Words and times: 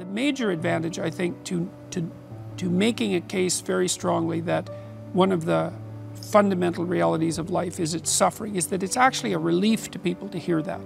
the 0.00 0.06
major 0.06 0.50
advantage, 0.50 0.98
I 0.98 1.10
think, 1.10 1.44
to, 1.44 1.70
to, 1.90 2.10
to 2.56 2.70
making 2.70 3.14
a 3.14 3.20
case 3.20 3.60
very 3.60 3.86
strongly 3.86 4.40
that 4.40 4.66
one 5.12 5.30
of 5.30 5.44
the 5.44 5.72
fundamental 6.14 6.86
realities 6.86 7.36
of 7.36 7.50
life 7.50 7.78
is 7.78 7.94
its 7.94 8.10
suffering, 8.10 8.56
is 8.56 8.68
that 8.68 8.82
it's 8.82 8.96
actually 8.96 9.34
a 9.34 9.38
relief 9.38 9.90
to 9.90 9.98
people 9.98 10.28
to 10.30 10.38
hear 10.38 10.62
that. 10.62 10.80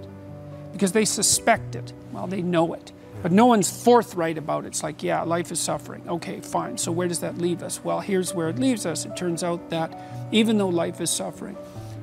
Because 0.73 0.91
they 0.91 1.05
suspect 1.05 1.75
it. 1.75 1.93
Well, 2.11 2.27
they 2.27 2.41
know 2.41 2.73
it. 2.73 2.91
But 3.23 3.31
no 3.31 3.45
one's 3.45 3.71
forthright 3.83 4.37
about 4.37 4.65
it. 4.65 4.67
It's 4.67 4.83
like, 4.83 5.01
yeah, 5.01 5.21
life 5.21 5.49
is 5.49 5.61
suffering. 5.61 6.03
Okay, 6.09 6.41
fine. 6.41 6.77
So 6.77 6.91
where 6.91 7.07
does 7.07 7.21
that 7.21 7.37
leave 7.37 7.63
us? 7.63 7.81
Well, 7.81 8.01
here's 8.01 8.33
where 8.33 8.49
it 8.49 8.59
leaves 8.59 8.85
us. 8.85 9.05
It 9.05 9.15
turns 9.15 9.43
out 9.43 9.69
that 9.69 9.97
even 10.33 10.57
though 10.57 10.67
life 10.67 10.99
is 10.99 11.09
suffering, 11.09 11.55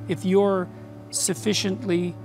if 0.07 0.25
you're 0.25 0.67
sufficiently 1.11 2.15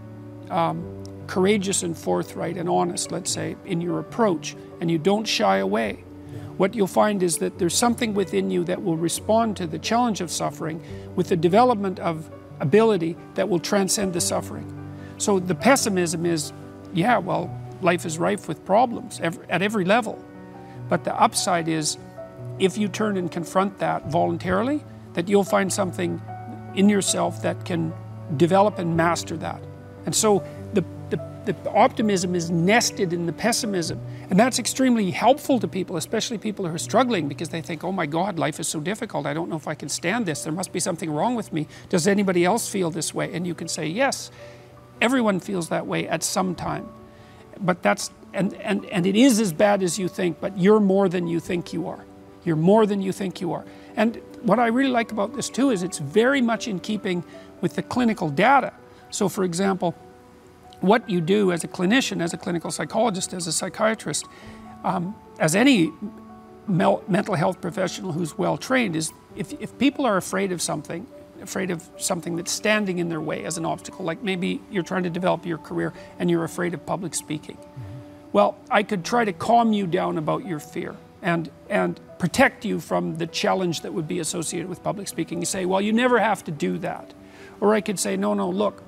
um, 0.50 0.97
courageous 1.28 1.84
and 1.84 1.96
forthright 1.96 2.56
and 2.56 2.68
honest, 2.68 3.12
let's 3.12 3.30
say, 3.30 3.54
in 3.64 3.80
your 3.80 4.00
approach, 4.00 4.56
and 4.80 4.90
you 4.90 4.98
don't 4.98 5.26
shy 5.26 5.58
away, 5.58 6.04
what 6.56 6.74
you'll 6.74 6.88
find 6.88 7.22
is 7.22 7.38
that 7.38 7.58
there's 7.58 7.74
something 7.74 8.14
within 8.14 8.50
you 8.50 8.64
that 8.64 8.82
will 8.82 8.96
respond 8.96 9.56
to 9.58 9.66
the 9.68 9.78
challenge 9.78 10.20
of 10.20 10.28
suffering 10.28 10.82
with 11.14 11.28
the 11.28 11.36
development 11.36 12.00
of 12.00 12.28
ability 12.58 13.16
that 13.34 13.48
will 13.48 13.60
transcend 13.60 14.12
the 14.12 14.20
suffering. 14.20 14.66
So 15.18 15.38
the 15.38 15.54
pessimism 15.54 16.26
is, 16.26 16.52
yeah, 16.92 17.18
well, 17.18 17.56
life 17.80 18.04
is 18.04 18.18
rife 18.18 18.48
with 18.48 18.64
problems 18.64 19.20
at 19.20 19.62
every 19.62 19.84
level. 19.84 20.18
But 20.88 21.04
the 21.04 21.14
upside 21.14 21.68
is, 21.68 21.96
if 22.58 22.76
you 22.76 22.88
turn 22.88 23.16
and 23.16 23.30
confront 23.30 23.78
that 23.78 24.10
voluntarily, 24.10 24.82
that 25.12 25.28
you'll 25.28 25.44
find 25.44 25.72
something 25.72 26.20
in 26.74 26.88
yourself 26.88 27.40
that 27.42 27.64
can 27.64 27.92
develop 28.36 28.80
and 28.80 28.96
master 28.96 29.36
that. 29.36 29.62
And 30.06 30.14
so 30.14 30.42
the, 31.48 31.70
optimism 31.70 32.34
is 32.34 32.50
nested 32.50 33.12
in 33.12 33.26
the 33.26 33.32
pessimism. 33.32 34.00
And 34.30 34.38
that's 34.38 34.58
extremely 34.58 35.10
helpful 35.10 35.58
to 35.60 35.68
people, 35.68 35.96
especially 35.96 36.38
people 36.38 36.66
who 36.66 36.74
are 36.74 36.78
struggling 36.78 37.28
because 37.28 37.48
they 37.48 37.62
think, 37.62 37.84
oh 37.84 37.92
my 37.92 38.06
God, 38.06 38.38
life 38.38 38.60
is 38.60 38.68
so 38.68 38.80
difficult. 38.80 39.26
I 39.26 39.32
don't 39.32 39.48
know 39.48 39.56
if 39.56 39.66
I 39.66 39.74
can 39.74 39.88
stand 39.88 40.26
this. 40.26 40.44
There 40.44 40.52
must 40.52 40.72
be 40.72 40.80
something 40.80 41.10
wrong 41.10 41.34
with 41.34 41.52
me. 41.52 41.66
Does 41.88 42.06
anybody 42.06 42.44
else 42.44 42.68
feel 42.68 42.90
this 42.90 43.14
way? 43.14 43.32
And 43.32 43.46
you 43.46 43.54
can 43.54 43.68
say, 43.68 43.86
yes, 43.86 44.30
everyone 45.00 45.40
feels 45.40 45.68
that 45.70 45.86
way 45.86 46.06
at 46.06 46.22
some 46.22 46.54
time. 46.54 46.88
But 47.60 47.82
that's, 47.82 48.10
and, 48.34 48.54
and, 48.54 48.84
and 48.86 49.06
it 49.06 49.16
is 49.16 49.40
as 49.40 49.52
bad 49.52 49.82
as 49.82 49.98
you 49.98 50.08
think, 50.08 50.40
but 50.40 50.58
you're 50.58 50.80
more 50.80 51.08
than 51.08 51.26
you 51.26 51.40
think 51.40 51.72
you 51.72 51.88
are. 51.88 52.04
You're 52.44 52.56
more 52.56 52.86
than 52.86 53.00
you 53.00 53.12
think 53.12 53.40
you 53.40 53.52
are. 53.52 53.64
And 53.96 54.20
what 54.42 54.58
I 54.58 54.66
really 54.66 54.90
like 54.90 55.12
about 55.12 55.34
this 55.34 55.48
too 55.48 55.70
is 55.70 55.82
it's 55.82 55.98
very 55.98 56.40
much 56.40 56.68
in 56.68 56.78
keeping 56.78 57.24
with 57.60 57.74
the 57.74 57.82
clinical 57.82 58.28
data. 58.28 58.72
So, 59.10 59.28
for 59.28 59.44
example, 59.44 59.94
what 60.80 61.08
you 61.08 61.20
do 61.20 61.52
as 61.52 61.64
a 61.64 61.68
clinician, 61.68 62.22
as 62.22 62.32
a 62.32 62.36
clinical 62.36 62.70
psychologist, 62.70 63.32
as 63.32 63.46
a 63.46 63.52
psychiatrist, 63.52 64.26
um, 64.84 65.14
as 65.38 65.56
any 65.56 65.92
mental 66.66 67.34
health 67.34 67.60
professional 67.60 68.12
who's 68.12 68.36
well 68.36 68.56
trained, 68.56 68.94
is 68.94 69.12
if, 69.36 69.52
if 69.60 69.76
people 69.78 70.04
are 70.04 70.16
afraid 70.16 70.52
of 70.52 70.60
something, 70.60 71.06
afraid 71.40 71.70
of 71.70 71.88
something 71.96 72.36
that's 72.36 72.52
standing 72.52 72.98
in 72.98 73.08
their 73.08 73.20
way 73.20 73.44
as 73.44 73.58
an 73.58 73.64
obstacle, 73.64 74.04
like 74.04 74.22
maybe 74.22 74.60
you're 74.70 74.82
trying 74.82 75.04
to 75.04 75.10
develop 75.10 75.46
your 75.46 75.58
career 75.58 75.92
and 76.18 76.30
you're 76.30 76.44
afraid 76.44 76.74
of 76.74 76.84
public 76.84 77.14
speaking. 77.14 77.56
Mm-hmm. 77.56 77.98
Well, 78.32 78.56
I 78.70 78.82
could 78.82 79.04
try 79.04 79.24
to 79.24 79.32
calm 79.32 79.72
you 79.72 79.86
down 79.86 80.18
about 80.18 80.44
your 80.44 80.60
fear 80.60 80.96
and, 81.22 81.50
and 81.68 81.98
protect 82.18 82.64
you 82.64 82.80
from 82.80 83.16
the 83.16 83.26
challenge 83.26 83.80
that 83.82 83.92
would 83.92 84.06
be 84.06 84.18
associated 84.18 84.68
with 84.68 84.82
public 84.82 85.08
speaking. 85.08 85.40
You 85.40 85.46
say, 85.46 85.64
well, 85.64 85.80
you 85.80 85.92
never 85.92 86.18
have 86.18 86.44
to 86.44 86.50
do 86.50 86.78
that. 86.78 87.14
Or 87.60 87.74
I 87.74 87.80
could 87.80 87.98
say, 87.98 88.16
no, 88.16 88.34
no, 88.34 88.48
look, 88.48 88.82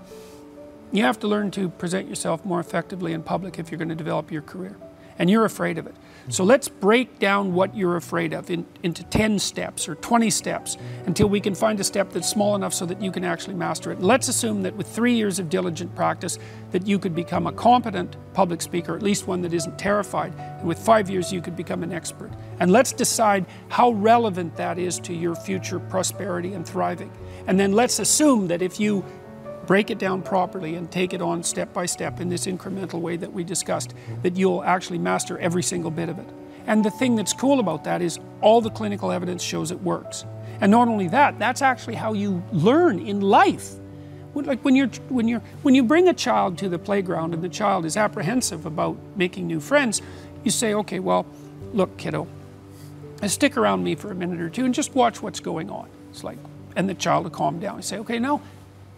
you 0.92 1.04
have 1.04 1.18
to 1.20 1.28
learn 1.28 1.50
to 1.52 1.68
present 1.68 2.08
yourself 2.08 2.44
more 2.44 2.60
effectively 2.60 3.12
in 3.12 3.22
public 3.22 3.58
if 3.58 3.70
you're 3.70 3.78
going 3.78 3.88
to 3.88 3.94
develop 3.94 4.30
your 4.30 4.42
career. 4.42 4.76
And 5.18 5.28
you're 5.28 5.44
afraid 5.44 5.76
of 5.76 5.86
it. 5.86 5.94
So 6.30 6.44
let's 6.44 6.68
break 6.68 7.18
down 7.18 7.54
what 7.54 7.74
you're 7.74 7.96
afraid 7.96 8.32
of 8.32 8.50
in, 8.50 8.64
into 8.82 9.02
10 9.04 9.38
steps 9.38 9.88
or 9.88 9.96
20 9.96 10.30
steps 10.30 10.76
until 11.06 11.28
we 11.28 11.40
can 11.40 11.54
find 11.54 11.80
a 11.80 11.84
step 11.84 12.10
that's 12.10 12.28
small 12.28 12.54
enough 12.54 12.72
so 12.72 12.86
that 12.86 13.02
you 13.02 13.10
can 13.10 13.24
actually 13.24 13.54
master 13.54 13.90
it. 13.90 14.00
Let's 14.00 14.28
assume 14.28 14.62
that 14.62 14.76
with 14.76 14.86
three 14.86 15.14
years 15.14 15.38
of 15.38 15.50
diligent 15.50 15.94
practice 15.94 16.38
that 16.70 16.86
you 16.86 16.98
could 16.98 17.14
become 17.14 17.46
a 17.46 17.52
competent 17.52 18.16
public 18.32 18.62
speaker, 18.62 18.94
at 18.94 19.02
least 19.02 19.26
one 19.26 19.42
that 19.42 19.52
isn't 19.52 19.78
terrified. 19.78 20.32
And 20.38 20.68
with 20.68 20.78
five 20.78 21.10
years 21.10 21.32
you 21.32 21.42
could 21.42 21.56
become 21.56 21.82
an 21.82 21.92
expert. 21.92 22.30
And 22.60 22.70
let's 22.70 22.92
decide 22.92 23.44
how 23.68 23.90
relevant 23.90 24.56
that 24.56 24.78
is 24.78 25.00
to 25.00 25.14
your 25.14 25.34
future 25.34 25.80
prosperity 25.80 26.54
and 26.54 26.66
thriving. 26.66 27.10
And 27.46 27.58
then 27.58 27.72
let's 27.72 27.98
assume 27.98 28.46
that 28.48 28.62
if 28.62 28.78
you 28.78 29.04
break 29.70 29.88
it 29.88 30.00
down 30.00 30.20
properly 30.20 30.74
and 30.74 30.90
take 30.90 31.14
it 31.14 31.22
on 31.22 31.44
step 31.44 31.72
by 31.72 31.86
step 31.86 32.18
in 32.18 32.28
this 32.28 32.46
incremental 32.46 33.00
way 33.00 33.16
that 33.16 33.32
we 33.32 33.44
discussed, 33.44 33.94
that 34.24 34.34
you'll 34.36 34.64
actually 34.64 34.98
master 34.98 35.38
every 35.38 35.62
single 35.62 35.92
bit 35.92 36.08
of 36.08 36.18
it. 36.18 36.26
And 36.66 36.84
the 36.84 36.90
thing 36.90 37.14
that's 37.14 37.32
cool 37.32 37.60
about 37.60 37.84
that 37.84 38.02
is 38.02 38.18
all 38.40 38.60
the 38.60 38.70
clinical 38.70 39.12
evidence 39.12 39.44
shows 39.44 39.70
it 39.70 39.80
works. 39.80 40.24
And 40.60 40.72
not 40.72 40.88
only 40.88 41.06
that, 41.10 41.38
that's 41.38 41.62
actually 41.62 41.94
how 41.94 42.14
you 42.14 42.42
learn 42.50 42.98
in 42.98 43.20
life. 43.20 43.74
Like 44.34 44.64
when 44.64 44.74
you're 44.74 44.88
when 45.08 45.28
you're 45.28 45.42
when 45.62 45.76
you 45.76 45.84
bring 45.84 46.08
a 46.08 46.14
child 46.14 46.58
to 46.58 46.68
the 46.68 46.80
playground 46.80 47.32
and 47.32 47.40
the 47.40 47.48
child 47.48 47.84
is 47.84 47.96
apprehensive 47.96 48.66
about 48.66 48.96
making 49.14 49.46
new 49.46 49.60
friends, 49.60 50.02
you 50.42 50.50
say, 50.50 50.74
okay, 50.74 50.98
well, 50.98 51.26
look, 51.72 51.96
kiddo, 51.96 52.26
stick 53.28 53.56
around 53.56 53.84
me 53.84 53.94
for 53.94 54.10
a 54.10 54.16
minute 54.16 54.40
or 54.40 54.50
two 54.50 54.64
and 54.64 54.74
just 54.74 54.96
watch 54.96 55.22
what's 55.22 55.38
going 55.38 55.70
on. 55.70 55.88
It's 56.10 56.24
like, 56.24 56.38
and 56.74 56.88
the 56.88 56.94
child 56.94 57.22
will 57.22 57.30
calm 57.30 57.60
down. 57.60 57.76
You 57.76 57.82
say, 57.82 57.98
okay, 57.98 58.18
now 58.18 58.40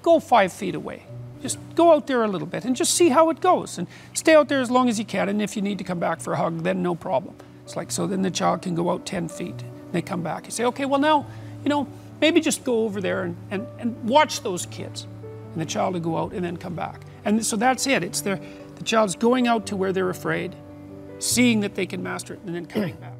go 0.02 0.20
five 0.20 0.52
feet 0.52 0.74
away. 0.74 1.04
Just 1.42 1.58
go 1.74 1.92
out 1.92 2.06
there 2.06 2.22
a 2.22 2.28
little 2.28 2.46
bit 2.46 2.64
and 2.64 2.76
just 2.76 2.94
see 2.94 3.08
how 3.08 3.30
it 3.30 3.40
goes. 3.40 3.78
And 3.78 3.88
stay 4.14 4.34
out 4.34 4.48
there 4.48 4.60
as 4.60 4.70
long 4.70 4.88
as 4.88 4.98
you 4.98 5.04
can. 5.04 5.28
And 5.28 5.42
if 5.42 5.56
you 5.56 5.62
need 5.62 5.78
to 5.78 5.84
come 5.84 5.98
back 5.98 6.20
for 6.20 6.32
a 6.32 6.36
hug, 6.36 6.62
then 6.62 6.82
no 6.82 6.94
problem. 6.94 7.34
It's 7.64 7.76
like, 7.76 7.90
so 7.90 8.06
then 8.06 8.22
the 8.22 8.30
child 8.30 8.62
can 8.62 8.74
go 8.74 8.90
out 8.90 9.04
10 9.06 9.28
feet. 9.28 9.60
And 9.60 9.92
they 9.92 10.02
come 10.02 10.22
back. 10.22 10.44
You 10.44 10.52
say, 10.52 10.64
okay, 10.66 10.84
well, 10.84 11.00
now, 11.00 11.26
you 11.64 11.68
know, 11.68 11.88
maybe 12.20 12.40
just 12.40 12.62
go 12.62 12.84
over 12.84 13.00
there 13.00 13.22
and, 13.22 13.36
and, 13.50 13.66
and 13.78 14.08
watch 14.08 14.42
those 14.42 14.66
kids. 14.66 15.06
And 15.52 15.60
the 15.60 15.66
child 15.66 15.94
will 15.94 16.00
go 16.00 16.16
out 16.16 16.32
and 16.32 16.44
then 16.44 16.56
come 16.56 16.74
back. 16.74 17.00
And 17.24 17.44
so 17.44 17.56
that's 17.56 17.86
it. 17.86 18.04
It's 18.04 18.20
the, 18.20 18.40
the 18.76 18.84
child's 18.84 19.16
going 19.16 19.48
out 19.48 19.66
to 19.66 19.76
where 19.76 19.92
they're 19.92 20.10
afraid, 20.10 20.54
seeing 21.18 21.60
that 21.60 21.74
they 21.74 21.86
can 21.86 22.02
master 22.02 22.34
it, 22.34 22.40
and 22.46 22.54
then 22.54 22.66
coming 22.66 22.94
back. 23.00 23.14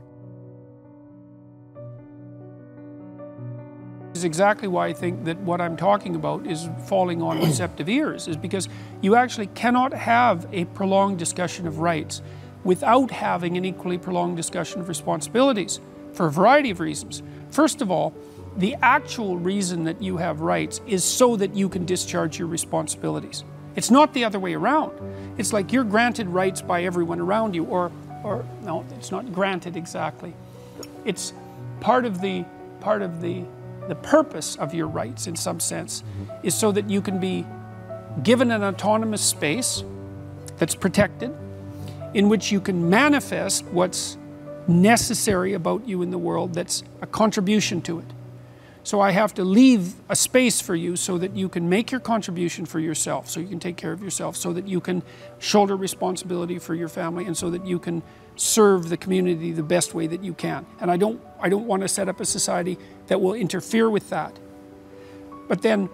Is 4.23 4.25
exactly 4.25 4.69
why 4.69 4.87
I 4.87 4.93
think 4.93 5.25
that 5.25 5.37
what 5.39 5.61
I'm 5.61 5.77
talking 5.77 6.15
about 6.15 6.47
is 6.47 6.69
falling 6.87 7.21
on 7.23 7.41
receptive 7.45 7.89
ears, 7.89 8.29
is 8.29 8.37
because 8.37 8.69
you 9.01 9.17
actually 9.17 9.49
cannot 9.49 9.93
have 9.93 10.47
a 10.53 10.65
prolonged 10.67 11.19
discussion 11.19 11.67
of 11.67 11.81
rights 11.81 12.23
without 12.63 13.11
having 13.11 13.57
an 13.57 13.65
equally 13.65 13.99
prolonged 13.99 14.37
discussion 14.37 14.81
of 14.81 14.89
responsibilities 14.89 15.81
for 16.13 16.27
a 16.27 16.31
variety 16.31 16.71
of 16.71 16.79
reasons. 16.79 17.23
First 17.51 17.83
of 17.83 17.91
all, 17.91 18.15
the 18.57 18.77
actual 18.83 19.37
reason 19.37 19.85
that 19.85 20.01
you 20.01 20.19
have 20.19 20.41
rights 20.41 20.81
is 20.87 21.03
so 21.03 21.35
that 21.37 21.57
you 21.57 21.69
can 21.69 21.85
discharge 21.85 22.39
your 22.39 22.47
responsibilities. 22.47 23.43
It's 23.75 23.91
not 23.91 24.15
the 24.15 24.25
other 24.25 24.39
way 24.39 24.55
around. 24.55 24.93
It's 25.37 25.53
like 25.53 25.73
you're 25.73 25.85
granted 25.85 26.29
rights 26.29 26.63
by 26.63 26.85
everyone 26.85 27.19
around 27.19 27.55
you, 27.55 27.65
or, 27.65 27.91
or 28.23 28.45
no, 28.63 28.85
it's 28.97 29.11
not 29.11 29.33
granted 29.33 29.77
exactly. 29.77 30.33
It's 31.05 31.33
part 31.81 32.05
of 32.05 32.21
the 32.21 32.45
part 32.81 33.03
of 33.03 33.21
the 33.21 33.45
the 33.89 33.95
purpose 33.95 34.57
of 34.57 34.75
your 34.75 34.87
rights, 34.87 35.27
in 35.27 35.37
some 35.37 35.61
sense, 35.61 36.05
is 36.43 36.55
so 36.55 36.73
that 36.73 36.89
you 36.89 37.01
can 37.01 37.19
be 37.19 37.47
given 38.23 38.51
an 38.51 38.63
autonomous 38.63 39.23
space 39.23 39.85
that's 40.59 40.75
protected, 40.75 41.35
in 42.15 42.29
which 42.29 42.53
you 42.53 42.61
can 42.61 42.91
manifest 42.91 43.65
what's 43.67 44.17
necessary 44.69 45.55
about 45.55 45.89
you 45.89 46.03
in 46.03 46.11
the 46.11 46.19
world 46.19 46.55
that's 46.55 46.85
a 47.01 47.07
contribution 47.07 47.81
to 47.83 47.99
it. 47.99 48.05
So 48.85 49.01
I 49.01 49.13
have 49.13 49.33
to 49.35 49.45
leave 49.45 49.95
a 50.09 50.17
space 50.17 50.61
for 50.61 50.75
you 50.75 50.97
so 50.97 51.17
that 51.19 51.37
you 51.37 51.49
can 51.49 51.69
make 51.69 51.93
your 51.93 52.01
contribution 52.01 52.67
for 52.67 52.81
yourself, 52.81 53.29
so 53.29 53.39
you 53.39 53.47
can 53.47 53.61
take 53.61 53.77
care 53.77 53.93
of 53.93 54.03
yourself, 54.03 54.37
so 54.37 54.53
that 54.53 54.67
you 54.67 54.81
can 54.81 55.03
shoulder 55.39 55.77
responsibility 55.77 56.59
for 56.59 56.75
your 56.75 56.89
family, 56.89 57.25
and 57.25 57.37
so 57.37 57.49
that 57.51 57.65
you 57.65 57.79
can 57.79 58.03
serve 58.35 58.89
the 58.89 58.97
community 58.97 59.53
the 59.53 59.63
best 59.63 59.95
way 59.95 60.09
that 60.09 60.25
you 60.25 60.35
can. 60.35 60.67
And 60.81 60.91
I 60.91 60.97
don't, 60.97 61.21
I 61.41 61.49
don't 61.49 61.67
want 61.67 61.83
to 61.83 61.89
set 61.89 62.09
up 62.09 62.19
a 62.19 62.25
society 62.25 62.77
that 63.07 63.21
will 63.21 63.35
interfere 63.35 63.89
with 63.89 64.11
that. 64.11 64.37
But 65.49 65.63
then, 65.63 65.89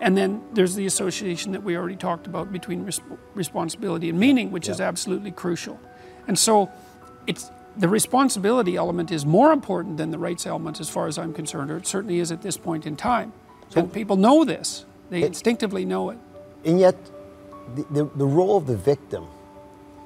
and 0.00 0.16
then 0.16 0.42
there's 0.54 0.74
the 0.74 0.86
association 0.86 1.52
that 1.52 1.62
we 1.62 1.76
already 1.76 1.96
talked 1.96 2.26
about 2.26 2.50
between 2.52 2.84
res- 2.84 3.00
responsibility 3.34 4.08
and 4.08 4.18
meaning, 4.18 4.50
which 4.50 4.66
yeah. 4.66 4.74
is 4.74 4.80
absolutely 4.80 5.30
crucial. 5.30 5.78
And 6.26 6.38
so 6.38 6.70
it's, 7.26 7.50
the 7.76 7.88
responsibility 7.88 8.76
element 8.76 9.10
is 9.10 9.24
more 9.24 9.52
important 9.52 9.96
than 9.96 10.10
the 10.10 10.18
rights 10.18 10.46
element 10.46 10.80
as 10.80 10.88
far 10.88 11.06
as 11.06 11.18
I'm 11.18 11.32
concerned, 11.32 11.70
or 11.70 11.76
it 11.76 11.86
certainly 11.86 12.18
is 12.18 12.32
at 12.32 12.42
this 12.42 12.56
point 12.56 12.86
in 12.86 12.96
time. 12.96 13.32
So 13.68 13.80
and 13.80 13.92
people 13.92 14.16
know 14.16 14.44
this, 14.44 14.84
they 15.10 15.22
it, 15.22 15.26
instinctively 15.26 15.84
know 15.84 16.10
it. 16.10 16.18
And 16.64 16.80
yet, 16.80 16.96
the, 17.74 17.84
the, 17.90 18.04
the 18.16 18.26
role 18.26 18.56
of 18.56 18.66
the 18.66 18.76
victim 18.76 19.26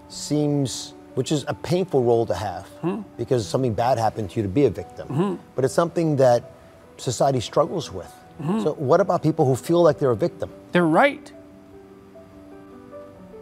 seems 0.09 0.95
which 1.15 1.31
is 1.31 1.45
a 1.49 1.55
painful 1.55 2.03
role 2.03 2.27
to 2.27 2.35
have 2.35 2.65
mm-hmm. 2.83 3.03
because 3.17 3.47
something 3.47 3.73
bad 3.73 3.99
happened 3.99 4.31
to 4.31 4.37
you 4.37 4.43
to 4.43 4.49
be 4.49 4.65
a 4.65 4.71
victim. 4.71 5.09
Mm-hmm. 5.09 5.35
But 5.55 5.65
it's 5.65 5.75
something 5.75 6.17
that 6.17 6.51
society 6.97 7.41
struggles 7.41 7.93
with. 7.93 8.13
Mm-hmm. 8.43 8.63
So, 8.63 8.73
what 8.75 9.01
about 9.01 9.23
people 9.23 9.47
who 9.47 9.55
feel 9.55 9.83
like 9.83 9.99
they're 9.99 10.11
a 10.11 10.17
victim? 10.17 10.51
They're 10.73 10.87
right. 10.87 11.33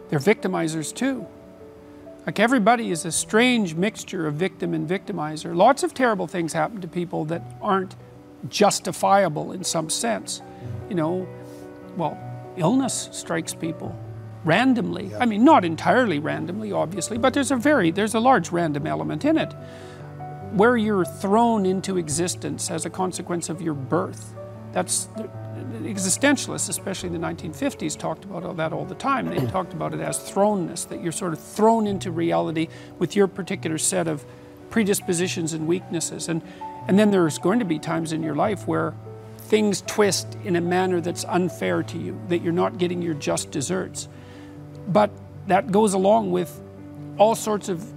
They're 0.09 0.19
victimizers 0.19 0.93
too. 0.93 1.25
Like 2.25 2.39
everybody 2.39 2.91
is 2.91 3.05
a 3.05 3.11
strange 3.11 3.75
mixture 3.75 4.27
of 4.27 4.35
victim 4.35 4.73
and 4.73 4.87
victimizer. 4.87 5.55
Lots 5.55 5.83
of 5.83 5.93
terrible 5.93 6.27
things 6.27 6.53
happen 6.53 6.79
to 6.81 6.87
people 6.87 7.25
that 7.25 7.43
aren't 7.61 7.95
justifiable 8.49 9.51
in 9.51 9.63
some 9.63 9.89
sense. 9.89 10.41
You 10.89 10.95
know, 10.95 11.27
well, 11.97 12.17
illness 12.55 13.09
strikes 13.11 13.53
people 13.53 13.97
randomly. 14.45 15.13
I 15.15 15.25
mean, 15.25 15.43
not 15.43 15.65
entirely 15.65 16.19
randomly, 16.19 16.71
obviously, 16.71 17.17
but 17.17 17.33
there's 17.33 17.51
a 17.51 17.55
very 17.55 17.91
there's 17.91 18.13
a 18.13 18.19
large 18.19 18.51
random 18.51 18.87
element 18.87 19.25
in 19.25 19.37
it, 19.37 19.53
where 20.51 20.77
you're 20.77 21.05
thrown 21.05 21.65
into 21.65 21.97
existence 21.97 22.69
as 22.69 22.85
a 22.85 22.89
consequence 22.89 23.49
of 23.49 23.61
your 23.61 23.73
birth. 23.73 24.33
That's 24.71 25.07
existentialists, 25.63 26.69
especially 26.69 27.07
in 27.07 27.19
the 27.19 27.27
1950s, 27.27 27.97
talked 27.97 28.25
about 28.25 28.43
all 28.43 28.53
that 28.53 28.73
all 28.73 28.85
the 28.85 28.95
time. 28.95 29.27
They 29.27 29.45
talked 29.47 29.73
about 29.73 29.93
it 29.93 29.99
as 29.99 30.19
thrownness, 30.19 30.87
that 30.89 31.01
you're 31.01 31.11
sort 31.11 31.33
of 31.33 31.39
thrown 31.39 31.87
into 31.87 32.11
reality 32.11 32.67
with 32.99 33.15
your 33.15 33.27
particular 33.27 33.77
set 33.77 34.07
of 34.07 34.25
predispositions 34.69 35.53
and 35.53 35.67
weaknesses. 35.67 36.29
And, 36.29 36.41
and 36.87 36.97
then 36.97 37.11
there's 37.11 37.37
going 37.37 37.59
to 37.59 37.65
be 37.65 37.79
times 37.79 38.13
in 38.13 38.23
your 38.23 38.35
life 38.35 38.67
where 38.67 38.93
things 39.37 39.81
twist 39.81 40.37
in 40.43 40.55
a 40.55 40.61
manner 40.61 41.01
that's 41.01 41.25
unfair 41.25 41.83
to 41.83 41.97
you, 41.97 42.19
that 42.29 42.41
you're 42.41 42.53
not 42.53 42.77
getting 42.77 43.01
your 43.01 43.13
just 43.13 43.51
deserts. 43.51 44.07
But 44.87 45.11
that 45.47 45.71
goes 45.71 45.93
along 45.93 46.31
with 46.31 46.61
all 47.17 47.35
sorts 47.35 47.69
of 47.69 47.93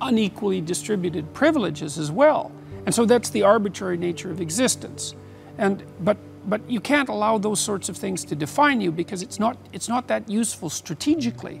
unequally 0.00 0.60
distributed 0.60 1.32
privileges 1.32 1.98
as 1.98 2.10
well. 2.10 2.50
And 2.84 2.94
so 2.94 3.04
that's 3.04 3.30
the 3.30 3.42
arbitrary 3.42 3.96
nature 3.96 4.30
of 4.30 4.40
existence. 4.40 5.14
And, 5.58 5.84
but 6.00 6.16
but 6.46 6.68
you 6.68 6.80
can't 6.80 7.08
allow 7.08 7.38
those 7.38 7.60
sorts 7.60 7.88
of 7.88 7.96
things 7.96 8.24
to 8.26 8.34
define 8.34 8.80
you 8.80 8.90
because 8.90 9.22
it's 9.22 9.38
not, 9.38 9.56
it's 9.72 9.88
not 9.88 10.08
that 10.08 10.28
useful 10.28 10.70
strategically. 10.70 11.60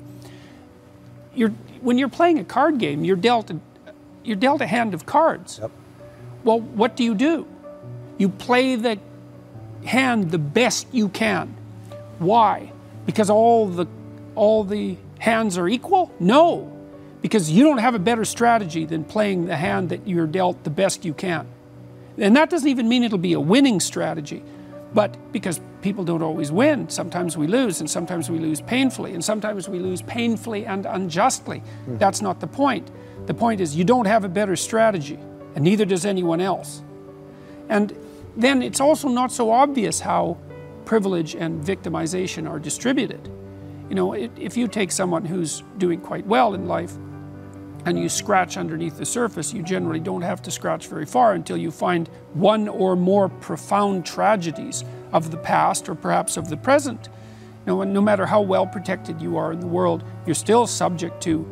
You're, 1.34 1.50
when 1.80 1.98
you're 1.98 2.08
playing 2.08 2.38
a 2.38 2.44
card 2.44 2.78
game, 2.78 3.04
you're 3.04 3.16
dealt 3.16 3.50
a, 3.50 3.58
you're 4.24 4.36
dealt 4.36 4.60
a 4.60 4.66
hand 4.66 4.94
of 4.94 5.06
cards. 5.06 5.58
Yep. 5.60 5.70
Well, 6.44 6.60
what 6.60 6.96
do 6.96 7.04
you 7.04 7.14
do? 7.14 7.46
You 8.18 8.28
play 8.28 8.76
the 8.76 8.98
hand 9.84 10.30
the 10.30 10.38
best 10.38 10.86
you 10.92 11.08
can. 11.08 11.54
Why? 12.18 12.72
Because 13.06 13.30
all 13.30 13.68
the, 13.68 13.86
all 14.34 14.64
the 14.64 14.96
hands 15.18 15.58
are 15.58 15.68
equal? 15.68 16.12
No, 16.18 16.72
because 17.20 17.50
you 17.50 17.64
don't 17.64 17.78
have 17.78 17.94
a 17.94 17.98
better 17.98 18.24
strategy 18.24 18.84
than 18.84 19.04
playing 19.04 19.46
the 19.46 19.56
hand 19.56 19.90
that 19.90 20.06
you're 20.06 20.26
dealt 20.26 20.64
the 20.64 20.70
best 20.70 21.04
you 21.04 21.14
can. 21.14 21.46
And 22.18 22.36
that 22.36 22.50
doesn't 22.50 22.68
even 22.68 22.88
mean 22.88 23.04
it'll 23.04 23.18
be 23.18 23.32
a 23.32 23.40
winning 23.40 23.80
strategy. 23.80 24.42
But 24.94 25.16
because 25.32 25.60
people 25.80 26.04
don't 26.04 26.22
always 26.22 26.52
win, 26.52 26.88
sometimes 26.88 27.36
we 27.36 27.46
lose, 27.46 27.80
and 27.80 27.90
sometimes 27.90 28.30
we 28.30 28.38
lose 28.38 28.60
painfully, 28.60 29.14
and 29.14 29.24
sometimes 29.24 29.68
we 29.68 29.78
lose 29.78 30.02
painfully 30.02 30.66
and 30.66 30.86
unjustly. 30.86 31.62
Mm. 31.86 31.98
That's 31.98 32.20
not 32.20 32.40
the 32.40 32.46
point. 32.46 32.90
The 33.26 33.34
point 33.34 33.60
is 33.60 33.74
you 33.74 33.84
don't 33.84 34.06
have 34.06 34.24
a 34.24 34.28
better 34.28 34.56
strategy, 34.56 35.18
and 35.54 35.64
neither 35.64 35.84
does 35.84 36.04
anyone 36.04 36.40
else. 36.40 36.82
And 37.68 37.96
then 38.36 38.62
it's 38.62 38.80
also 38.80 39.08
not 39.08 39.32
so 39.32 39.50
obvious 39.50 40.00
how 40.00 40.38
privilege 40.84 41.34
and 41.34 41.62
victimization 41.64 42.48
are 42.48 42.58
distributed. 42.58 43.30
You 43.88 43.94
know, 43.94 44.12
if 44.14 44.56
you 44.56 44.68
take 44.68 44.90
someone 44.90 45.24
who's 45.24 45.62
doing 45.78 46.00
quite 46.00 46.26
well 46.26 46.54
in 46.54 46.66
life 46.66 46.96
and 47.84 47.98
you 47.98 48.08
scratch 48.08 48.56
underneath 48.56 48.96
the 48.96 49.04
surface, 49.04 49.52
you 49.52 49.62
generally 49.62 50.00
don't 50.00 50.22
have 50.22 50.42
to 50.42 50.50
scratch 50.50 50.86
very 50.86 51.06
far 51.06 51.34
until 51.34 51.56
you 51.56 51.70
find 51.70 52.08
one 52.34 52.68
or 52.68 52.94
more 52.96 53.28
profound 53.28 54.06
tragedies 54.06 54.84
of 55.12 55.30
the 55.30 55.36
past 55.36 55.88
or 55.88 55.94
perhaps 55.94 56.36
of 56.36 56.48
the 56.48 56.56
present. 56.56 57.08
Know, 57.66 57.82
no 57.84 58.00
matter 58.00 58.26
how 58.26 58.40
well 58.40 58.66
protected 58.66 59.20
you 59.20 59.36
are 59.36 59.52
in 59.52 59.60
the 59.60 59.66
world, 59.66 60.02
you're 60.26 60.34
still 60.34 60.66
subject 60.66 61.22
to 61.24 61.46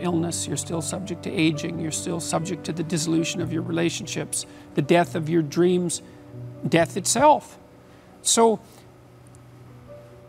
illness, 0.00 0.46
you're 0.46 0.56
still 0.56 0.80
subject 0.80 1.22
to 1.24 1.30
aging, 1.30 1.78
you're 1.78 1.90
still 1.90 2.20
subject 2.20 2.64
to 2.64 2.72
the 2.72 2.82
dissolution 2.82 3.40
of 3.40 3.52
your 3.52 3.62
relationships, 3.62 4.46
the 4.74 4.82
death 4.82 5.14
of 5.14 5.28
your 5.28 5.42
dreams, 5.42 6.00
death 6.66 6.96
itself. 6.96 7.58
So 8.22 8.60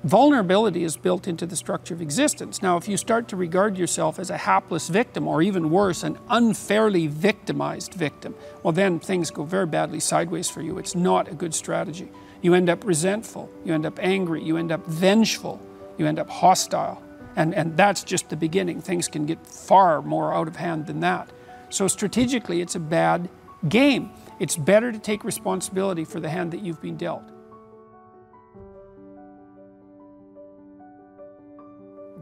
Vulnerability 0.04 0.84
is 0.84 0.98
built 0.98 1.28
into 1.28 1.46
the 1.46 1.56
structure 1.56 1.94
of 1.94 2.02
existence. 2.02 2.64
Now, 2.64 2.76
if 2.78 2.88
you 2.88 2.98
start 2.98 3.28
to 3.28 3.36
regard 3.36 3.78
yourself 3.78 4.18
as 4.18 4.32
a 4.32 4.38
hapless 4.38 4.90
victim, 4.90 5.28
or 5.28 5.44
even 5.44 5.70
worse, 5.70 6.02
an 6.02 6.18
unfairly 6.30 7.06
victimized 7.06 7.94
victim, 7.94 8.34
well, 8.64 8.72
then 8.72 9.00
things 9.00 9.30
go 9.30 9.44
very 9.44 9.68
badly 9.68 10.00
sideways 10.00 10.50
for 10.50 10.64
you. 10.64 10.80
It's 10.80 10.96
not 10.96 11.28
a 11.28 11.36
good 11.36 11.54
strategy. 11.54 12.10
You 12.42 12.56
end 12.56 12.68
up 12.68 12.84
resentful, 12.84 13.52
you 13.64 13.76
end 13.76 13.86
up 13.86 14.00
angry, 14.02 14.44
you 14.44 14.58
end 14.58 14.72
up 14.72 14.84
vengeful, 14.88 15.62
you 16.00 16.08
end 16.08 16.18
up 16.18 16.32
hostile. 16.32 17.04
And, 17.36 17.54
and 17.54 17.78
that's 17.78 18.04
just 18.04 18.30
the 18.30 18.36
beginning. 18.36 18.82
Things 18.82 19.08
can 19.08 19.28
get 19.28 19.46
far 19.46 20.02
more 20.02 20.34
out 20.34 20.48
of 20.48 20.56
hand 20.56 20.88
than 20.88 21.02
that. 21.02 21.30
So, 21.70 21.88
strategically, 21.88 22.62
it's 22.62 22.74
a 22.74 22.80
bad 22.80 23.30
game. 23.70 24.10
It's 24.40 24.58
better 24.58 24.92
to 24.92 24.98
take 24.98 25.24
responsibility 25.24 26.06
for 26.06 26.20
the 26.20 26.30
hand 26.30 26.52
that 26.54 26.62
you've 26.62 26.82
been 26.82 26.98
dealt. 26.98 27.22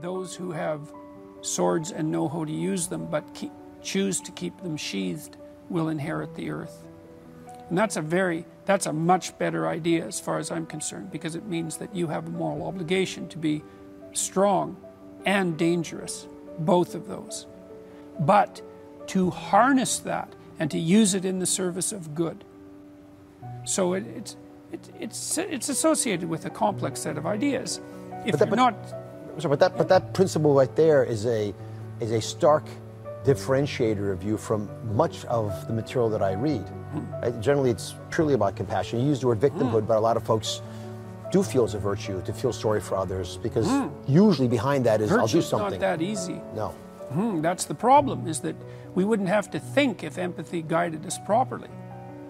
Those 0.01 0.35
who 0.35 0.51
have 0.51 0.93
swords 1.41 1.91
and 1.91 2.11
know 2.11 2.27
how 2.27 2.45
to 2.45 2.51
use 2.51 2.87
them, 2.87 3.05
but 3.05 3.33
keep, 3.33 3.51
choose 3.81 4.19
to 4.21 4.31
keep 4.31 4.59
them 4.61 4.77
sheathed, 4.77 5.37
will 5.69 5.89
inherit 5.89 6.35
the 6.35 6.49
earth. 6.49 6.83
And 7.69 7.77
that's 7.77 7.97
a 7.97 8.01
very, 8.01 8.45
that's 8.65 8.87
a 8.87 8.93
much 8.93 9.37
better 9.37 9.67
idea 9.67 10.05
as 10.05 10.19
far 10.19 10.39
as 10.39 10.51
I'm 10.51 10.65
concerned, 10.65 11.11
because 11.11 11.35
it 11.35 11.45
means 11.45 11.77
that 11.77 11.95
you 11.95 12.07
have 12.07 12.27
a 12.27 12.31
moral 12.31 12.65
obligation 12.67 13.27
to 13.29 13.37
be 13.37 13.63
strong 14.13 14.75
and 15.25 15.57
dangerous, 15.57 16.27
both 16.59 16.95
of 16.95 17.07
those. 17.07 17.45
But 18.19 18.61
to 19.07 19.29
harness 19.29 19.99
that 19.99 20.33
and 20.59 20.69
to 20.71 20.79
use 20.79 21.13
it 21.13 21.25
in 21.25 21.39
the 21.39 21.45
service 21.45 21.91
of 21.91 22.15
good. 22.15 22.43
So 23.65 23.93
it, 23.93 24.05
it's, 24.07 24.35
it, 24.71 24.89
it's, 24.99 25.37
it's 25.37 25.69
associated 25.69 26.27
with 26.27 26.45
a 26.45 26.49
complex 26.49 26.99
set 27.01 27.17
of 27.17 27.25
ideas. 27.25 27.79
If 28.25 28.31
but 28.33 28.39
that, 28.39 28.47
you're 28.47 28.57
not 28.57 28.75
sorry, 29.41 29.49
but 29.49 29.59
that 29.59 29.77
but 29.77 29.87
that 29.89 30.13
principle 30.13 30.53
right 30.53 30.73
there 30.75 31.03
is 31.03 31.25
a 31.25 31.53
is 31.99 32.11
a 32.11 32.21
stark 32.21 32.65
differentiator 33.23 34.11
of 34.11 34.23
you 34.23 34.37
from 34.37 34.69
much 34.95 35.25
of 35.25 35.67
the 35.67 35.73
material 35.73 36.09
that 36.09 36.21
I 36.21 36.33
read. 36.33 36.65
Mm. 36.95 37.41
Generally, 37.41 37.71
it's 37.71 37.95
purely 38.11 38.33
about 38.33 38.55
compassion. 38.55 38.99
You 39.01 39.07
use 39.07 39.19
the 39.19 39.27
word 39.27 39.39
victimhood, 39.39 39.83
mm. 39.83 39.87
but 39.87 39.97
a 39.97 39.99
lot 39.99 40.17
of 40.17 40.23
folks 40.23 40.61
do 41.31 41.43
feel 41.43 41.65
it's 41.65 41.73
a 41.73 41.79
virtue 41.79 42.21
to 42.23 42.33
feel 42.33 42.53
sorry 42.53 42.81
for 42.81 42.95
others 42.95 43.37
because 43.37 43.67
mm. 43.67 43.91
usually 44.07 44.47
behind 44.47 44.85
that 44.85 45.01
is 45.01 45.09
Virtue's 45.09 45.21
I'll 45.21 45.27
do 45.27 45.41
something. 45.41 45.79
not 45.81 45.97
that 45.97 46.01
easy. 46.01 46.41
No. 46.55 46.69
Hmm, 47.11 47.41
that's 47.41 47.65
the 47.65 47.75
problem, 47.75 48.27
is 48.27 48.39
that 48.41 48.55
we 48.95 49.03
wouldn't 49.03 49.29
have 49.29 49.49
to 49.51 49.59
think 49.59 50.03
if 50.03 50.17
empathy 50.17 50.61
guided 50.61 51.05
us 51.05 51.17
properly. 51.25 51.69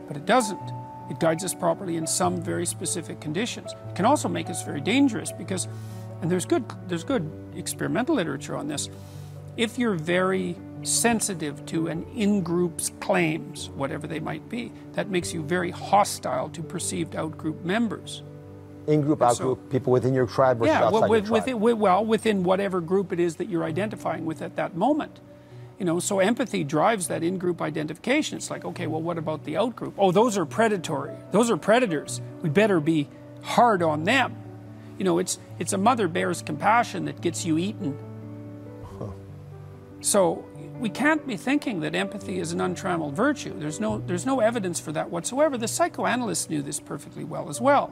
But 0.08 0.18
it 0.18 0.26
doesn't. 0.26 0.72
It 1.10 1.20
guides 1.20 1.44
us 1.44 1.54
properly 1.54 1.98
in 1.98 2.08
some 2.08 2.42
very 2.42 2.66
specific 2.66 3.20
conditions. 3.20 3.74
It 3.90 3.96
can 3.96 4.06
also 4.06 4.30
make 4.30 4.50
us 4.50 4.64
very 4.64 4.82
dangerous 4.82 5.32
because 5.32 5.68
and 6.22 6.32
there's 6.32 6.46
good, 6.46 6.66
there's 6.88 7.04
good 7.04 7.30
experimental 7.56 8.16
literature 8.16 8.56
on 8.56 8.68
this. 8.68 8.90
If 9.58 9.78
you're 9.78 9.96
very 9.96 10.56
sensitive 10.84 11.66
to 11.66 11.88
an 11.88 12.06
in-group's 12.16 12.92
claims, 13.02 13.70
whatever 13.70 14.08
they 14.08 14.20
might 14.20 14.48
be, 14.50 14.72
that 14.94 15.10
makes 15.10 15.34
you 15.34 15.44
very 15.44 15.72
hostile 15.72 16.50
to 16.50 16.64
perceived 16.64 17.16
out-group 17.16 17.66
members. 17.66 18.24
In-group, 18.88 19.22
out-group, 19.22 19.60
so, 19.60 19.70
people 19.70 19.92
within 19.92 20.14
your 20.14 20.26
tribe 20.26 20.60
versus 20.60 20.70
yeah, 20.70 20.86
outside 20.86 21.00
well, 21.02 21.10
with, 21.10 21.28
your 21.28 21.38
tribe. 21.40 21.60
Within, 21.60 21.80
well, 21.80 22.06
within 22.06 22.44
whatever 22.44 22.80
group 22.80 23.12
it 23.12 23.20
is 23.20 23.36
that 23.36 23.50
you're 23.50 23.66
identifying 23.66 24.26
with 24.26 24.42
at 24.42 24.56
that 24.56 24.76
moment. 24.76 25.20
You 25.78 25.86
know, 25.86 26.00
so 26.00 26.20
empathy 26.20 26.64
drives 26.64 27.08
that 27.08 27.22
in-group 27.24 27.62
identification. 27.62 28.38
It's 28.38 28.50
like, 28.50 28.66
okay, 28.66 28.88
well, 28.88 29.02
what 29.02 29.18
about 29.18 29.44
the 29.44 29.58
out-group? 29.58 29.96
Oh, 29.98 30.12
those 30.12 30.38
are 30.38 30.46
predatory. 30.46 31.14
Those 31.32 31.52
are 31.52 31.58
predators. 31.58 32.22
We 32.42 32.50
better 32.50 32.80
be 32.80 33.10
hard 33.44 33.84
on 33.84 34.06
them. 34.06 34.36
You 35.00 35.06
know, 35.06 35.18
it's, 35.18 35.40
it's 35.58 35.74
a 35.74 35.78
mother 35.78 36.08
bear's 36.08 36.44
compassion 36.44 37.06
that 37.06 37.22
gets 37.22 37.46
you 37.46 37.58
eaten. 37.58 37.98
Huh. 39.00 39.08
So 40.02 40.46
we 40.78 40.90
can't 40.90 41.26
be 41.26 41.38
thinking 41.38 41.80
that 41.80 41.96
empathy 41.96 42.40
is 42.40 42.52
an 42.52 42.62
untrammeled 42.62 43.16
virtue. 43.16 43.58
There's 43.58 43.80
no, 43.80 43.98
there's 43.98 44.26
no 44.26 44.42
evidence 44.42 44.80
for 44.80 44.92
that 44.92 45.10
whatsoever. 45.10 45.58
The 45.58 45.68
psychoanalysts 45.68 46.50
knew 46.50 46.62
this 46.62 46.80
perfectly 46.80 47.24
well 47.24 47.50
as 47.50 47.60
well 47.60 47.88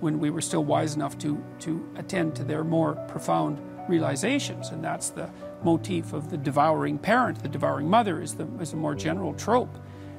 when 0.00 0.18
we 0.18 0.30
were 0.30 0.40
still 0.40 0.64
wise 0.64 0.94
enough 0.94 1.16
to, 1.18 1.42
to 1.60 1.88
attend 1.96 2.36
to 2.36 2.44
their 2.44 2.64
more 2.64 2.94
profound 3.08 3.58
realizations. 3.88 4.68
And 4.68 4.84
that's 4.84 5.10
the 5.10 5.30
motif 5.62 6.12
of 6.12 6.30
the 6.30 6.36
devouring 6.36 6.98
parent. 6.98 7.42
The 7.42 7.48
devouring 7.48 7.88
mother 7.88 8.20
is, 8.20 8.34
the, 8.34 8.46
is 8.60 8.72
a 8.72 8.76
more 8.76 8.94
general 8.94 9.32
trope 9.34 9.74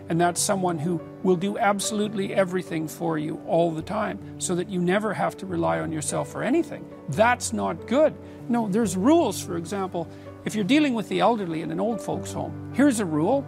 and 0.10 0.20
that's 0.20 0.42
someone 0.42 0.78
who 0.78 1.02
will 1.24 1.36
do 1.36 1.58
absolutely 1.58 2.34
everything 2.34 2.88
for 2.88 3.18
you 3.18 3.42
all 3.48 3.72
the 3.72 3.82
time 3.82 4.20
so 4.40 4.56
that 4.56 4.70
you 4.70 4.80
never 4.80 5.14
have 5.14 5.38
to 5.38 5.46
rely 5.46 5.80
on 5.80 5.92
yourself 5.92 6.32
for 6.32 6.44
anything. 6.44 6.86
That's 7.10 7.54
not 7.54 7.88
good. 7.88 8.14
No, 8.50 8.68
there's 8.68 8.98
rules, 8.98 9.42
for 9.42 9.58
example, 9.58 10.08
if 10.46 10.56
you're 10.56 10.66
dealing 10.66 10.94
with 10.94 11.08
the 11.08 11.22
elderly 11.22 11.62
in 11.62 11.72
an 11.72 11.80
old 11.80 12.02
folks' 12.02 12.34
home, 12.34 12.72
here's 12.74 13.00
a 13.00 13.06
rule 13.06 13.46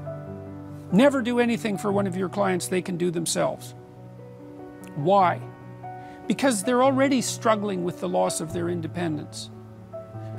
never 0.91 1.21
do 1.21 1.39
anything 1.39 1.77
for 1.77 1.91
one 1.91 2.07
of 2.07 2.15
your 2.15 2.29
clients 2.29 2.67
they 2.67 2.81
can 2.81 2.95
do 2.95 3.12
themselves. 3.12 3.75
Why? 4.95 5.41
Because 6.27 6.63
they're 6.63 6.83
already 6.83 7.21
struggling 7.21 7.83
with 7.83 8.00
the 8.00 8.07
loss 8.07 8.39
of 8.39 8.53
their 8.53 8.69
independence. 8.69 9.50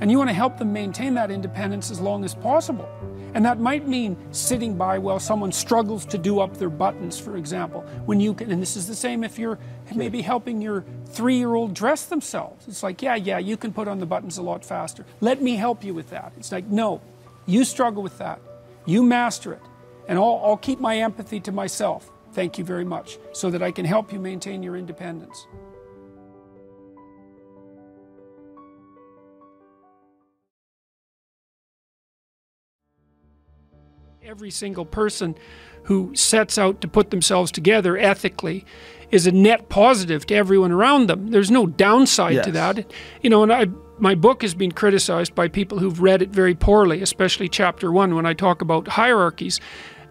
And 0.01 0.11
you 0.11 0.19
want 0.19 0.31
to 0.31 0.35
help 0.35 0.59
them 0.59 0.73
maintain 0.73 1.15
that 1.15 1.31
independence 1.31 1.91
as 1.91 2.01
long 2.01 2.25
as 2.25 2.35
possible. 2.35 2.89
And 3.35 3.45
that 3.45 3.59
might 3.59 3.87
mean 3.87 4.17
sitting 4.33 4.77
by 4.77 4.99
while 4.99 5.21
someone 5.21 5.53
struggles 5.53 6.07
to 6.07 6.19
do 6.19 6.41
up 6.41 6.57
their 6.57 6.71
buttons, 6.71 7.19
for 7.19 7.37
example. 7.37 7.83
When 8.07 8.19
you 8.19 8.33
can, 8.33 8.51
and 8.51 8.63
this 8.63 8.77
is 8.77 8.87
the 8.87 8.95
same 8.95 9.25
if 9.25 9.39
you're 9.39 9.59
maybe 9.95 10.23
helping 10.23 10.63
your 10.63 10.85
three 11.07 11.37
year 11.37 11.55
old 11.55 11.75
dress 11.75 12.07
themselves. 12.07 12.67
It's 12.67 12.83
like, 12.83 13.03
yeah, 13.03 13.15
yeah, 13.15 13.39
you 13.39 13.57
can 13.57 13.73
put 13.73 13.89
on 13.89 13.99
the 13.99 14.07
buttons 14.07 14.39
a 14.39 14.43
lot 14.43 14.65
faster. 14.65 15.05
Let 15.21 15.43
me 15.43 15.57
help 15.57 15.85
you 15.85 15.93
with 15.93 16.11
that. 16.11 16.33
It's 16.39 16.51
like, 16.51 16.67
no, 16.67 17.03
you 17.45 17.65
struggle 17.65 18.03
with 18.03 18.17
that. 18.19 18.41
You 18.87 19.03
master 19.03 19.53
it. 19.53 19.63
And 20.09 20.19
I'll, 20.19 20.41
I'll 20.43 20.57
keep 20.57 20.81
my 20.81 20.99
empathy 20.99 21.41
to 21.41 21.53
myself. 21.53 22.11
Thank 22.33 22.59
you 22.59 22.65
very 22.65 22.85
much, 22.85 23.19
so 23.33 23.51
that 23.51 23.63
I 23.63 23.71
can 23.71 23.85
help 23.85 24.13
you 24.13 24.19
maintain 24.19 24.63
your 24.63 24.77
independence. 24.77 25.47
Every 34.27 34.51
single 34.51 34.85
person 34.85 35.37
who 35.85 36.13
sets 36.17 36.59
out 36.59 36.81
to 36.81 36.89
put 36.89 37.11
themselves 37.11 37.53
together 37.53 37.97
ethically 37.97 38.67
is 39.13 39.25
a 39.25 39.31
net 39.31 39.69
positive 39.69 40.27
to 40.27 40.35
everyone 40.35 40.73
around 40.73 41.07
them. 41.07 41.29
There's 41.29 41.49
no 41.51 41.69
downside 41.69 42.35
yes. 42.35 42.45
to 42.47 42.51
that. 42.51 42.93
You 43.23 43.31
know, 43.31 43.45
and 43.45 43.53
I 43.53 43.67
my 44.01 44.17
book 44.17 44.43
has 44.43 44.53
been 44.53 44.73
criticized 44.73 45.37
by 45.37 45.47
people 45.47 45.79
who've 45.79 46.01
read 46.01 46.23
it 46.23 46.31
very 46.31 46.57
poorly, 46.57 47.03
especially 47.03 47.49
chapter 47.49 47.93
1 47.93 48.17
when 48.17 48.27
I 48.27 48.35
talk 48.35 48.63
about 48.63 48.89
hierarchies 48.89 49.61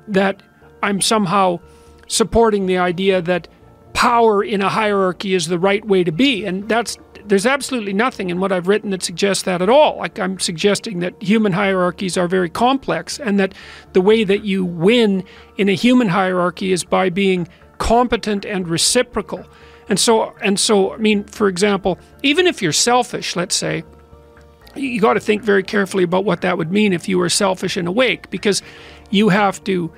that 0.08 0.42
I'm 0.82 1.02
somehow 1.02 1.60
supporting 2.08 2.68
the 2.68 2.78
idea 2.78 3.22
that 3.22 3.50
power 3.94 4.42
in 4.42 4.62
a 4.62 4.70
hierarchy 4.70 5.34
is 5.34 5.48
the 5.48 5.60
right 5.60 5.84
way 5.84 6.06
to 6.06 6.12
be 6.14 6.46
and 6.46 6.70
that's 6.70 6.98
there's 7.28 7.46
absolutely 7.46 7.94
nothing 7.94 8.30
in 8.30 8.40
what 8.40 8.52
I've 8.52 8.68
written 8.68 8.92
that 8.92 9.04
suggests 9.04 9.44
that 9.44 9.62
at 9.62 9.70
all. 9.70 9.98
Like 9.98 10.20
I'm 10.20 10.40
suggesting 10.40 11.00
that 11.00 11.22
human 11.22 11.52
hierarchies 11.52 12.18
are 12.18 12.28
very 12.28 12.50
complex 12.50 13.20
and 13.20 13.40
that 13.40 13.54
the 13.94 14.02
way 14.02 14.24
that 14.24 14.44
you 14.44 14.64
win 14.64 15.24
in 15.58 15.70
a 15.70 15.74
human 15.74 16.08
hierarchy 16.08 16.72
is 16.72 16.84
by 16.84 17.10
being 17.10 17.48
competent 17.78 18.46
and 18.46 18.68
reciprocal. 18.68 19.44
And 19.90 20.00
so 20.00 20.36
and 20.42 20.60
so 20.60 20.94
I 20.94 20.98
mean 20.98 21.24
for 21.26 21.48
example, 21.48 22.00
even 22.24 22.48
if 22.48 22.62
you're 22.62 22.72
selfish, 22.72 23.36
let's 23.36 23.56
say, 23.56 23.84
you 24.76 25.00
got 25.00 25.14
to 25.14 25.20
think 25.20 25.42
very 25.42 25.64
carefully 25.64 26.04
about 26.04 26.26
what 26.26 26.42
that 26.42 26.58
would 26.58 26.72
mean 26.72 26.94
if 26.94 27.08
you 27.08 27.18
were 27.18 27.30
selfish 27.30 27.78
and 27.78 27.88
awake 27.88 28.30
because 28.30 28.62
you 29.10 29.30
have 29.30 29.64
to 29.64 29.92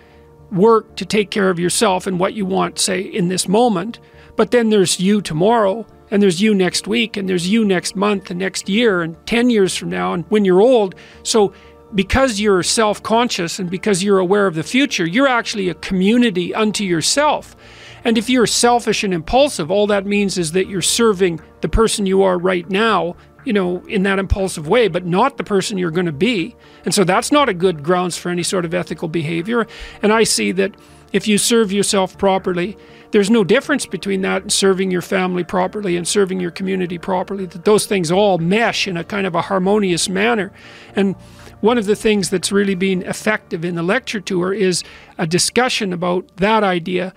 work 0.51 0.95
to 0.95 1.05
take 1.05 1.29
care 1.31 1.49
of 1.49 1.59
yourself 1.59 2.07
and 2.07 2.19
what 2.19 2.33
you 2.33 2.45
want 2.45 2.79
say 2.79 3.01
in 3.01 3.27
this 3.27 3.47
moment, 3.47 3.99
but 4.35 4.51
then 4.51 4.69
there's 4.69 4.99
you 4.99 5.21
tomorrow 5.21 5.85
and 6.11 6.21
there's 6.21 6.41
you 6.41 6.53
next 6.53 6.87
week 6.87 7.17
and 7.17 7.27
there's 7.27 7.47
you 7.47 7.65
next 7.65 7.95
month 7.95 8.29
and 8.29 8.39
next 8.39 8.69
year 8.69 9.01
and 9.01 9.17
10 9.25 9.49
years 9.49 9.75
from 9.75 9.89
now 9.89 10.13
and 10.13 10.25
when 10.29 10.45
you're 10.45 10.61
old. 10.61 10.95
So 11.23 11.53
because 11.95 12.39
you're 12.39 12.63
self-conscious 12.63 13.59
and 13.59 13.69
because 13.69 14.03
you're 14.03 14.19
aware 14.19 14.47
of 14.47 14.55
the 14.55 14.63
future 14.63 15.05
you're 15.05 15.27
actually 15.27 15.69
a 15.69 15.73
community 15.75 16.53
unto 16.53 16.83
yourself. 16.83 17.55
And 18.03 18.17
if 18.17 18.29
you're 18.29 18.47
selfish 18.47 19.03
and 19.03 19.13
impulsive 19.13 19.71
all 19.71 19.87
that 19.87 20.05
means 20.05 20.37
is 20.37 20.51
that 20.53 20.67
you're 20.67 20.81
serving 20.81 21.39
the 21.61 21.69
person 21.69 22.05
you 22.05 22.23
are 22.23 22.37
right 22.37 22.69
now 22.69 23.15
you 23.45 23.53
know 23.53 23.81
in 23.85 24.03
that 24.03 24.19
impulsive 24.19 24.67
way 24.67 24.89
but 24.89 25.05
not 25.05 25.37
the 25.37 25.43
person 25.43 25.77
you're 25.77 25.91
going 25.91 26.05
to 26.05 26.11
be. 26.11 26.55
And 26.85 26.93
so 26.93 27.03
that's 27.03 27.31
not 27.31 27.49
a 27.49 27.53
good 27.53 27.83
grounds 27.83 28.17
for 28.17 28.29
any 28.29 28.43
sort 28.43 28.65
of 28.65 28.73
ethical 28.73 29.07
behavior. 29.07 29.67
And 30.01 30.11
i 30.11 30.23
see 30.23 30.51
that 30.53 30.75
if 31.13 31.27
you 31.27 31.37
serve 31.37 31.71
yourself 31.71 32.17
properly. 32.17 32.77
There's 33.11 33.29
no 33.29 33.43
difference 33.43 33.85
between 33.85 34.21
that 34.21 34.41
and 34.41 34.51
serving 34.51 34.91
your 34.91 35.01
family 35.01 35.43
properly 35.43 35.95
and 35.95 36.07
serving 36.07 36.39
your 36.39 36.51
community 36.51 36.97
properly, 36.97 37.45
that 37.45 37.63
those 37.65 37.85
things 37.85 38.11
all 38.11 38.37
mesh 38.37 38.87
in 38.87 38.97
a 38.97 39.03
kind 39.03 39.25
of 39.25 39.33
a 39.33 39.43
harmonious 39.43 40.09
manner. 40.09 40.51
And 40.95 41.15
one 41.61 41.77
of 41.77 41.85
the 41.85 41.95
things 41.95 42.29
that's 42.29 42.51
really 42.51 42.75
been 42.75 43.01
effective 43.03 43.63
in 43.65 43.75
the 43.75 43.83
lecture 43.83 44.19
tour 44.19 44.53
is 44.53 44.83
a 45.17 45.25
discussion 45.25 45.93
about 45.93 46.37
that 46.37 46.63
idea 46.63 47.13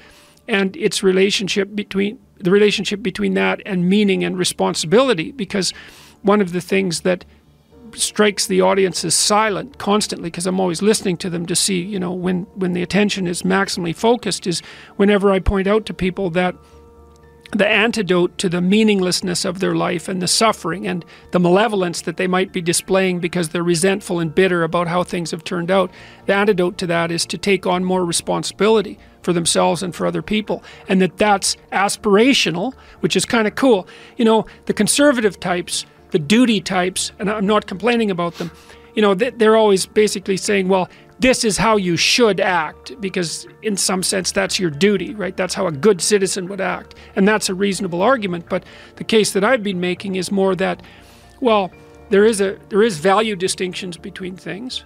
and 0.49 0.77
its 0.77 1.03
relationship 1.03 1.75
between 1.75 2.19
the 2.39 2.51
relationship 2.51 3.03
between 3.03 3.35
that 3.35 3.61
and 3.67 3.89
meaning 3.89 4.25
and 4.25 4.39
responsibility. 4.39 5.31
Because 5.33 5.75
one 6.23 6.41
of 6.41 6.53
the 6.53 6.61
things 6.61 7.03
that 7.03 7.25
strikes 7.95 8.47
the 8.47 8.61
audience 8.61 9.05
as 9.05 9.15
silent 9.15 9.79
constantly 9.79 10.31
because 10.31 10.47
I'm 10.47 10.61
always 10.61 10.83
listening 10.83 11.17
to 11.19 11.31
them 11.31 11.47
to 11.47 11.57
see, 11.57 11.81
you 11.81 11.99
know, 11.99 12.13
when, 12.13 12.43
when 12.55 12.73
the 12.73 12.83
attention 12.83 13.27
is 13.27 13.43
maximally 13.43 13.95
focused 13.95 14.47
is 14.47 14.61
whenever 14.97 15.31
I 15.31 15.39
point 15.39 15.67
out 15.67 15.87
to 15.87 15.95
people 15.95 16.31
that 16.31 16.55
the 17.53 17.67
antidote 17.67 18.39
to 18.39 18.49
the 18.49 18.61
meaninglessness 18.61 19.45
of 19.45 19.59
their 19.59 19.75
life 19.75 20.09
and 20.09 20.23
the 20.23 20.29
suffering 20.29 20.87
and 20.87 21.05
the 21.33 21.41
malevolence 21.41 22.03
that 22.03 22.17
they 22.17 22.29
might 22.29 22.53
be 22.53 22.61
displaying 22.61 23.19
because 23.19 23.49
they're 23.49 23.65
resentful 23.65 24.21
and 24.21 24.35
bitter 24.35 24.63
about 24.63 24.87
how 24.87 25.03
things 25.03 25.33
have 25.33 25.43
turned 25.43 25.71
out. 25.71 25.91
The 26.27 26.35
antidote 26.35 26.79
to 26.79 26.87
that 26.87 27.11
is 27.11 27.27
to 27.27 27.39
take 27.39 27.67
on 27.67 27.85
more 27.85 28.05
responsibility 28.05 28.99
for 29.23 29.33
themselves 29.33 29.83
and 29.83 29.95
for 29.95 30.07
other 30.07 30.23
people, 30.23 30.63
and 30.89 31.01
that 31.03 31.19
that's 31.19 31.57
aspirational, 31.73 32.73
which 33.01 33.17
is 33.17 33.25
kind 33.25 33.49
of 33.49 33.55
cool. 33.57 33.87
You 34.17 34.25
know, 34.25 34.47
the 34.67 34.73
conservative 34.73 35.41
types 35.41 35.85
the 36.11 36.19
duty 36.19 36.61
types, 36.61 37.13
and 37.19 37.31
I'm 37.31 37.47
not 37.47 37.67
complaining 37.67 38.11
about 38.11 38.35
them, 38.35 38.51
you 38.95 39.03
know, 39.03 39.15
they're 39.15 39.57
always 39.57 39.87
basically 39.87 40.37
saying, 40.37 40.69
well, 40.69 40.89
this 41.21 41.45
is 41.45 41.59
how 41.59 41.77
you 41.77 41.97
should 41.97 42.41
act, 42.41 42.99
because 43.01 43.47
in 43.63 43.77
some 43.77 44.03
sense 44.03 44.33
that's 44.33 44.59
your 44.59 44.71
duty, 44.71 45.15
right? 45.15 45.37
That's 45.37 45.55
how 45.55 45.67
a 45.67 45.73
good 45.73 46.01
citizen 46.01 46.49
would 46.49 46.61
act. 46.61 46.95
And 47.15 47.29
that's 47.29 47.49
a 47.49 47.55
reasonable 47.55 48.01
argument. 48.01 48.49
But 48.49 48.65
the 48.97 49.05
case 49.05 49.33
that 49.33 49.45
I've 49.45 49.63
been 49.63 49.81
making 49.81 50.17
is 50.17 50.33
more 50.33 50.57
that, 50.57 50.83
well, 51.41 51.71
there 52.09 52.25
is 52.25 52.41
a 52.41 52.59
there 52.71 52.83
is 52.83 52.99
value 52.99 53.37
distinctions 53.37 53.97
between 53.97 54.37
things. 54.37 54.85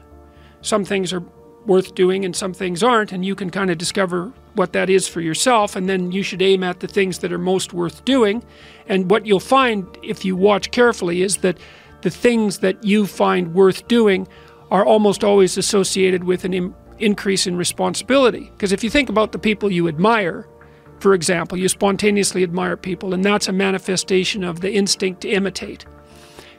Some 0.60 0.84
things 0.84 1.12
are 1.12 1.22
worth 1.66 1.94
doing 1.94 2.24
and 2.24 2.34
some 2.34 2.52
things 2.52 2.82
aren't, 2.82 3.12
and 3.12 3.24
you 3.24 3.34
can 3.34 3.50
kind 3.50 3.70
of 3.70 3.78
discover 3.78 4.32
what 4.54 4.72
that 4.72 4.90
is 4.90 5.08
for 5.08 5.20
yourself, 5.20 5.76
and 5.76 5.88
then 5.88 6.12
you 6.12 6.22
should 6.22 6.42
aim 6.42 6.62
at 6.62 6.80
the 6.80 6.86
things 6.86 7.18
that 7.18 7.32
are 7.32 7.38
most 7.38 7.72
worth 7.72 8.04
doing. 8.04 8.42
And 8.88 9.10
what 9.10 9.26
you'll 9.26 9.40
find 9.40 9.86
if 10.02 10.24
you 10.24 10.36
watch 10.36 10.70
carefully 10.70 11.22
is 11.22 11.38
that 11.38 11.58
the 12.02 12.10
things 12.10 12.58
that 12.58 12.84
you 12.84 13.06
find 13.06 13.54
worth 13.54 13.88
doing 13.88 14.28
are 14.70 14.84
almost 14.84 15.24
always 15.24 15.56
associated 15.56 16.24
with 16.24 16.44
an 16.44 16.74
increase 16.98 17.46
in 17.46 17.56
responsibility. 17.56 18.50
Because 18.52 18.72
if 18.72 18.84
you 18.84 18.90
think 18.90 19.08
about 19.08 19.32
the 19.32 19.38
people 19.38 19.72
you 19.72 19.88
admire, 19.88 20.46
for 21.00 21.14
example, 21.14 21.58
you 21.58 21.68
spontaneously 21.68 22.42
admire 22.42 22.76
people, 22.76 23.14
and 23.14 23.24
that's 23.24 23.48
a 23.48 23.52
manifestation 23.52 24.44
of 24.44 24.60
the 24.60 24.72
instinct 24.72 25.22
to 25.22 25.28
imitate. 25.28 25.84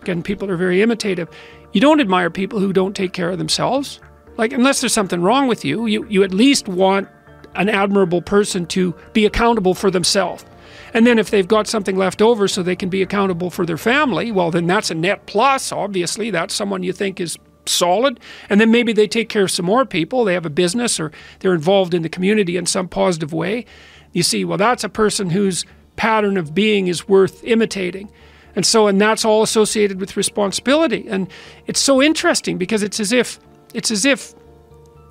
Again, 0.02 0.22
people 0.24 0.52
are 0.52 0.58
very 0.58 0.82
imitative. 0.82 1.30
You 1.74 1.82
don't 1.82 2.00
admire 2.00 2.30
people 2.30 2.60
who 2.60 2.72
don't 2.72 2.96
take 2.96 3.14
care 3.14 3.32
of 3.32 3.38
themselves. 3.38 4.00
Like, 4.38 4.54
unless 4.54 4.82
there's 4.82 4.94
something 4.94 5.22
wrong 5.22 5.48
with 5.48 5.66
you, 5.66 5.86
you, 5.88 6.06
you 6.08 6.24
at 6.24 6.34
least 6.34 6.68
want 6.68 7.08
an 7.56 7.70
admirable 7.70 8.22
person 8.22 8.66
to 8.68 8.94
be 9.14 9.26
accountable 9.26 9.74
for 9.74 9.90
themselves. 9.90 10.46
And 10.96 11.06
then 11.06 11.20
if 11.20 11.30
they've 11.30 11.48
got 11.48 11.68
something 11.68 11.98
left 11.98 12.22
over 12.22 12.48
so 12.48 12.64
they 12.64 12.78
can 12.78 12.88
be 12.88 13.02
accountable 13.02 13.50
for 13.50 13.66
their 13.66 13.78
family, 13.78 14.32
well, 14.32 14.50
then 14.50 14.66
that's 14.66 14.90
a 14.90 14.96
net 14.96 15.26
plus, 15.26 15.74
obviously. 15.74 16.32
That's 16.32 16.54
someone 16.54 16.84
you 16.84 16.94
think 16.94 17.20
is 17.20 17.38
solid. 17.66 18.18
And 18.50 18.62
then 18.62 18.72
maybe 18.72 18.94
they 18.94 19.06
take 19.06 19.28
care 19.28 19.44
of 19.44 19.52
some 19.52 19.66
more 19.66 19.84
people. 19.84 20.24
They 20.24 20.36
have 20.36 20.46
a 20.46 20.50
business 20.50 20.98
or 20.98 21.12
they're 21.40 21.54
involved 21.54 21.94
in 21.94 22.02
the 22.02 22.08
community 22.08 22.56
in 22.56 22.66
some 22.66 22.88
positive 22.88 23.34
way. 23.34 23.66
You 24.14 24.24
see, 24.24 24.46
well, 24.46 24.58
that's 24.58 24.86
a 24.86 24.90
person 24.90 25.32
whose 25.32 25.66
pattern 25.98 26.38
of 26.38 26.56
being 26.56 26.88
is 26.88 27.10
worth 27.10 27.44
imitating. 27.44 28.10
And 28.56 28.66
so, 28.66 28.88
and 28.88 29.02
that's 29.02 29.26
all 29.26 29.44
associated 29.44 30.00
with 30.00 30.16
responsibility. 30.16 31.06
And 31.10 31.28
it's 31.68 31.82
so 31.82 32.02
interesting 32.02 32.58
because 32.58 32.84
it's 32.84 33.02
as 33.02 33.12
if 33.12 33.38
it's 33.74 33.92
as 33.92 34.06
if 34.06 34.34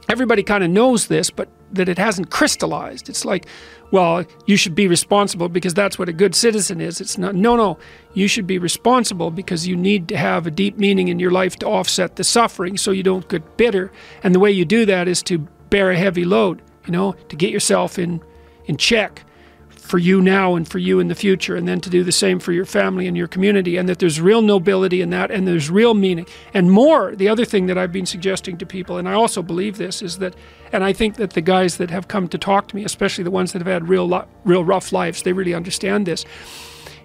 everybody 0.08 0.42
kind 0.42 0.64
of 0.64 0.70
knows 0.70 1.08
this, 1.08 1.28
but 1.28 1.50
that 1.72 1.88
it 1.88 1.98
hasn't 1.98 2.30
crystallized. 2.30 3.08
It's 3.08 3.24
like, 3.24 3.46
well, 3.90 4.24
you 4.46 4.56
should 4.56 4.74
be 4.74 4.88
responsible 4.88 5.48
because 5.48 5.74
that's 5.74 5.98
what 5.98 6.08
a 6.08 6.12
good 6.12 6.34
citizen 6.34 6.80
is. 6.80 7.00
It's 7.00 7.16
not, 7.16 7.34
no, 7.34 7.56
no, 7.56 7.78
you 8.12 8.28
should 8.28 8.46
be 8.46 8.58
responsible 8.58 9.30
because 9.30 9.66
you 9.66 9.76
need 9.76 10.08
to 10.08 10.16
have 10.16 10.46
a 10.46 10.50
deep 10.50 10.78
meaning 10.78 11.08
in 11.08 11.18
your 11.18 11.30
life 11.30 11.56
to 11.56 11.66
offset 11.66 12.16
the 12.16 12.24
suffering 12.24 12.76
so 12.76 12.90
you 12.90 13.02
don't 13.02 13.28
get 13.28 13.56
bitter. 13.56 13.92
And 14.22 14.34
the 14.34 14.40
way 14.40 14.50
you 14.50 14.64
do 14.64 14.84
that 14.86 15.08
is 15.08 15.22
to 15.24 15.38
bear 15.70 15.90
a 15.90 15.96
heavy 15.96 16.24
load, 16.24 16.62
you 16.86 16.92
know, 16.92 17.12
to 17.28 17.36
get 17.36 17.50
yourself 17.50 17.98
in, 17.98 18.20
in 18.66 18.76
check 18.76 19.24
for 19.70 19.98
you 19.98 20.22
now 20.22 20.54
and 20.54 20.66
for 20.66 20.78
you 20.78 20.98
in 20.98 21.08
the 21.08 21.14
future, 21.14 21.56
and 21.56 21.68
then 21.68 21.78
to 21.78 21.90
do 21.90 22.02
the 22.02 22.10
same 22.10 22.40
for 22.40 22.52
your 22.52 22.64
family 22.64 23.06
and 23.06 23.18
your 23.18 23.28
community, 23.28 23.76
and 23.76 23.86
that 23.86 23.98
there's 23.98 24.18
real 24.18 24.40
nobility 24.40 25.02
in 25.02 25.10
that, 25.10 25.30
and 25.30 25.46
there's 25.46 25.68
real 25.68 25.92
meaning. 25.92 26.26
And 26.54 26.70
more, 26.70 27.14
the 27.14 27.28
other 27.28 27.44
thing 27.44 27.66
that 27.66 27.76
I've 27.76 27.92
been 27.92 28.06
suggesting 28.06 28.56
to 28.58 28.66
people, 28.66 28.96
and 28.96 29.06
I 29.06 29.12
also 29.12 29.42
believe 29.42 29.76
this, 29.76 30.00
is 30.00 30.18
that, 30.18 30.34
and 30.74 30.82
I 30.82 30.92
think 30.92 31.16
that 31.16 31.34
the 31.34 31.40
guys 31.40 31.76
that 31.76 31.90
have 31.90 32.08
come 32.08 32.26
to 32.28 32.36
talk 32.36 32.66
to 32.68 32.76
me, 32.76 32.84
especially 32.84 33.22
the 33.22 33.30
ones 33.30 33.52
that 33.52 33.60
have 33.60 33.68
had 33.68 33.88
real, 33.88 34.26
real 34.44 34.64
rough 34.64 34.92
lives, 34.92 35.22
they 35.22 35.32
really 35.32 35.54
understand 35.54 36.04
this. 36.04 36.24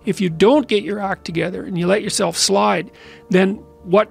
If 0.05 0.19
you 0.19 0.27
don't 0.27 0.67
get 0.67 0.83
your 0.83 0.99
act 0.99 1.23
together 1.23 1.63
and 1.63 1.77
you 1.77 1.85
let 1.85 2.01
yourself 2.01 2.35
slide, 2.35 2.89
then 3.29 3.57
what 3.83 4.09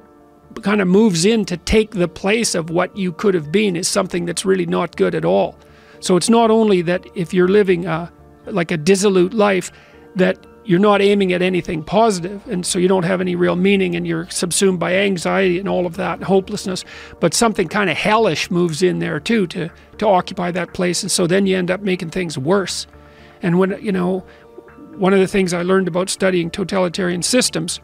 kind 0.62 0.80
of 0.80 0.86
moves 0.86 1.24
in 1.24 1.44
to 1.46 1.56
take 1.56 1.90
the 1.90 2.06
place 2.06 2.54
of 2.54 2.70
what 2.70 2.96
you 2.96 3.10
could 3.10 3.34
have 3.34 3.50
been 3.50 3.74
is 3.74 3.88
something 3.88 4.26
that's 4.26 4.44
really 4.44 4.64
not 4.64 4.96
good 4.96 5.12
at 5.16 5.24
all. 5.24 5.58
So 5.98 6.16
it's 6.16 6.30
not 6.30 6.52
only 6.52 6.80
that 6.82 7.04
if 7.16 7.34
you're 7.34 7.48
living 7.48 7.84
a 7.84 8.12
like 8.46 8.70
a 8.70 8.76
dissolute 8.76 9.34
life 9.34 9.72
that 10.14 10.38
you're 10.68 10.78
not 10.78 11.00
aiming 11.00 11.32
at 11.32 11.40
anything 11.40 11.82
positive 11.82 12.46
and 12.46 12.66
so 12.66 12.78
you 12.78 12.88
don't 12.88 13.04
have 13.04 13.22
any 13.22 13.34
real 13.34 13.56
meaning 13.56 13.96
and 13.96 14.06
you're 14.06 14.28
subsumed 14.28 14.78
by 14.78 14.94
anxiety 14.94 15.58
and 15.58 15.66
all 15.66 15.86
of 15.86 15.96
that 15.96 16.18
and 16.18 16.24
hopelessness. 16.24 16.84
But 17.20 17.32
something 17.32 17.68
kind 17.68 17.88
of 17.88 17.96
hellish 17.96 18.50
moves 18.50 18.82
in 18.82 18.98
there 18.98 19.18
too 19.18 19.46
to 19.46 19.70
to 19.96 20.06
occupy 20.06 20.50
that 20.50 20.74
place 20.74 21.02
and 21.02 21.10
so 21.10 21.26
then 21.26 21.46
you 21.46 21.56
end 21.56 21.70
up 21.70 21.80
making 21.80 22.10
things 22.10 22.36
worse. 22.36 22.86
And 23.40 23.58
when 23.58 23.82
you 23.82 23.90
know 23.92 24.26
one 24.96 25.14
of 25.14 25.20
the 25.20 25.26
things 25.26 25.54
i 25.54 25.62
learned 25.62 25.88
about 25.88 26.10
studying 26.10 26.50
totalitarian 26.50 27.22
systems 27.22 27.80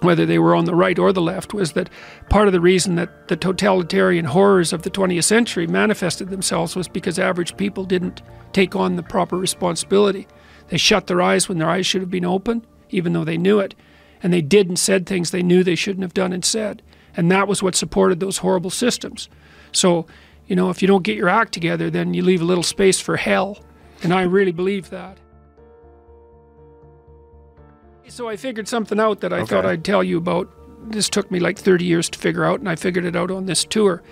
whether 0.00 0.26
they 0.26 0.40
were 0.40 0.56
on 0.56 0.64
the 0.64 0.74
right 0.74 0.98
or 0.98 1.12
the 1.12 1.20
left 1.20 1.54
was 1.54 1.72
that 1.72 1.88
part 2.30 2.48
of 2.48 2.52
the 2.52 2.60
reason 2.60 2.96
that 2.96 3.28
the 3.28 3.36
totalitarian 3.36 4.24
horrors 4.24 4.72
of 4.72 4.82
the 4.82 4.90
20th 4.90 5.22
century 5.22 5.68
manifested 5.68 6.30
themselves 6.30 6.74
was 6.74 6.88
because 6.88 7.18
average 7.18 7.56
people 7.56 7.84
didn't 7.84 8.22
take 8.52 8.74
on 8.74 8.96
the 8.96 9.02
proper 9.04 9.36
responsibility 9.36 10.26
they 10.72 10.78
shut 10.78 11.06
their 11.06 11.20
eyes 11.20 11.50
when 11.50 11.58
their 11.58 11.68
eyes 11.68 11.84
should 11.84 12.00
have 12.00 12.10
been 12.10 12.24
open, 12.24 12.64
even 12.88 13.12
though 13.12 13.24
they 13.24 13.36
knew 13.36 13.60
it. 13.60 13.74
And 14.22 14.32
they 14.32 14.40
did 14.40 14.68
and 14.68 14.78
said 14.78 15.04
things 15.04 15.30
they 15.30 15.42
knew 15.42 15.62
they 15.62 15.74
shouldn't 15.74 16.00
have 16.02 16.14
done 16.14 16.32
and 16.32 16.42
said. 16.42 16.80
And 17.14 17.30
that 17.30 17.46
was 17.46 17.62
what 17.62 17.74
supported 17.74 18.20
those 18.20 18.38
horrible 18.38 18.70
systems. 18.70 19.28
So, 19.72 20.06
you 20.46 20.56
know, 20.56 20.70
if 20.70 20.80
you 20.80 20.88
don't 20.88 21.02
get 21.02 21.18
your 21.18 21.28
act 21.28 21.52
together, 21.52 21.90
then 21.90 22.14
you 22.14 22.22
leave 22.22 22.40
a 22.40 22.46
little 22.46 22.62
space 22.62 22.98
for 22.98 23.18
hell. 23.18 23.58
And 24.02 24.14
I 24.14 24.22
really 24.22 24.50
believe 24.50 24.88
that. 24.88 25.18
So 28.08 28.26
I 28.26 28.36
figured 28.36 28.66
something 28.66 28.98
out 28.98 29.20
that 29.20 29.30
I 29.34 29.40
okay. 29.40 29.54
thought 29.54 29.66
I'd 29.66 29.84
tell 29.84 30.02
you 30.02 30.16
about. 30.16 30.50
This 30.90 31.10
took 31.10 31.30
me 31.30 31.38
like 31.38 31.58
30 31.58 31.84
years 31.84 32.08
to 32.08 32.18
figure 32.18 32.46
out, 32.46 32.60
and 32.60 32.68
I 32.70 32.76
figured 32.76 33.04
it 33.04 33.14
out 33.14 33.30
on 33.30 33.44
this 33.44 33.62
tour. 33.66 34.02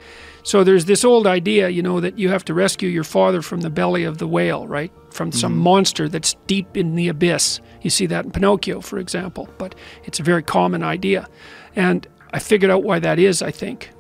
So 0.43 0.65
there's 0.65 0.87
this 0.87 1.05
old 1.05 1.27
idea, 1.27 1.69
you 1.69 1.83
know, 1.83 2.01
that 2.01 2.19
you 2.19 2.29
have 2.31 2.45
to 2.47 2.55
rescue 2.55 2.89
your 2.89 3.05
father 3.05 3.43
from 3.43 3.61
the 3.61 3.71
belly 3.71 4.05
of 4.05 4.19
the 4.19 4.27
whale, 4.27 4.67
right? 4.67 4.93
From 5.11 5.33
some 5.33 5.53
mm-hmm. 5.53 5.63
monster 5.63 6.09
that's 6.09 6.35
deep 6.47 6.77
in 6.77 6.95
the 6.95 7.09
abyss. 7.09 7.61
You 7.83 7.91
see 7.91 8.07
that 8.07 8.25
in 8.25 8.31
Pinocchio, 8.31 8.81
for 8.81 8.99
example, 8.99 9.49
but 9.59 9.75
it's 10.05 10.21
a 10.21 10.23
very 10.23 10.43
common 10.43 10.83
idea. 10.83 11.29
And 11.77 12.07
I 12.33 12.39
figured 12.39 12.71
out 12.71 12.83
why 12.83 12.99
that 13.01 13.19
is, 13.19 13.43
I 13.43 13.51
think. 13.51 13.91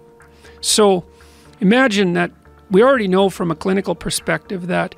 So 0.60 1.04
imagine 1.60 2.14
that 2.14 2.30
we 2.70 2.82
already 2.82 3.08
know 3.08 3.30
from 3.30 3.50
a 3.50 3.56
clinical 3.56 3.94
perspective 3.94 4.68
that, 4.68 4.94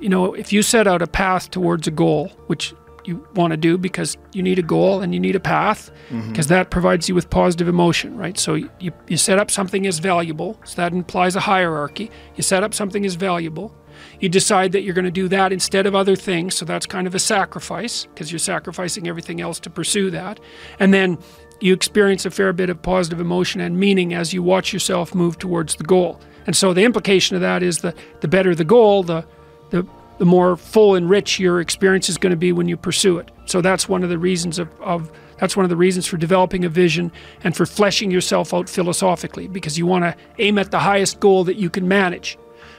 you 0.00 0.08
know, 0.08 0.34
if 0.34 0.52
you 0.52 0.62
set 0.62 0.86
out 0.86 1.02
a 1.02 1.06
path 1.06 1.50
towards 1.50 1.86
a 1.86 1.90
goal, 1.90 2.28
which 2.46 2.74
you 3.04 3.26
want 3.34 3.50
to 3.52 3.56
do 3.56 3.76
because 3.76 4.16
you 4.32 4.42
need 4.42 4.58
a 4.58 4.62
goal 4.62 5.00
and 5.00 5.12
you 5.14 5.20
need 5.20 5.36
a 5.36 5.40
path 5.40 5.90
because 6.08 6.46
mm-hmm. 6.46 6.54
that 6.54 6.70
provides 6.70 7.08
you 7.08 7.14
with 7.14 7.30
positive 7.30 7.68
emotion, 7.68 8.16
right? 8.16 8.38
So 8.38 8.54
you, 8.54 8.92
you 9.08 9.16
set 9.16 9.38
up 9.38 9.50
something 9.50 9.86
as 9.86 9.98
valuable, 9.98 10.58
so 10.64 10.76
that 10.76 10.92
implies 10.92 11.36
a 11.36 11.40
hierarchy. 11.40 12.10
You 12.36 12.42
set 12.42 12.62
up 12.62 12.74
something 12.74 13.04
as 13.04 13.14
valuable. 13.14 13.74
You 14.20 14.28
decide 14.28 14.72
that 14.72 14.82
you're 14.82 14.94
going 14.94 15.04
to 15.04 15.10
do 15.10 15.28
that 15.28 15.52
instead 15.52 15.86
of 15.86 15.94
other 15.94 16.16
things, 16.16 16.54
so 16.54 16.64
that's 16.64 16.86
kind 16.86 17.06
of 17.06 17.14
a 17.14 17.18
sacrifice 17.18 18.06
because 18.06 18.32
you're 18.32 18.38
sacrificing 18.38 19.08
everything 19.08 19.40
else 19.40 19.60
to 19.60 19.70
pursue 19.70 20.10
that. 20.10 20.40
And 20.78 20.92
then 20.94 21.18
you 21.60 21.72
experience 21.72 22.26
a 22.26 22.30
fair 22.30 22.52
bit 22.52 22.70
of 22.70 22.82
positive 22.82 23.20
emotion 23.20 23.60
and 23.60 23.78
meaning 23.78 24.14
as 24.14 24.32
you 24.32 24.42
watch 24.42 24.72
yourself 24.72 25.14
move 25.14 25.38
towards 25.38 25.76
the 25.76 25.84
goal. 25.84 26.20
And 26.46 26.56
so 26.56 26.72
the 26.72 26.82
implication 26.82 27.36
of 27.36 27.42
that 27.42 27.62
is 27.62 27.78
that 27.78 27.96
the 28.20 28.28
better 28.28 28.54
the 28.54 28.64
goal, 28.64 29.02
the 29.02 29.24
the 29.70 29.86
the 30.18 30.24
more 30.24 30.56
full 30.56 30.94
and 30.94 31.08
rich 31.08 31.38
your 31.38 31.60
experience 31.60 32.08
is 32.08 32.18
going 32.18 32.30
to 32.30 32.36
be 32.36 32.52
when 32.52 32.68
you 32.68 32.76
pursue 32.76 33.18
it. 33.18 33.30
So 33.46 33.60
that's 33.60 33.88
one 33.88 34.02
of 34.02 34.10
the 34.10 34.18
reasons 34.18 34.58
of, 34.58 34.68
of 34.80 35.10
that's 35.38 35.56
one 35.56 35.64
of 35.64 35.70
the 35.70 35.76
reasons 35.76 36.06
for 36.06 36.16
developing 36.16 36.64
a 36.64 36.68
vision 36.68 37.10
and 37.42 37.56
for 37.56 37.66
fleshing 37.66 38.10
yourself 38.10 38.54
out 38.54 38.68
philosophically 38.68 39.48
because 39.48 39.76
you 39.76 39.86
want 39.86 40.04
to 40.04 40.14
aim 40.38 40.58
at 40.58 40.70
the 40.70 40.78
highest 40.78 41.18
goal 41.18 41.44
that 41.44 41.56
you 41.56 41.68
can 41.68 41.88
manage. 41.88 42.38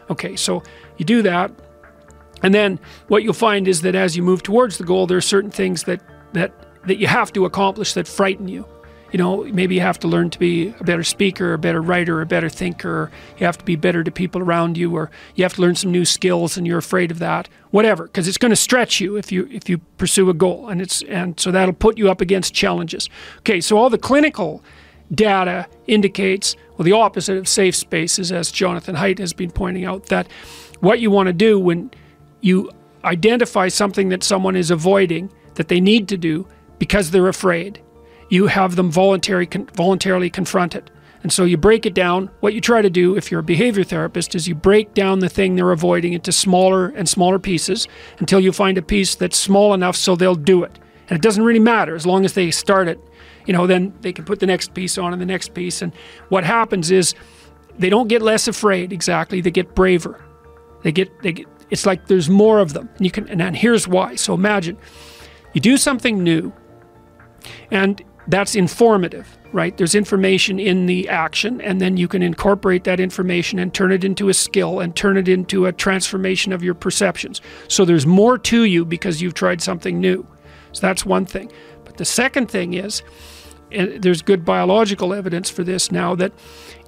Okay, 0.09 0.35
so 0.35 0.63
you 0.97 1.05
do 1.05 1.21
that. 1.23 1.51
And 2.41 2.53
then 2.53 2.79
what 3.07 3.23
you'll 3.23 3.33
find 3.33 3.67
is 3.67 3.81
that 3.81 3.95
as 3.95 4.15
you 4.15 4.23
move 4.23 4.43
towards 4.43 4.77
the 4.77 4.83
goal, 4.83 5.07
there 5.07 5.17
are 5.17 5.21
certain 5.21 5.51
things 5.51 5.83
that 5.83 6.01
that 6.33 6.53
that 6.85 6.97
you 6.97 7.07
have 7.07 7.31
to 7.33 7.45
accomplish 7.45 7.93
that 7.93 8.07
frighten 8.07 8.47
you 8.47 8.65
you 9.13 9.19
know, 9.19 9.43
maybe 9.43 9.75
you 9.75 9.81
have 9.81 9.99
to 9.99 10.07
learn 10.07 10.31
to 10.31 10.39
be 10.39 10.73
a 10.79 10.83
better 10.83 11.03
speaker, 11.03 11.53
a 11.53 11.59
better 11.59 11.83
writer, 11.83 12.19
a 12.19 12.25
better 12.25 12.49
thinker. 12.49 13.11
You 13.37 13.45
have 13.45 13.59
to 13.59 13.63
be 13.63 13.75
better 13.75 14.03
to 14.03 14.11
people 14.11 14.41
around 14.41 14.75
you, 14.75 14.93
or 14.95 15.11
you 15.35 15.43
have 15.43 15.53
to 15.53 15.61
learn 15.61 15.75
some 15.75 15.91
new 15.91 16.03
skills, 16.03 16.57
and 16.57 16.65
you're 16.65 16.79
afraid 16.79 17.11
of 17.11 17.19
that. 17.19 17.47
Whatever, 17.69 18.05
because 18.05 18.27
it's 18.27 18.39
going 18.39 18.49
to 18.49 18.55
stretch 18.55 18.99
you 18.99 19.15
if 19.15 19.31
you 19.31 19.47
if 19.51 19.69
you 19.69 19.77
pursue 19.99 20.31
a 20.31 20.33
goal, 20.33 20.67
and 20.67 20.81
it's 20.81 21.03
and 21.03 21.39
so 21.39 21.51
that'll 21.51 21.75
put 21.75 21.99
you 21.99 22.09
up 22.09 22.21
against 22.21 22.55
challenges. 22.55 23.07
Okay, 23.39 23.61
so 23.61 23.77
all 23.77 23.91
the 23.91 23.99
clinical 23.99 24.63
data 25.13 25.67
indicates 25.85 26.55
well 26.77 26.83
the 26.83 26.91
opposite 26.91 27.37
of 27.37 27.47
safe 27.47 27.75
spaces, 27.75 28.31
as 28.31 28.51
Jonathan 28.51 28.95
Haidt 28.95 29.19
has 29.19 29.31
been 29.31 29.51
pointing 29.51 29.85
out, 29.85 30.07
that 30.07 30.25
what 30.79 30.99
you 30.99 31.11
want 31.11 31.27
to 31.27 31.33
do 31.33 31.59
when 31.59 31.91
you 32.41 32.71
identify 33.05 33.67
something 33.67 34.09
that 34.09 34.23
someone 34.23 34.55
is 34.55 34.71
avoiding 34.71 35.31
that 35.53 35.67
they 35.67 35.79
need 35.79 36.07
to 36.07 36.17
do 36.17 36.47
because 36.79 37.11
they're 37.11 37.27
afraid 37.27 37.79
you 38.33 38.47
have 38.47 38.75
them 38.75 38.89
voluntary, 38.89 39.45
con 39.45 39.67
voluntarily 39.75 40.27
confront 40.27 40.73
it. 40.73 40.89
And 41.21 41.31
so 41.31 41.45
you 41.45 41.55
break 41.55 41.85
it 41.85 41.93
down. 41.93 42.31
What 42.39 42.55
you 42.55 42.61
try 42.61 42.81
to 42.81 42.89
do 42.89 43.15
if 43.15 43.29
you're 43.29 43.41
a 43.41 43.43
behavior 43.43 43.83
therapist 43.83 44.33
is 44.33 44.47
you 44.47 44.55
break 44.55 44.95
down 44.95 45.19
the 45.19 45.29
thing 45.29 45.55
they're 45.55 45.71
avoiding 45.71 46.13
into 46.13 46.31
smaller 46.31 46.87
and 46.87 47.07
smaller 47.07 47.37
pieces 47.37 47.87
until 48.17 48.39
you 48.39 48.51
find 48.51 48.75
a 48.79 48.81
piece 48.81 49.13
that's 49.13 49.37
small 49.37 49.75
enough 49.75 49.95
so 49.95 50.15
they'll 50.15 50.33
do 50.33 50.63
it. 50.63 50.79
And 51.09 51.15
it 51.15 51.21
doesn't 51.21 51.43
really 51.43 51.59
matter 51.59 51.95
as 51.95 52.07
long 52.07 52.25
as 52.25 52.33
they 52.33 52.49
start 52.49 52.87
it, 52.87 52.99
you 53.45 53.53
know, 53.53 53.67
then 53.67 53.93
they 54.01 54.11
can 54.11 54.25
put 54.25 54.39
the 54.39 54.47
next 54.47 54.73
piece 54.73 54.97
on 54.97 55.13
and 55.13 55.21
the 55.21 55.27
next 55.27 55.53
piece. 55.53 55.83
And 55.83 55.93
what 56.29 56.43
happens 56.43 56.89
is 56.89 57.13
they 57.77 57.89
don't 57.89 58.07
get 58.07 58.23
less 58.23 58.47
afraid 58.47 58.91
exactly, 58.91 59.41
they 59.41 59.51
get 59.51 59.75
braver. 59.75 60.25
They 60.81 60.91
get, 60.91 61.21
they 61.21 61.33
get 61.33 61.47
it's 61.69 61.85
like 61.85 62.07
there's 62.07 62.29
more 62.29 62.59
of 62.59 62.73
them. 62.73 62.89
And 62.97 63.05
you 63.05 63.11
can 63.11 63.27
and 63.29 63.55
here's 63.55 63.87
why. 63.87 64.15
So 64.15 64.33
imagine 64.33 64.75
you 65.53 65.61
do 65.61 65.77
something 65.77 66.23
new 66.23 66.51
and 67.71 68.03
that's 68.27 68.55
informative, 68.55 69.37
right? 69.51 69.75
There's 69.75 69.95
information 69.95 70.59
in 70.59 70.85
the 70.85 71.09
action, 71.09 71.59
and 71.61 71.81
then 71.81 71.97
you 71.97 72.07
can 72.07 72.23
incorporate 72.23 72.85
that 72.85 72.99
information 72.99 73.59
and 73.59 73.73
turn 73.73 73.91
it 73.91 74.03
into 74.03 74.29
a 74.29 74.33
skill 74.33 74.79
and 74.79 74.95
turn 74.95 75.17
it 75.17 75.27
into 75.27 75.65
a 75.65 75.71
transformation 75.71 76.53
of 76.53 76.63
your 76.63 76.73
perceptions. 76.73 77.41
So 77.67 77.85
there's 77.85 78.05
more 78.05 78.37
to 78.37 78.63
you 78.63 78.85
because 78.85 79.21
you've 79.21 79.33
tried 79.33 79.61
something 79.61 79.99
new. 79.99 80.25
So 80.71 80.81
that's 80.81 81.05
one 81.05 81.25
thing. 81.25 81.51
But 81.83 81.97
the 81.97 82.05
second 82.05 82.49
thing 82.49 82.73
is, 82.73 83.03
and 83.71 84.01
there's 84.01 84.21
good 84.21 84.45
biological 84.45 85.13
evidence 85.13 85.49
for 85.49 85.63
this 85.63 85.91
now, 85.91 86.15
that 86.15 86.31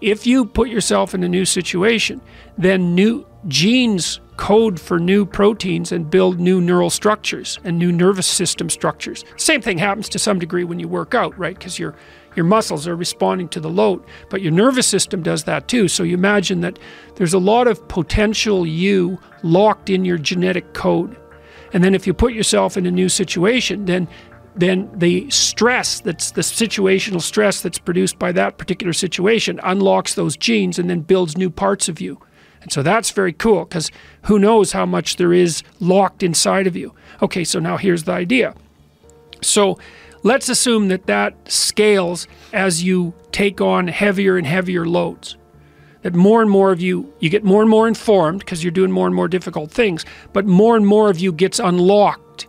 if 0.01 0.27
you 0.27 0.45
put 0.45 0.69
yourself 0.69 1.13
in 1.13 1.23
a 1.23 1.29
new 1.29 1.45
situation, 1.45 2.21
then 2.57 2.95
new 2.95 3.25
genes 3.47 4.19
code 4.37 4.79
for 4.79 4.99
new 4.99 5.25
proteins 5.25 5.91
and 5.91 6.09
build 6.09 6.39
new 6.39 6.61
neural 6.61 6.89
structures 6.89 7.59
and 7.63 7.77
new 7.77 7.91
nervous 7.91 8.27
system 8.27 8.69
structures. 8.69 9.23
Same 9.37 9.61
thing 9.61 9.77
happens 9.77 10.09
to 10.09 10.19
some 10.19 10.39
degree 10.39 10.63
when 10.63 10.79
you 10.79 10.87
work 10.87 11.13
out, 11.13 11.37
right? 11.37 11.57
Because 11.57 11.79
your 11.79 11.95
your 12.35 12.45
muscles 12.45 12.85
are 12.85 12.97
responding 12.97 13.47
to 13.49 13.61
the 13.61 13.69
load, 13.69 14.03
but 14.29 14.41
your 14.41 14.51
nervous 14.51 14.85
system 14.85 15.23
does 15.23 15.45
that 15.45 15.69
too. 15.69 15.87
So 15.87 16.03
you 16.03 16.15
imagine 16.15 16.59
that 16.61 16.77
there's 17.15 17.33
a 17.33 17.39
lot 17.39 17.67
of 17.67 17.87
potential 17.87 18.67
you 18.67 19.17
locked 19.41 19.89
in 19.89 20.03
your 20.03 20.17
genetic 20.17 20.73
code. 20.73 21.15
And 21.71 21.81
then 21.81 21.95
if 21.95 22.05
you 22.05 22.13
put 22.13 22.33
yourself 22.33 22.75
in 22.75 22.85
a 22.85 22.91
new 22.91 23.09
situation, 23.09 23.85
then 23.85 24.07
then 24.57 24.89
the 24.95 25.29
stress 25.29 25.99
that's 25.99 26.31
the 26.31 26.41
situational 26.41 27.21
stress 27.21 27.61
that's 27.61 27.77
produced 27.77 28.17
by 28.17 28.31
that 28.31 28.57
particular 28.57 28.93
situation 28.93 29.59
unlocks 29.63 30.15
those 30.15 30.37
genes 30.37 30.79
and 30.79 30.89
then 30.89 31.01
builds 31.01 31.37
new 31.37 31.49
parts 31.49 31.89
of 31.89 31.99
you. 31.99 32.19
And 32.65 32.71
so 32.71 32.81
that's 32.81 33.11
very 33.11 33.31
cool 33.31 33.63
because 33.65 33.91
who 34.23 34.39
knows 34.39 34.71
how 34.71 34.87
much 34.87 35.17
there 35.17 35.31
is 35.31 35.61
locked 35.79 36.23
inside 36.23 36.65
of 36.65 36.75
you. 36.75 36.95
Okay, 37.21 37.43
so 37.43 37.59
now 37.59 37.77
here's 37.77 38.05
the 38.05 38.11
idea. 38.11 38.55
So 39.43 39.77
let's 40.23 40.49
assume 40.49 40.87
that 40.87 41.05
that 41.05 41.35
scales 41.47 42.27
as 42.53 42.83
you 42.83 43.13
take 43.31 43.61
on 43.61 43.87
heavier 43.87 44.35
and 44.35 44.47
heavier 44.47 44.87
loads. 44.87 45.37
That 46.01 46.15
more 46.15 46.41
and 46.41 46.49
more 46.49 46.71
of 46.71 46.81
you, 46.81 47.13
you 47.19 47.29
get 47.29 47.43
more 47.43 47.61
and 47.61 47.69
more 47.69 47.87
informed 47.87 48.39
because 48.39 48.63
you're 48.63 48.71
doing 48.71 48.91
more 48.91 49.05
and 49.05 49.15
more 49.15 49.27
difficult 49.27 49.69
things, 49.69 50.03
but 50.33 50.47
more 50.47 50.75
and 50.75 50.87
more 50.87 51.11
of 51.11 51.19
you 51.19 51.31
gets 51.31 51.59
unlocked. 51.59 52.47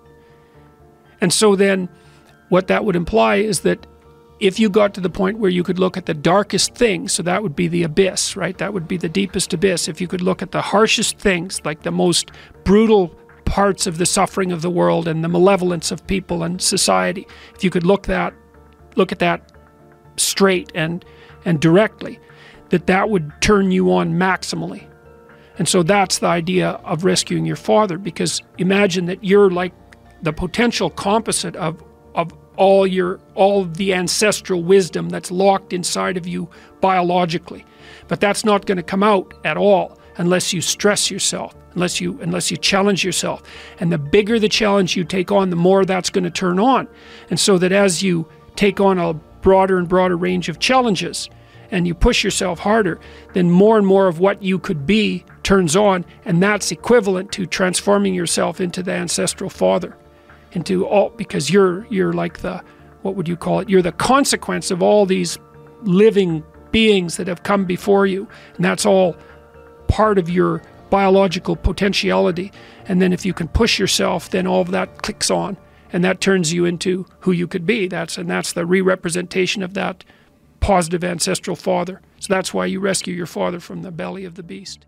And 1.20 1.30
so 1.30 1.56
then 1.56 1.90
what 2.48 2.68
that 2.68 2.86
would 2.86 2.96
imply 2.96 3.36
is 3.36 3.60
that 3.60 3.86
if 4.38 4.58
you 4.58 4.68
got 4.68 4.92
to 4.94 5.00
the 5.00 5.10
point 5.10 5.38
where 5.38 5.50
you 5.50 5.62
could 5.62 5.78
look 5.78 5.96
at 5.96 6.06
the 6.06 6.14
darkest 6.14 6.74
things, 6.74 7.12
so 7.12 7.22
that 7.22 7.42
would 7.42 7.56
be 7.56 7.68
the 7.68 7.82
abyss, 7.82 8.36
right? 8.36 8.56
That 8.58 8.74
would 8.74 8.86
be 8.86 8.96
the 8.98 9.08
deepest 9.08 9.54
abyss. 9.54 9.88
If 9.88 10.00
you 10.00 10.06
could 10.06 10.20
look 10.20 10.42
at 10.42 10.52
the 10.52 10.60
harshest 10.60 11.18
things, 11.18 11.64
like 11.64 11.82
the 11.82 11.90
most 11.90 12.32
brutal 12.64 13.08
parts 13.46 13.86
of 13.86 13.96
the 13.98 14.06
suffering 14.06 14.52
of 14.52 14.60
the 14.60 14.70
world 14.70 15.08
and 15.08 15.24
the 15.24 15.28
malevolence 15.28 15.90
of 15.90 16.06
people 16.06 16.42
and 16.42 16.60
society, 16.60 17.26
if 17.54 17.64
you 17.64 17.70
could 17.70 17.84
look 17.84 18.04
that, 18.06 18.34
look 18.96 19.12
at 19.12 19.20
that 19.20 19.52
straight 20.16 20.70
and 20.74 21.04
and 21.44 21.60
directly, 21.60 22.18
that 22.70 22.86
that 22.88 23.08
would 23.08 23.30
turn 23.40 23.70
you 23.70 23.92
on 23.92 24.14
maximally. 24.14 24.84
And 25.58 25.68
so 25.68 25.82
that's 25.82 26.18
the 26.18 26.26
idea 26.26 26.70
of 26.84 27.04
rescuing 27.04 27.46
your 27.46 27.56
father, 27.56 27.96
because 27.96 28.42
imagine 28.58 29.06
that 29.06 29.22
you're 29.24 29.50
like 29.50 29.72
the 30.22 30.32
potential 30.32 30.90
composite 30.90 31.56
of 31.56 31.82
of 32.14 32.32
all 32.56 32.86
your 32.86 33.20
all 33.34 33.64
the 33.64 33.94
ancestral 33.94 34.62
wisdom 34.62 35.08
that's 35.08 35.30
locked 35.30 35.72
inside 35.72 36.16
of 36.16 36.26
you 36.26 36.48
biologically. 36.80 37.64
But 38.08 38.20
that's 38.20 38.44
not 38.44 38.66
going 38.66 38.76
to 38.76 38.82
come 38.82 39.02
out 39.02 39.34
at 39.44 39.56
all 39.56 39.98
unless 40.18 40.52
you 40.52 40.60
stress 40.60 41.10
yourself, 41.10 41.54
unless 41.74 42.00
you 42.00 42.18
unless 42.20 42.50
you 42.50 42.56
challenge 42.56 43.04
yourself. 43.04 43.42
And 43.80 43.92
the 43.92 43.98
bigger 43.98 44.38
the 44.38 44.48
challenge 44.48 44.96
you 44.96 45.04
take 45.04 45.30
on, 45.30 45.50
the 45.50 45.56
more 45.56 45.84
that's 45.84 46.10
going 46.10 46.24
to 46.24 46.30
turn 46.30 46.58
on. 46.58 46.88
And 47.30 47.38
so 47.38 47.58
that 47.58 47.72
as 47.72 48.02
you 48.02 48.28
take 48.54 48.80
on 48.80 48.98
a 48.98 49.14
broader 49.14 49.78
and 49.78 49.88
broader 49.88 50.16
range 50.16 50.48
of 50.48 50.58
challenges 50.58 51.28
and 51.70 51.86
you 51.86 51.94
push 51.94 52.22
yourself 52.22 52.60
harder, 52.60 53.00
then 53.32 53.50
more 53.50 53.76
and 53.76 53.86
more 53.86 54.06
of 54.06 54.20
what 54.20 54.42
you 54.42 54.58
could 54.58 54.86
be 54.86 55.24
turns 55.42 55.74
on, 55.76 56.04
and 56.24 56.42
that's 56.42 56.70
equivalent 56.70 57.32
to 57.32 57.46
transforming 57.46 58.14
yourself 58.14 58.60
into 58.60 58.82
the 58.82 58.92
ancestral 58.92 59.50
father. 59.50 59.96
Into 60.56 60.86
all 60.86 61.10
because 61.10 61.50
you're 61.50 61.86
you're 61.90 62.14
like 62.14 62.38
the 62.38 62.62
what 63.02 63.14
would 63.14 63.28
you 63.28 63.36
call 63.36 63.60
it? 63.60 63.68
You're 63.68 63.82
the 63.82 63.92
consequence 63.92 64.70
of 64.70 64.82
all 64.82 65.04
these 65.04 65.38
living 65.82 66.42
beings 66.72 67.18
that 67.18 67.28
have 67.28 67.42
come 67.42 67.66
before 67.66 68.06
you. 68.06 68.26
And 68.56 68.64
that's 68.64 68.86
all 68.86 69.16
part 69.86 70.18
of 70.18 70.30
your 70.30 70.62
biological 70.90 71.56
potentiality. 71.56 72.52
And 72.88 73.02
then 73.02 73.12
if 73.12 73.26
you 73.26 73.34
can 73.34 73.48
push 73.48 73.78
yourself, 73.78 74.30
then 74.30 74.46
all 74.46 74.62
of 74.62 74.70
that 74.70 75.02
clicks 75.02 75.30
on 75.30 75.58
and 75.92 76.02
that 76.04 76.20
turns 76.20 76.52
you 76.52 76.64
into 76.64 77.06
who 77.20 77.32
you 77.32 77.46
could 77.46 77.66
be. 77.66 77.86
That's 77.86 78.18
and 78.18 78.28
that's 78.28 78.52
the 78.52 78.66
re-representation 78.66 79.62
of 79.62 79.74
that 79.74 80.04
positive 80.60 81.04
ancestral 81.04 81.56
father. 81.56 82.00
So 82.18 82.32
that's 82.32 82.52
why 82.54 82.66
you 82.66 82.80
rescue 82.80 83.14
your 83.14 83.26
father 83.26 83.60
from 83.60 83.82
the 83.82 83.92
belly 83.92 84.24
of 84.24 84.34
the 84.34 84.42
beast. 84.42 84.86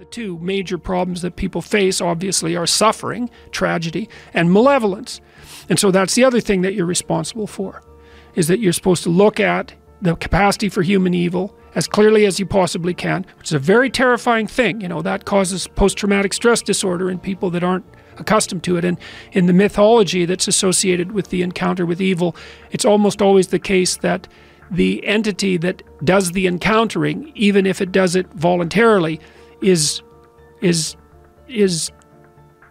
The 0.00 0.06
two 0.06 0.38
major 0.38 0.78
problems 0.78 1.20
that 1.20 1.36
people 1.36 1.60
face 1.60 2.00
obviously 2.00 2.56
are 2.56 2.66
suffering, 2.66 3.28
tragedy, 3.50 4.08
and 4.32 4.50
malevolence. 4.50 5.20
And 5.68 5.78
so 5.78 5.90
that's 5.90 6.14
the 6.14 6.24
other 6.24 6.40
thing 6.40 6.62
that 6.62 6.72
you're 6.72 6.86
responsible 6.86 7.46
for 7.46 7.82
is 8.34 8.48
that 8.48 8.60
you're 8.60 8.72
supposed 8.72 9.02
to 9.02 9.10
look 9.10 9.38
at 9.38 9.74
the 10.00 10.16
capacity 10.16 10.70
for 10.70 10.80
human 10.80 11.12
evil 11.12 11.54
as 11.74 11.86
clearly 11.86 12.24
as 12.24 12.40
you 12.40 12.46
possibly 12.46 12.94
can, 12.94 13.26
which 13.36 13.48
is 13.48 13.52
a 13.52 13.58
very 13.58 13.90
terrifying 13.90 14.46
thing. 14.46 14.80
You 14.80 14.88
know, 14.88 15.02
that 15.02 15.26
causes 15.26 15.66
post 15.66 15.98
traumatic 15.98 16.32
stress 16.32 16.62
disorder 16.62 17.10
in 17.10 17.18
people 17.18 17.50
that 17.50 17.62
aren't 17.62 17.84
accustomed 18.16 18.64
to 18.64 18.78
it. 18.78 18.86
And 18.86 18.98
in 19.32 19.44
the 19.44 19.52
mythology 19.52 20.24
that's 20.24 20.48
associated 20.48 21.12
with 21.12 21.28
the 21.28 21.42
encounter 21.42 21.84
with 21.84 22.00
evil, 22.00 22.34
it's 22.70 22.86
almost 22.86 23.20
always 23.20 23.48
the 23.48 23.58
case 23.58 23.98
that 23.98 24.28
the 24.70 25.06
entity 25.06 25.58
that 25.58 25.82
does 26.02 26.32
the 26.32 26.46
encountering, 26.46 27.30
even 27.34 27.66
if 27.66 27.82
it 27.82 27.92
does 27.92 28.16
it 28.16 28.32
voluntarily, 28.32 29.20
is 29.62 30.02
is 30.60 30.96
is 31.48 31.90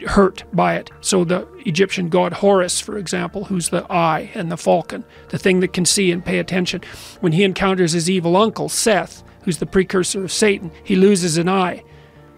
hurt 0.07 0.43
by 0.53 0.75
it. 0.75 0.91
So 1.01 1.23
the 1.23 1.47
Egyptian 1.65 2.09
god 2.09 2.33
Horus, 2.33 2.79
for 2.79 2.97
example, 2.97 3.45
who's 3.45 3.69
the 3.69 3.85
eye 3.91 4.31
and 4.33 4.51
the 4.51 4.57
falcon, 4.57 5.03
the 5.29 5.37
thing 5.37 5.59
that 5.59 5.73
can 5.73 5.85
see 5.85 6.11
and 6.11 6.23
pay 6.23 6.39
attention, 6.39 6.81
when 7.19 7.33
he 7.33 7.43
encounters 7.43 7.91
his 7.91 8.09
evil 8.09 8.37
uncle, 8.37 8.69
Seth, 8.69 9.23
who's 9.43 9.57
the 9.57 9.65
precursor 9.65 10.23
of 10.23 10.31
Satan, 10.31 10.71
he 10.83 10.95
loses 10.95 11.37
an 11.37 11.49
eye. 11.49 11.83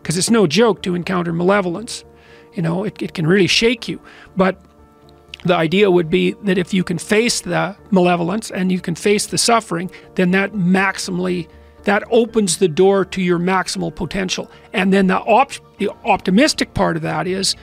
Because 0.01 0.17
it's 0.17 0.31
no 0.31 0.47
joke 0.47 0.81
to 0.81 0.95
encounter 0.95 1.31
malevolence. 1.31 2.03
You 2.53 2.63
know, 2.63 2.83
it, 2.83 2.99
it 3.01 3.13
can 3.13 3.27
really 3.27 3.47
shake 3.47 3.87
you. 3.87 4.01
But 4.35 4.59
the 5.43 5.55
idea 5.55 5.89
would 5.91 6.09
be 6.09 6.31
that 6.43 6.57
if 6.57 6.73
you 6.73 6.83
can 6.83 6.97
face 6.97 7.41
the 7.41 7.75
malevolence 7.91 8.51
and 8.51 8.71
you 8.71 8.81
can 8.81 8.95
face 8.95 9.27
the 9.27 9.37
suffering, 9.37 9.91
then 10.15 10.31
that 10.31 10.53
maximally 10.53 11.47
that 11.83 12.03
opens 12.11 12.57
the 12.57 12.67
door 12.67 13.05
to 13.05 13.21
your 13.21 13.39
maximal 13.39 13.93
potential. 13.93 14.49
And 14.73 14.93
then 14.93 15.07
the, 15.07 15.19
op 15.19 15.51
the 15.77 15.89
optimistic 16.05 16.73
part 16.73 16.95
of 16.95 17.01
that 17.01 17.27
is, 17.27 17.55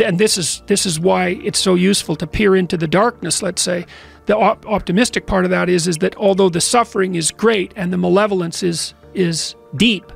and 0.00 0.18
this 0.18 0.36
is 0.36 0.62
this 0.66 0.84
is 0.84 0.98
why 0.98 1.40
it's 1.44 1.60
so 1.60 1.74
useful 1.74 2.16
to 2.16 2.26
peer 2.26 2.56
into 2.56 2.76
the 2.76 2.88
darkness. 2.88 3.42
Let's 3.42 3.62
say, 3.62 3.86
the 4.26 4.36
op 4.36 4.66
optimistic 4.66 5.26
part 5.26 5.44
of 5.44 5.50
that 5.50 5.68
is 5.68 5.86
is 5.86 5.98
that 5.98 6.16
although 6.16 6.48
the 6.48 6.60
suffering 6.60 7.14
is 7.14 7.30
great 7.30 7.72
and 7.76 7.92
the 7.92 7.96
malevolence 7.96 8.62
is 8.62 8.94
is 9.14 9.54
deep, 9.76 10.12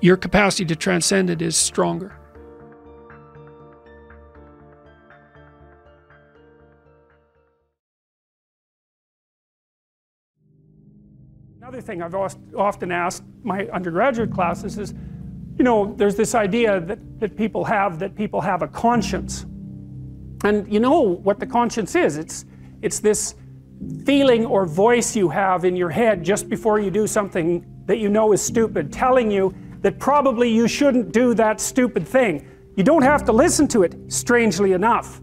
your 0.00 0.16
capacity 0.16 0.64
to 0.66 0.76
transcend 0.76 1.30
it 1.30 1.42
is 1.42 1.56
stronger. 1.56 2.17
Another 11.78 11.86
thing 11.92 12.02
I've 12.02 12.56
often 12.56 12.90
asked 12.90 13.22
my 13.44 13.68
undergraduate 13.68 14.32
classes 14.32 14.78
is, 14.78 14.94
you 15.56 15.62
know, 15.62 15.94
there's 15.94 16.16
this 16.16 16.34
idea 16.34 16.80
that, 16.80 17.20
that 17.20 17.36
people 17.36 17.64
have 17.66 18.00
that 18.00 18.16
people 18.16 18.40
have 18.40 18.62
a 18.62 18.66
conscience. 18.66 19.46
And 20.42 20.66
you 20.72 20.80
know 20.80 21.02
what 21.02 21.38
the 21.38 21.46
conscience 21.46 21.94
is. 21.94 22.16
It's, 22.16 22.46
it's 22.82 22.98
this 22.98 23.36
feeling 24.04 24.44
or 24.44 24.66
voice 24.66 25.14
you 25.14 25.28
have 25.28 25.64
in 25.64 25.76
your 25.76 25.88
head 25.88 26.24
just 26.24 26.48
before 26.48 26.80
you 26.80 26.90
do 26.90 27.06
something 27.06 27.64
that 27.86 27.98
you 27.98 28.08
know 28.08 28.32
is 28.32 28.42
stupid, 28.42 28.92
telling 28.92 29.30
you 29.30 29.54
that 29.82 30.00
probably 30.00 30.50
you 30.50 30.66
shouldn't 30.66 31.12
do 31.12 31.32
that 31.34 31.60
stupid 31.60 32.08
thing. 32.08 32.44
You 32.76 32.82
don't 32.82 33.02
have 33.02 33.24
to 33.26 33.32
listen 33.32 33.68
to 33.68 33.84
it, 33.84 33.94
strangely 34.12 34.72
enough 34.72 35.20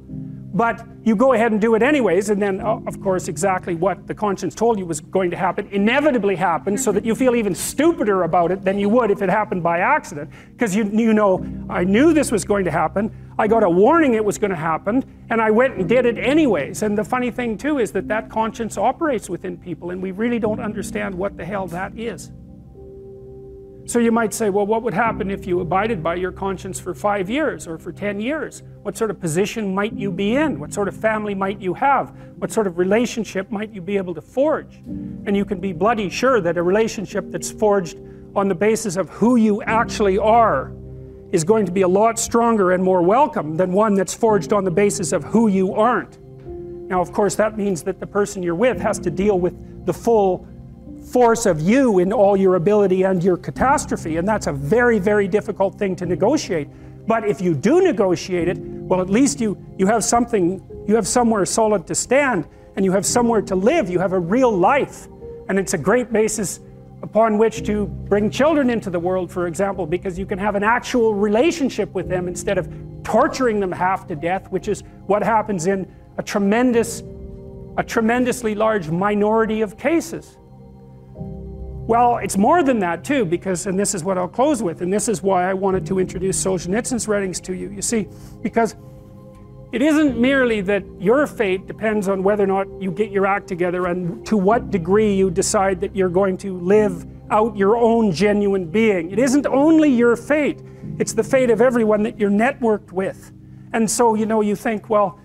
but 0.56 0.88
you 1.04 1.16
go 1.18 1.34
ahead 1.34 1.52
and 1.52 1.60
do 1.60 1.76
it 1.76 1.84
anyways, 1.84 2.30
and 2.30 2.42
then, 2.42 2.62
of 2.62 3.00
course, 3.02 3.28
exactly 3.28 3.76
what 3.76 4.08
the 4.08 4.16
conscience 4.16 4.56
told 4.56 4.80
you 4.80 4.86
was 4.86 5.02
going 5.02 5.30
to 5.30 5.36
happen 5.36 5.68
inevitably 5.72 6.36
happens, 6.36 6.82
so 6.84 6.94
that 6.94 7.06
you 7.06 7.14
feel 7.14 7.36
even 7.36 7.54
stupider 7.54 8.24
about 8.24 8.52
it 8.52 8.64
than 8.64 8.80
you 8.80 8.88
would 8.88 9.12
if 9.12 9.22
it 9.22 9.30
happened 9.30 9.62
by 9.62 9.80
accident. 9.80 10.30
Because 10.54 10.74
you, 10.74 10.86
you 10.86 11.14
know, 11.14 11.46
I 11.70 11.84
knew 11.84 12.14
this 12.14 12.32
was 12.32 12.46
going 12.46 12.64
to 12.66 12.72
happen, 12.72 13.12
I 13.38 13.48
got 13.48 13.64
a 13.64 13.70
warning 13.70 14.14
it 14.14 14.24
was 14.24 14.38
going 14.38 14.52
to 14.52 14.56
happen, 14.56 15.04
and 15.30 15.42
I 15.42 15.52
went 15.52 15.76
and 15.76 15.90
did 15.90 16.06
it 16.06 16.18
anyways. 16.18 16.84
And 16.84 16.98
the 16.98 17.04
funny 17.04 17.32
thing, 17.32 17.58
too, 17.58 17.80
is 17.80 17.92
that 17.92 18.08
that 18.08 18.30
conscience 18.30 18.78
operates 18.78 19.30
within 19.30 19.58
people, 19.58 19.90
and 19.90 20.02
we 20.02 20.12
really 20.12 20.40
don't 20.40 20.62
understand 20.62 21.14
what 21.14 21.36
the 21.36 21.44
hell 21.44 21.68
that 21.68 22.00
is. 22.00 22.32
So 23.88 24.00
you 24.00 24.12
might 24.12 24.34
say, 24.34 24.50
well, 24.50 24.66
what 24.66 24.82
would 24.82 24.96
happen 24.96 25.30
if 25.30 25.46
you 25.46 25.60
abided 25.60 26.02
by 26.02 26.16
your 26.16 26.32
conscience 26.32 26.80
for 26.80 26.96
five 26.96 27.30
years 27.30 27.68
or 27.68 27.78
for 27.78 27.92
10 27.92 28.20
years? 28.20 28.64
What 28.82 28.98
sort 28.98 29.12
of 29.12 29.20
position 29.20 29.76
might 29.76 29.94
you 29.94 30.12
be 30.12 30.36
in? 30.36 30.60
What 30.60 30.74
sort 30.74 30.88
of 30.88 30.96
family 30.96 31.36
might 31.36 31.62
you 31.62 31.76
have? 31.76 32.16
What 32.40 32.52
sort 32.52 32.66
of 32.66 32.80
relationship 32.80 33.52
might 33.52 33.72
you 33.72 33.82
be 33.82 33.96
able 33.98 34.16
to 34.16 34.22
forge? 34.22 34.78
And 35.28 35.38
you 35.38 35.46
can 35.46 35.60
be 35.60 35.72
bloody 35.72 36.10
sure 36.10 36.42
that 36.42 36.58
a 36.58 36.64
relationship 36.64 37.30
that's 37.30 37.52
forged 37.52 38.00
on 38.36 38.48
the 38.48 38.56
basis 38.56 38.96
of 38.96 39.08
who 39.10 39.36
you 39.36 39.62
actually 39.62 40.18
are 40.18 40.74
is 41.32 41.44
going 41.44 41.68
to 41.68 41.72
be 41.72 41.82
a 41.82 41.88
lot 41.88 42.18
stronger 42.18 42.72
and 42.72 42.84
more 42.84 43.04
welcome 43.04 43.56
than 43.56 43.72
one 43.72 43.94
that's 43.94 44.16
forged 44.16 44.52
on 44.52 44.64
the 44.64 44.72
basis 44.72 45.12
of 45.12 45.24
who 45.24 45.48
you 45.48 45.76
aren't. 45.76 46.18
Now, 46.90 47.02
of 47.02 47.12
course, 47.12 47.36
that 47.36 47.56
means 47.56 47.84
that 47.84 48.00
the 48.00 48.08
person 48.08 48.42
you're 48.42 48.56
with 48.56 48.80
has 48.80 48.98
to 49.00 49.12
deal 49.12 49.40
with 49.40 49.86
the 49.86 49.94
full 49.94 50.48
force 51.06 51.46
of 51.46 51.62
you 51.62 52.00
in 52.00 52.12
all 52.12 52.36
your 52.36 52.56
ability 52.56 53.04
and 53.04 53.24
your 53.24 53.38
catastrophe. 53.38 54.18
And 54.18 54.28
that's 54.28 54.48
a 54.48 54.54
very, 54.54 55.00
very 55.00 55.28
difficult 55.28 55.78
thing 55.78 55.96
to 55.98 56.06
negotiate. 56.06 56.68
But 57.08 57.28
if 57.28 57.40
you 57.40 57.54
do 57.54 57.82
negotiate 57.82 58.48
it, 58.48 58.58
well, 58.58 59.02
at 59.02 59.10
least 59.10 59.40
you, 59.40 59.58
you 59.78 59.86
have 59.86 60.04
something, 60.04 60.62
you 60.88 60.96
have 60.96 61.08
somewhere 61.08 61.46
solid 61.46 61.86
to 61.88 61.96
stand, 61.96 62.48
and 62.76 62.84
you 62.84 62.92
have 62.92 63.06
somewhere 63.06 63.42
to 63.44 63.56
live. 63.56 63.90
You 63.90 64.00
have 64.00 64.14
a 64.14 64.20
real 64.20 64.52
life. 64.52 65.08
And 65.48 65.60
it's 65.60 65.74
a 65.74 65.78
great 65.78 66.12
basis 66.12 66.60
upon 67.04 67.38
which 67.38 67.64
to 67.68 67.86
bring 67.86 68.32
children 68.32 68.70
into 68.70 68.90
the 68.90 69.00
world, 69.00 69.32
for 69.32 69.48
example, 69.48 69.86
because 69.86 70.18
you 70.18 70.26
can 70.26 70.40
have 70.40 70.56
an 70.56 70.64
actual 70.64 71.14
relationship 71.14 71.94
with 71.94 72.10
them 72.10 72.28
instead 72.28 72.58
of 72.58 72.68
torturing 73.04 73.60
them 73.60 73.72
half 73.72 74.08
to 74.08 74.16
death, 74.16 74.50
which 74.52 74.68
is 74.68 74.82
what 75.06 75.22
happens 75.22 75.68
in 75.68 75.90
a 76.18 76.24
tremendous, 76.24 77.04
a 77.78 77.84
tremendously 77.84 78.56
large 78.56 78.90
minority 78.90 79.62
of 79.62 79.78
cases. 79.78 80.38
Well, 81.88 82.18
it's 82.18 82.36
more 82.36 82.64
than 82.64 82.80
that 82.80 83.04
too, 83.04 83.26
because, 83.26 83.68
and 83.68 83.78
this 83.80 83.94
is 83.94 84.04
what 84.04 84.18
I'll 84.18 84.28
close 84.28 84.64
with, 84.64 84.82
and 84.82 84.92
this 84.92 85.08
is 85.08 85.22
why 85.22 85.48
I 85.48 85.54
wanted 85.54 85.86
to 85.88 86.00
introduce 86.00 86.44
Solzhenitsyn's 86.44 87.08
writings 87.08 87.40
to 87.42 87.54
you. 87.54 87.70
You 87.70 87.84
see, 87.84 88.08
because 88.42 88.76
it 89.72 89.84
isn't 89.84 90.20
merely 90.20 90.62
that 90.62 90.84
your 91.00 91.28
fate 91.28 91.68
depends 91.68 92.08
on 92.08 92.24
whether 92.24 92.44
or 92.44 92.48
not 92.48 92.82
you 92.82 92.90
get 92.90 93.12
your 93.12 93.28
act 93.28 93.48
together 93.48 93.86
and 93.86 94.26
to 94.26 94.36
what 94.36 94.72
degree 94.72 95.14
you 95.14 95.30
decide 95.30 95.80
that 95.82 95.96
you're 95.96 96.10
going 96.10 96.38
to 96.38 96.58
live 96.58 97.06
out 97.30 97.56
your 97.56 97.78
own 97.78 98.12
genuine 98.12 98.66
being. 98.66 99.12
It 99.12 99.20
isn't 99.20 99.46
only 99.46 99.90
your 99.90 100.16
fate, 100.16 100.62
it's 100.98 101.14
the 101.14 101.24
fate 101.24 101.52
of 101.52 101.62
everyone 101.62 102.02
that 102.04 102.20
you're 102.20 102.32
networked 102.32 102.94
with. 102.94 103.32
And 103.74 103.90
so, 103.92 104.16
you 104.16 104.26
know, 104.26 104.42
you 104.42 104.56
think, 104.56 104.90
well, 104.90 105.20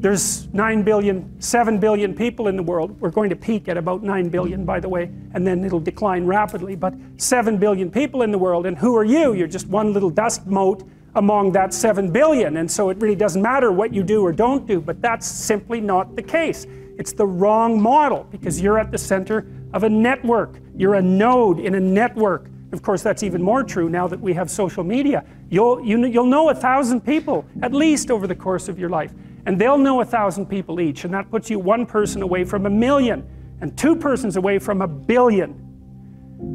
there's 0.00 0.52
9 0.52 0.82
billion, 0.82 1.40
7 1.40 1.78
billion 1.78 2.14
people 2.14 2.48
in 2.48 2.56
the 2.56 2.62
world. 2.62 3.00
We're 3.00 3.10
going 3.10 3.30
to 3.30 3.36
peak 3.36 3.68
at 3.68 3.76
about 3.76 4.02
9 4.02 4.28
billion, 4.28 4.64
by 4.64 4.78
the 4.78 4.88
way, 4.88 5.04
and 5.34 5.46
then 5.46 5.64
it'll 5.64 5.80
decline 5.80 6.26
rapidly. 6.26 6.76
But 6.76 6.94
7 7.16 7.56
billion 7.56 7.90
people 7.90 8.22
in 8.22 8.30
the 8.30 8.38
world, 8.38 8.66
and 8.66 8.76
who 8.76 8.96
are 8.96 9.04
you? 9.04 9.32
You're 9.32 9.48
just 9.48 9.68
one 9.68 9.92
little 9.92 10.10
dust 10.10 10.46
mote 10.46 10.86
among 11.14 11.52
that 11.52 11.72
7 11.72 12.10
billion. 12.10 12.58
And 12.58 12.70
so 12.70 12.90
it 12.90 12.98
really 13.00 13.16
doesn't 13.16 13.40
matter 13.40 13.72
what 13.72 13.94
you 13.94 14.02
do 14.02 14.22
or 14.22 14.32
don't 14.32 14.66
do, 14.66 14.80
but 14.80 15.00
that's 15.00 15.26
simply 15.26 15.80
not 15.80 16.14
the 16.14 16.22
case. 16.22 16.66
It's 16.98 17.12
the 17.12 17.26
wrong 17.26 17.80
model 17.80 18.26
because 18.30 18.60
you're 18.60 18.78
at 18.78 18.90
the 18.90 18.98
center 18.98 19.46
of 19.72 19.82
a 19.82 19.88
network. 19.88 20.60
You're 20.76 20.94
a 20.94 21.02
node 21.02 21.58
in 21.58 21.74
a 21.74 21.80
network. 21.80 22.46
Of 22.72 22.82
course, 22.82 23.02
that's 23.02 23.22
even 23.22 23.42
more 23.42 23.62
true 23.62 23.88
now 23.88 24.06
that 24.08 24.20
we 24.20 24.34
have 24.34 24.50
social 24.50 24.84
media. 24.84 25.24
You'll, 25.48 25.84
you, 25.84 25.98
will 25.98 26.06
you 26.06 26.20
will 26.20 26.26
know 26.26 26.50
a 26.50 26.54
thousand 26.54 27.00
people 27.00 27.46
at 27.62 27.72
least 27.72 28.10
over 28.10 28.26
the 28.26 28.34
course 28.34 28.68
of 28.68 28.78
your 28.78 28.90
life 28.90 29.12
and 29.46 29.58
they'll 29.58 29.78
know 29.78 30.00
a 30.00 30.04
thousand 30.04 30.46
people 30.46 30.80
each, 30.80 31.04
and 31.04 31.14
that 31.14 31.30
puts 31.30 31.48
you 31.48 31.58
one 31.58 31.86
person 31.86 32.20
away 32.20 32.44
from 32.44 32.66
a 32.66 32.70
million, 32.70 33.26
and 33.60 33.76
two 33.78 33.96
persons 33.96 34.36
away 34.36 34.58
from 34.58 34.82
a 34.82 34.88
billion. 34.88 35.62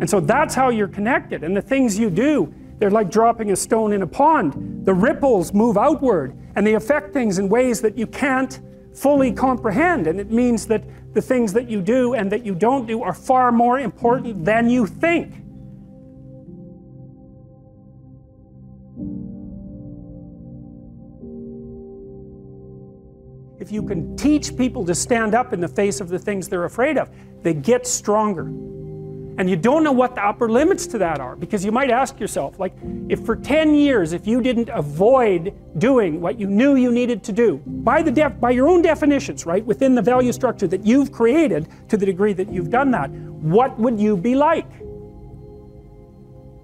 And 0.01 0.09
so 0.09 0.19
that's 0.19 0.53
how 0.53 0.69
you're 0.69 0.87
connected. 0.87 1.43
And 1.43 1.55
the 1.57 1.61
things 1.61 1.97
you 1.97 2.09
do, 2.09 2.53
they're 2.77 2.91
like 2.91 3.09
dropping 3.09 3.51
a 3.51 3.55
stone 3.55 3.93
in 3.93 4.01
a 4.01 4.07
pond. 4.07 4.85
The 4.85 4.93
ripples 4.93 5.53
move 5.53 5.77
outward 5.77 6.37
and 6.55 6.65
they 6.65 6.75
affect 6.75 7.13
things 7.13 7.39
in 7.39 7.49
ways 7.49 7.81
that 7.81 7.97
you 7.97 8.07
can't 8.07 8.59
fully 8.93 9.31
comprehend. 9.31 10.07
And 10.07 10.19
it 10.19 10.29
means 10.31 10.67
that 10.67 10.83
the 11.13 11.21
things 11.21 11.53
that 11.53 11.69
you 11.69 11.81
do 11.81 12.13
and 12.13 12.31
that 12.31 12.45
you 12.45 12.53
don't 12.53 12.85
do 12.85 13.01
are 13.01 13.13
far 13.13 13.51
more 13.51 13.79
important 13.79 14.45
than 14.45 14.69
you 14.69 14.85
think. 14.85 15.33
If 23.61 23.71
you 23.71 23.83
can 23.83 24.17
teach 24.17 24.57
people 24.57 24.83
to 24.87 24.95
stand 24.95 25.35
up 25.35 25.53
in 25.53 25.61
the 25.61 25.67
face 25.67 26.01
of 26.01 26.09
the 26.09 26.17
things 26.17 26.49
they're 26.49 26.65
afraid 26.65 26.97
of, 26.97 27.11
they 27.43 27.53
get 27.53 27.85
stronger. 27.85 28.45
And 29.37 29.47
you 29.47 29.55
don't 29.55 29.83
know 29.83 29.91
what 29.91 30.15
the 30.15 30.25
upper 30.25 30.49
limits 30.49 30.87
to 30.87 30.97
that 30.97 31.19
are 31.19 31.35
because 31.35 31.63
you 31.63 31.71
might 31.71 31.91
ask 31.91 32.19
yourself, 32.19 32.59
like, 32.59 32.73
if 33.07 33.23
for 33.23 33.35
10 33.35 33.75
years, 33.75 34.13
if 34.13 34.25
you 34.25 34.41
didn't 34.41 34.69
avoid 34.69 35.53
doing 35.77 36.19
what 36.19 36.39
you 36.39 36.47
knew 36.47 36.75
you 36.75 36.91
needed 36.91 37.23
to 37.25 37.31
do, 37.31 37.61
by, 37.67 38.01
the 38.01 38.09
def- 38.09 38.39
by 38.39 38.49
your 38.49 38.67
own 38.67 38.81
definitions, 38.81 39.45
right, 39.45 39.63
within 39.63 39.93
the 39.93 40.01
value 40.01 40.31
structure 40.31 40.67
that 40.67 40.83
you've 40.83 41.11
created 41.11 41.67
to 41.87 41.97
the 41.97 42.05
degree 42.05 42.33
that 42.33 42.51
you've 42.51 42.71
done 42.71 42.89
that, 42.89 43.11
what 43.11 43.77
would 43.77 43.99
you 43.99 44.17
be 44.17 44.33
like? 44.33 44.65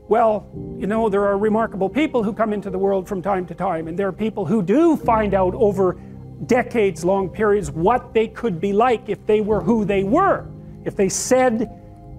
Well, 0.09 0.47
you 0.79 0.87
know, 0.87 1.09
there 1.09 1.25
are 1.25 1.37
remarkable 1.37 1.89
people 1.89 2.23
who 2.23 2.33
come 2.33 2.53
into 2.53 2.71
the 2.71 2.79
world 2.79 3.07
from 3.07 3.21
time 3.21 3.45
to 3.47 3.53
time, 3.53 3.87
and 3.87 3.99
there 3.99 4.07
are 4.07 4.13
people 4.13 4.47
who 4.47 4.63
do 4.63 4.97
find 4.97 5.35
out 5.35 5.53
over 5.53 5.97
decades 6.45 7.03
long 7.03 7.29
periods 7.29 7.71
what 7.71 8.13
they 8.13 8.27
could 8.27 8.61
be 8.61 8.73
like 8.73 9.09
if 9.09 9.25
they 9.25 9.41
were 9.41 9.61
who 9.61 9.85
they 9.85 10.03
were, 10.03 10.47
if 10.85 10.95
they 10.95 11.09
said 11.09 11.69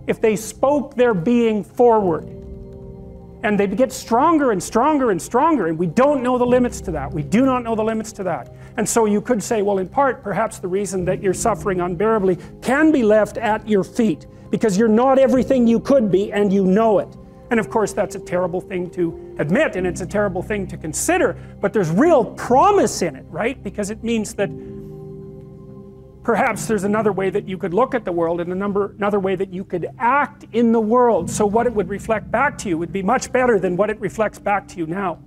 if 0.09 0.21
they 0.21 0.35
spoke 0.35 0.95
their 0.95 1.15
being 1.15 1.63
forward. 1.63 2.25
And 3.45 3.61
they 3.61 3.69
get 3.69 3.93
stronger 3.93 4.51
and 4.51 4.61
stronger 4.61 5.13
and 5.13 5.23
stronger, 5.23 5.69
and 5.69 5.79
we 5.79 5.87
don't 5.87 6.25
know 6.25 6.39
the 6.39 6.47
limits 6.47 6.81
to 6.81 6.91
that. 6.93 7.13
We 7.13 7.23
do 7.23 7.45
not 7.45 7.63
know 7.63 7.77
the 7.77 7.85
limits 7.85 8.11
to 8.15 8.25
that. 8.25 8.53
And 8.79 8.89
so 8.89 9.05
you 9.05 9.21
could 9.21 9.41
say, 9.41 9.63
well, 9.63 9.79
in 9.79 9.89
part, 9.89 10.25
perhaps 10.25 10.59
the 10.59 10.67
reason 10.67 11.05
that 11.05 11.23
you're 11.23 11.35
suffering 11.35 11.81
unbearably 11.81 12.39
can 12.63 12.91
be 12.91 13.05
left 13.05 13.37
at 13.37 13.69
your 13.69 13.85
feet 13.85 14.27
because 14.51 14.77
you're 14.77 14.89
not 14.89 15.19
everything 15.19 15.69
you 15.69 15.79
could 15.79 16.11
be 16.11 16.33
and 16.33 16.53
you 16.53 16.65
know 16.65 16.99
it. 16.99 17.17
And 17.51 17.61
of 17.61 17.71
course, 17.71 17.93
that's 17.93 18.17
a 18.17 18.21
terrible 18.21 18.61
thing 18.61 18.91
to 18.91 19.28
admit 19.39 19.77
and 19.77 19.87
it's 19.87 20.01
a 20.01 20.07
terrible 20.07 20.43
thing 20.43 20.67
to 20.67 20.77
consider, 20.77 21.37
but 21.61 21.73
there's 21.73 21.91
real 21.91 22.25
promise 22.25 23.03
in 23.03 23.17
it, 23.17 23.25
right? 23.29 23.63
Because 23.63 23.91
it 23.91 24.03
means 24.03 24.35
that 24.35 24.51
Perhaps 26.29 26.67
there's 26.67 26.85
another 26.85 27.11
way 27.11 27.31
that 27.31 27.49
you 27.49 27.57
could 27.57 27.73
look 27.73 27.95
at 27.95 28.05
the 28.05 28.13
world 28.13 28.43
and 28.43 28.55
number, 28.55 28.93
another 28.99 29.19
way 29.19 29.35
that 29.35 29.51
you 29.51 29.65
could 29.65 29.89
act 29.99 30.45
in 30.53 30.73
the 30.73 30.81
world 30.81 31.31
so 31.31 31.47
what 31.47 31.67
it 31.67 31.73
would 31.73 31.89
reflect 31.89 32.31
back 32.31 32.59
to 32.59 32.69
you 32.69 32.77
would 32.77 32.93
be 32.93 33.03
much 33.03 33.33
better 33.33 33.59
than 33.59 33.79
what 33.79 33.89
it 33.89 33.99
reflects 33.99 34.39
back 34.39 34.69
to 34.69 34.77
you 34.77 34.87
now. 34.87 35.19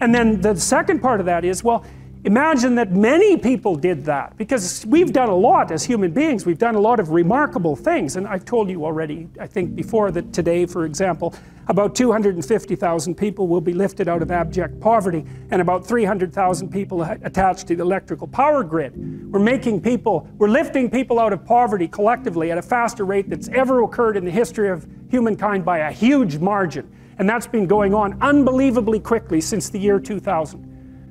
And 0.00 0.14
then 0.14 0.40
the 0.40 0.56
second 0.56 1.00
part 1.00 1.20
of 1.20 1.26
that 1.26 1.44
is, 1.44 1.62
well, 1.62 1.84
Imagine 2.22 2.74
that 2.74 2.92
many 2.92 3.38
people 3.38 3.74
did 3.74 4.04
that 4.04 4.36
because 4.36 4.84
we've 4.84 5.10
done 5.10 5.30
a 5.30 5.34
lot 5.34 5.70
as 5.70 5.82
human 5.82 6.10
beings. 6.10 6.44
We've 6.44 6.58
done 6.58 6.74
a 6.74 6.80
lot 6.80 7.00
of 7.00 7.10
remarkable 7.10 7.74
things. 7.74 8.16
And 8.16 8.28
I've 8.28 8.44
told 8.44 8.68
you 8.68 8.84
already, 8.84 9.26
I 9.40 9.46
think 9.46 9.74
before 9.74 10.10
that 10.10 10.30
today, 10.30 10.66
for 10.66 10.84
example, 10.84 11.34
about 11.68 11.94
250,000 11.94 13.14
people 13.14 13.48
will 13.48 13.62
be 13.62 13.72
lifted 13.72 14.06
out 14.06 14.20
of 14.20 14.30
abject 14.30 14.78
poverty 14.80 15.24
and 15.50 15.62
about 15.62 15.86
300,000 15.86 16.70
people 16.70 17.02
attached 17.02 17.66
to 17.68 17.76
the 17.76 17.82
electrical 17.82 18.26
power 18.26 18.62
grid. 18.64 19.32
We're 19.32 19.38
making 19.38 19.80
people, 19.80 20.28
we're 20.36 20.48
lifting 20.48 20.90
people 20.90 21.18
out 21.18 21.32
of 21.32 21.46
poverty 21.46 21.88
collectively 21.88 22.50
at 22.52 22.58
a 22.58 22.62
faster 22.62 23.06
rate 23.06 23.30
that's 23.30 23.48
ever 23.48 23.82
occurred 23.82 24.18
in 24.18 24.26
the 24.26 24.30
history 24.30 24.68
of 24.68 24.86
humankind 25.08 25.64
by 25.64 25.78
a 25.78 25.90
huge 25.90 26.36
margin. 26.36 26.94
And 27.18 27.26
that's 27.26 27.46
been 27.46 27.66
going 27.66 27.94
on 27.94 28.20
unbelievably 28.20 29.00
quickly 29.00 29.40
since 29.40 29.70
the 29.70 29.78
year 29.78 29.98
2000. 29.98 30.69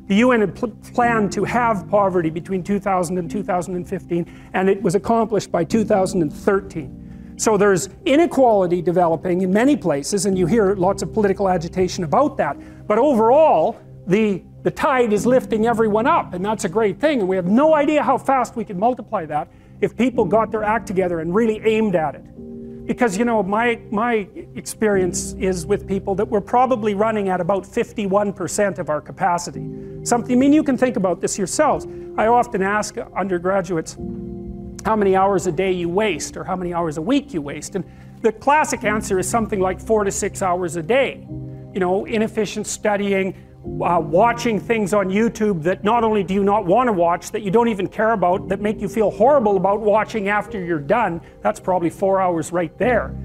The 0.09 0.15
UN 0.15 0.41
had 0.41 0.55
pl 0.55 0.69
planned 0.95 1.31
to 1.33 1.43
have 1.43 1.87
poverty 1.87 2.31
between 2.31 2.63
2000 2.63 3.19
and 3.19 3.29
2015, 3.29 4.49
and 4.53 4.67
it 4.67 4.81
was 4.81 4.95
accomplished 4.95 5.51
by 5.51 5.63
2013. 5.63 7.35
So 7.37 7.57
there's 7.57 7.89
inequality 8.05 8.81
developing 8.81 9.43
in 9.43 9.53
many 9.53 9.77
places, 9.77 10.25
and 10.25 10.35
you 10.35 10.47
hear 10.47 10.73
lots 10.73 11.03
of 11.03 11.13
political 11.13 11.47
agitation 11.47 12.03
about 12.03 12.37
that. 12.37 12.57
But 12.87 12.97
overall, 12.97 13.79
the, 14.07 14.41
the 14.63 14.71
tide 14.71 15.13
is 15.13 15.27
lifting 15.27 15.67
everyone 15.67 16.07
up, 16.07 16.33
and 16.33 16.43
that's 16.43 16.65
a 16.65 16.69
great 16.69 16.99
thing. 16.99 17.19
And 17.19 17.29
we 17.29 17.35
have 17.35 17.45
no 17.45 17.75
idea 17.75 18.01
how 18.01 18.17
fast 18.17 18.55
we 18.55 18.65
could 18.65 18.79
multiply 18.79 19.27
that 19.27 19.47
if 19.79 19.95
people 19.95 20.25
got 20.25 20.49
their 20.49 20.63
act 20.63 20.87
together 20.87 21.19
and 21.19 21.35
really 21.35 21.61
aimed 21.63 21.93
at 21.93 22.15
it. 22.15 22.25
Because, 22.89 23.15
you 23.19 23.23
know, 23.23 23.43
my, 23.43 23.79
my 23.91 24.27
experience 24.55 25.33
is 25.33 25.63
with 25.63 25.87
people 25.87 26.15
that 26.15 26.25
we're 26.25 26.41
probably 26.41 26.95
running 26.95 27.29
at 27.29 27.39
about 27.39 27.61
51% 27.61 28.79
of 28.79 28.89
our 28.89 28.99
capacity. 28.99 29.69
Something, 30.03 30.35
I 30.35 30.39
mean, 30.39 30.53
you 30.53 30.63
can 30.63 30.75
think 30.75 30.95
about 30.95 31.21
this 31.21 31.37
yourselves. 31.37 31.85
I 32.17 32.25
often 32.25 32.63
ask 32.63 32.97
undergraduates 33.15 33.95
how 34.83 34.95
many 34.95 35.15
hours 35.15 35.45
a 35.45 35.51
day 35.51 35.71
you 35.71 35.87
waste 35.87 36.35
or 36.35 36.43
how 36.43 36.55
many 36.55 36.73
hours 36.73 36.97
a 36.97 37.01
week 37.03 37.31
you 37.31 37.43
waste. 37.43 37.75
And 37.75 37.85
the 38.23 38.31
classic 38.31 38.83
answer 38.83 39.19
is 39.19 39.29
something 39.29 39.59
like 39.59 39.79
four 39.79 40.03
to 40.03 40.11
six 40.11 40.41
hours 40.41 40.75
a 40.75 40.81
day. 40.81 41.27
You 41.71 41.79
know, 41.79 42.05
inefficient 42.05 42.65
studying, 42.65 43.35
uh, 43.81 43.99
watching 43.99 44.59
things 44.59 44.93
on 44.93 45.09
YouTube 45.09 45.63
that 45.63 45.83
not 45.83 46.03
only 46.03 46.23
do 46.23 46.33
you 46.33 46.43
not 46.43 46.65
want 46.65 46.87
to 46.87 46.93
watch, 46.93 47.31
that 47.31 47.43
you 47.43 47.51
don't 47.51 47.69
even 47.69 47.87
care 47.87 48.11
about, 48.11 48.49
that 48.49 48.59
make 48.59 48.81
you 48.81 48.89
feel 48.89 49.09
horrible 49.09 49.57
about 49.57 49.79
watching 49.79 50.27
after 50.27 50.63
you're 50.63 50.79
done, 50.79 51.21
that's 51.41 51.59
probably 51.59 51.89
four 51.89 52.19
hours 52.19 52.51
right 52.51 52.77
there. 52.77 53.15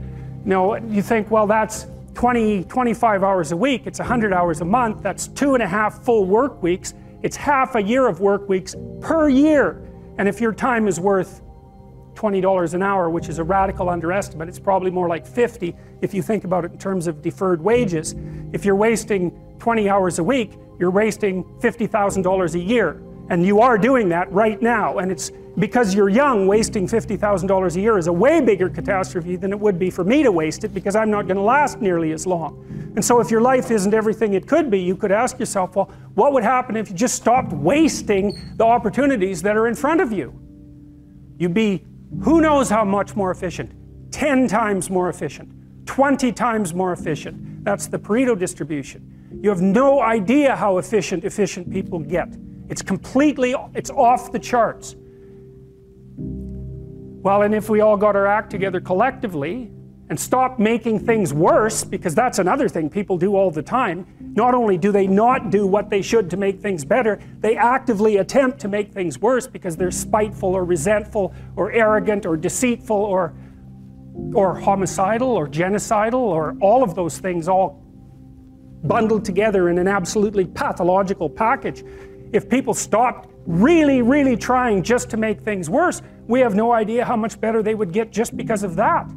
You 0.45 0.51
know, 0.51 0.75
you 0.77 1.03
think, 1.03 1.31
well, 1.31 1.47
that's 1.47 1.87
20, 2.15 2.65
25 2.65 3.25
hours 3.25 3.53
a 3.53 3.57
week, 3.57 3.83
it's 3.87 3.99
100 3.99 4.33
hours 4.33 4.61
a 4.61 4.65
month, 4.65 5.03
that's 5.03 5.27
two 5.29 5.55
and 5.55 5.63
a 5.63 5.67
half 5.67 6.05
full 6.05 6.25
work 6.25 6.63
weeks, 6.63 6.95
it's 7.23 7.37
half 7.37 7.75
a 7.75 7.83
year 7.83 8.07
of 8.07 8.21
work 8.21 8.49
weeks 8.49 8.77
per 9.01 9.29
year. 9.29 9.83
And 10.19 10.29
if 10.29 10.41
your 10.41 10.53
time 10.53 10.87
is 10.87 11.01
worth 11.01 11.43
$20 12.14 12.74
an 12.74 12.83
hour, 12.83 13.11
which 13.11 13.29
is 13.29 13.38
a 13.38 13.44
radical 13.44 13.88
underestimate, 13.88 14.48
it's 14.48 14.59
probably 14.59 14.90
more 14.90 15.09
like 15.09 15.27
50 15.27 15.74
if 16.00 16.14
you 16.14 16.22
think 16.22 16.44
about 16.44 16.64
it 16.64 16.72
in 16.72 16.79
terms 16.79 17.07
of 17.07 17.22
deferred 17.22 17.61
wages. 17.61 18.14
If 18.53 18.64
you're 18.64 18.77
wasting 18.77 19.31
20 19.59 19.88
hours 19.88 20.18
a 20.18 20.24
week, 20.24 20.53
you're 20.79 20.90
wasting 20.90 21.44
$50,000 21.61 22.55
a 22.55 22.59
year. 22.59 23.03
And 23.31 23.44
you 23.44 23.61
are 23.61 23.79
doing 23.79 24.09
that 24.11 24.31
right 24.31 24.61
now. 24.61 24.98
And 24.98 25.11
it's 25.11 25.31
because 25.59 25.94
you're 25.94 26.09
young, 26.09 26.46
wasting 26.46 26.87
$50,000 26.87 27.77
a 27.77 27.81
year 27.81 27.96
is 27.96 28.09
a 28.09 28.12
way 28.12 28.40
bigger 28.40 28.68
catastrophe 28.68 29.37
than 29.37 29.53
it 29.53 29.59
would 29.59 29.79
be 29.79 29.88
for 29.88 30.05
me 30.05 30.22
to 30.22 30.33
waste 30.33 30.64
it 30.64 30.74
because 30.74 30.96
I'm 30.96 31.11
not 31.11 31.27
going 31.27 31.37
to 31.37 31.42
last 31.42 31.81
nearly 31.81 32.12
as 32.12 32.27
long. 32.27 32.92
And 32.96 33.05
so, 33.05 33.20
if 33.20 33.31
your 33.31 33.40
life 33.40 33.70
isn't 33.70 33.94
everything 33.94 34.35
it 34.35 34.46
could 34.46 34.70
be, 34.70 34.81
you 34.81 34.96
could 34.96 35.12
ask 35.12 35.38
yourself, 35.38 35.74
well, 35.74 35.90
what 36.14 36.33
would 36.33 36.44
happen 36.44 36.77
if 36.77 36.90
you 36.90 36.94
just 36.94 37.14
stopped 37.14 37.53
wasting 37.53 38.38
the 38.57 38.64
opportunities 38.64 39.42
that 39.42 39.57
are 39.57 39.66
in 39.66 39.74
front 39.74 40.00
of 40.00 40.12
you? 40.12 40.38
You'd 41.38 41.55
be 41.55 41.85
who 42.22 42.40
knows 42.40 42.70
how 42.70 42.85
much 42.85 43.16
more 43.16 43.31
efficient? 43.31 43.72
10 44.12 44.46
times 44.48 44.90
more 44.90 45.09
efficient, 45.09 45.50
20 45.87 46.33
times 46.33 46.72
more 46.72 46.92
efficient. 46.92 47.64
That's 47.64 47.87
the 47.87 47.98
Pareto 47.98 48.38
distribution. 48.38 49.38
You 49.42 49.50
have 49.50 49.61
no 49.61 50.00
idea 50.00 50.55
how 50.55 50.79
efficient 50.79 51.24
efficient 51.24 51.70
people 51.70 51.98
get. 51.98 52.29
It's 52.68 52.83
completely, 52.83 53.55
it's 53.74 53.90
off 53.90 54.33
the 54.33 54.38
charts. 54.38 54.96
Well, 56.16 57.42
and 57.42 57.55
if 57.55 57.68
we 57.68 57.81
all 57.81 57.96
got 57.96 58.16
our 58.16 58.27
act 58.27 58.50
together 58.50 58.81
collectively 58.81 59.72
and 60.11 60.21
stop 60.21 60.59
making 60.59 60.99
things 60.99 61.33
worse, 61.33 61.83
because 61.83 62.14
that's 62.14 62.38
another 62.38 62.69
thing 62.69 62.90
people 62.90 63.17
do 63.17 63.37
all 63.37 63.51
the 63.51 63.62
time, 63.62 64.07
not 64.21 64.55
only 64.55 64.77
do 64.77 64.93
they 64.93 65.07
not 65.07 65.51
do 65.51 65.67
what 65.67 65.88
they 65.88 66.03
should 66.03 66.29
to 66.31 66.37
make 66.37 66.61
things 66.61 66.85
better, 66.85 67.19
they 67.40 67.57
actively 67.57 68.19
attempt 68.19 68.59
to 68.61 68.69
make 68.69 68.93
things 68.93 69.19
worse 69.19 69.47
because 69.47 69.77
they're 69.77 69.90
spiteful 69.90 70.51
or 70.51 70.64
resentful 70.64 71.35
or 71.57 71.73
arrogant 71.73 72.27
or 72.27 72.37
deceitful 72.37 72.97
or, 72.97 73.33
or 74.35 74.59
homicidal 74.59 75.29
or 75.29 75.49
genocidal 75.49 76.14
or 76.14 76.55
all 76.61 76.83
of 76.83 76.95
those 76.95 77.19
things 77.19 77.49
all 77.49 77.83
bundled 78.85 79.25
together 79.25 79.71
in 79.71 79.79
an 79.79 79.88
absolutely 79.88 80.45
pathological 80.45 81.31
package. 81.31 81.83
If 82.33 82.51
people 82.51 82.75
stopped 82.75 83.31
really, 83.47 84.03
really 84.03 84.37
trying 84.37 84.83
just 84.83 85.09
to 85.11 85.17
make 85.17 85.40
things 85.40 85.71
worse, 85.71 86.03
we 86.27 86.40
have 86.40 86.55
no 86.55 86.73
idea 86.73 87.05
how 87.07 87.17
much 87.17 87.40
better 87.40 87.62
they 87.62 87.75
would 87.75 87.93
get 87.93 88.11
just 88.11 88.37
because 88.37 88.62
of 88.62 88.77
that. 88.77 89.09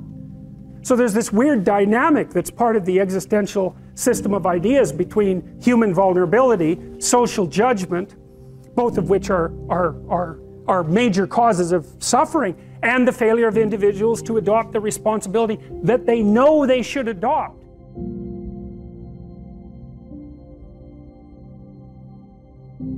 So 0.87 0.95
there's 0.95 1.13
this 1.13 1.33
weird 1.33 1.65
dynamic 1.65 2.29
that's 2.29 2.49
part 2.49 2.77
of 2.77 2.85
the 2.85 3.01
existential 3.01 3.75
system 3.95 4.33
of 4.33 4.45
ideas 4.45 4.93
between 4.93 5.59
human 5.61 5.93
vulnerability, 5.93 6.79
social 6.99 7.45
judgment, 7.45 8.15
both 8.73 8.97
of 8.97 9.09
which 9.09 9.29
are, 9.29 9.51
are, 9.69 9.97
are, 10.09 10.39
are 10.65 10.85
major 10.85 11.27
causes 11.27 11.73
of 11.73 11.85
suffering, 11.99 12.55
and 12.83 13.05
the 13.05 13.11
failure 13.11 13.49
of 13.49 13.57
individuals 13.57 14.21
to 14.21 14.37
adopt 14.37 14.71
the 14.71 14.79
responsibility 14.79 15.59
that 15.83 16.05
they 16.05 16.23
know 16.23 16.65
they 16.65 16.81
should 16.81 17.09
adopt. 17.09 17.56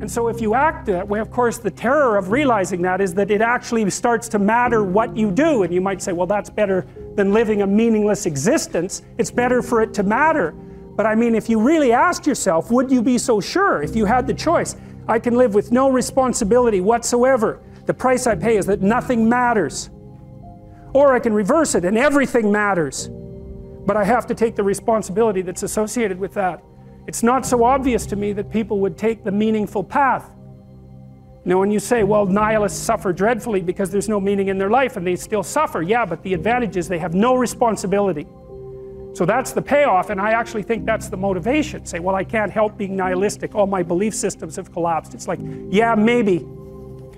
And 0.01 0.09
so 0.09 0.29
if 0.29 0.39
you 0.39 0.53
act 0.53 0.85
that 0.85 1.07
way, 1.07 1.19
of 1.19 1.29
course, 1.29 1.57
the 1.57 1.71
terror 1.71 2.17
of 2.17 2.31
realizing 2.31 2.81
that 2.83 3.01
is 3.01 3.13
that 3.15 3.29
it 3.31 3.41
actually 3.41 3.89
starts 3.89 4.29
to 4.29 4.39
matter 4.39 4.83
what 4.83 5.15
you 5.17 5.29
do. 5.29 5.63
And 5.63 5.73
you 5.73 5.81
might 5.81 6.01
say, 6.01 6.13
well, 6.13 6.27
that's 6.27 6.49
better 6.49 6.87
than 7.15 7.33
living 7.33 7.63
a 7.63 7.67
meaningless 7.67 8.25
existence. 8.25 9.01
It's 9.17 9.31
better 9.31 9.61
for 9.61 9.81
it 9.81 9.93
to 9.95 10.03
matter. 10.03 10.51
But 10.95 11.05
I 11.05 11.15
mean, 11.15 11.35
if 11.35 11.49
you 11.49 11.59
really 11.59 11.91
asked 11.91 12.25
yourself, 12.25 12.71
would 12.71 12.89
you 12.91 13.01
be 13.01 13.17
so 13.17 13.41
sure 13.41 13.81
if 13.81 13.95
you 13.95 14.05
had 14.05 14.25
the 14.25 14.33
choice? 14.33 14.75
I 15.07 15.19
can 15.19 15.35
live 15.35 15.53
with 15.53 15.71
no 15.71 15.89
responsibility 15.89 16.81
whatsoever. 16.81 17.59
The 17.85 17.93
price 17.93 18.27
I 18.27 18.35
pay 18.35 18.57
is 18.57 18.65
that 18.67 18.81
nothing 18.81 19.27
matters. 19.27 19.89
Or 20.93 21.13
I 21.13 21.19
can 21.19 21.33
reverse 21.33 21.75
it 21.75 21.83
and 21.83 21.97
everything 21.97 22.51
matters. 22.51 23.09
But 23.85 23.97
I 23.97 24.03
have 24.03 24.27
to 24.27 24.35
take 24.35 24.55
the 24.55 24.63
responsibility 24.63 25.41
that's 25.41 25.63
associated 25.63 26.19
with 26.19 26.33
that. 26.35 26.63
It's 27.09 27.23
not 27.23 27.43
so 27.43 27.63
obvious 27.63 28.05
to 28.05 28.15
me 28.15 28.33
that 28.33 28.51
people 28.51 28.79
would 28.81 28.95
take 28.95 29.23
the 29.23 29.31
meaningful 29.31 29.83
path. 29.83 30.29
Now, 31.43 31.57
when 31.59 31.71
you 31.71 31.79
say, 31.79 32.03
well, 32.03 32.27
nihilists 32.27 32.79
suffer 32.79 33.11
dreadfully 33.11 33.61
because 33.61 33.89
there's 33.89 34.07
no 34.07 34.19
meaning 34.19 34.49
in 34.49 34.59
their 34.59 34.69
life 34.69 34.95
and 34.95 35.07
they 35.07 35.15
still 35.15 35.41
suffer, 35.41 35.81
yeah, 35.81 36.05
but 36.05 36.21
the 36.21 36.35
advantage 36.35 36.77
is 36.77 36.87
they 36.87 36.99
have 36.99 37.15
no 37.15 37.33
responsibility. 37.33 38.27
So 39.15 39.25
that's 39.25 39.53
the 39.53 39.61
payoff, 39.63 40.11
and 40.11 40.21
I 40.21 40.33
actually 40.33 40.61
think 40.61 40.85
that's 40.85 41.09
the 41.09 41.17
motivation. 41.17 41.83
Say, 41.83 41.97
well, 41.97 42.13
I 42.13 42.23
can't 42.23 42.51
help 42.51 42.77
being 42.77 42.95
nihilistic. 42.95 43.55
All 43.55 43.65
my 43.65 43.81
belief 43.81 44.13
systems 44.13 44.55
have 44.57 44.71
collapsed. 44.71 45.15
It's 45.15 45.27
like, 45.27 45.39
yeah, 45.71 45.95
maybe. 45.95 46.45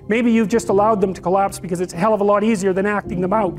Maybe 0.08 0.32
you've 0.32 0.48
just 0.48 0.70
allowed 0.70 1.02
them 1.02 1.12
to 1.12 1.20
collapse 1.20 1.58
because 1.58 1.82
it's 1.82 1.92
a 1.92 1.98
hell 1.98 2.14
of 2.14 2.22
a 2.22 2.24
lot 2.24 2.42
easier 2.44 2.72
than 2.72 2.86
acting 2.86 3.20
them 3.20 3.34
out. 3.34 3.58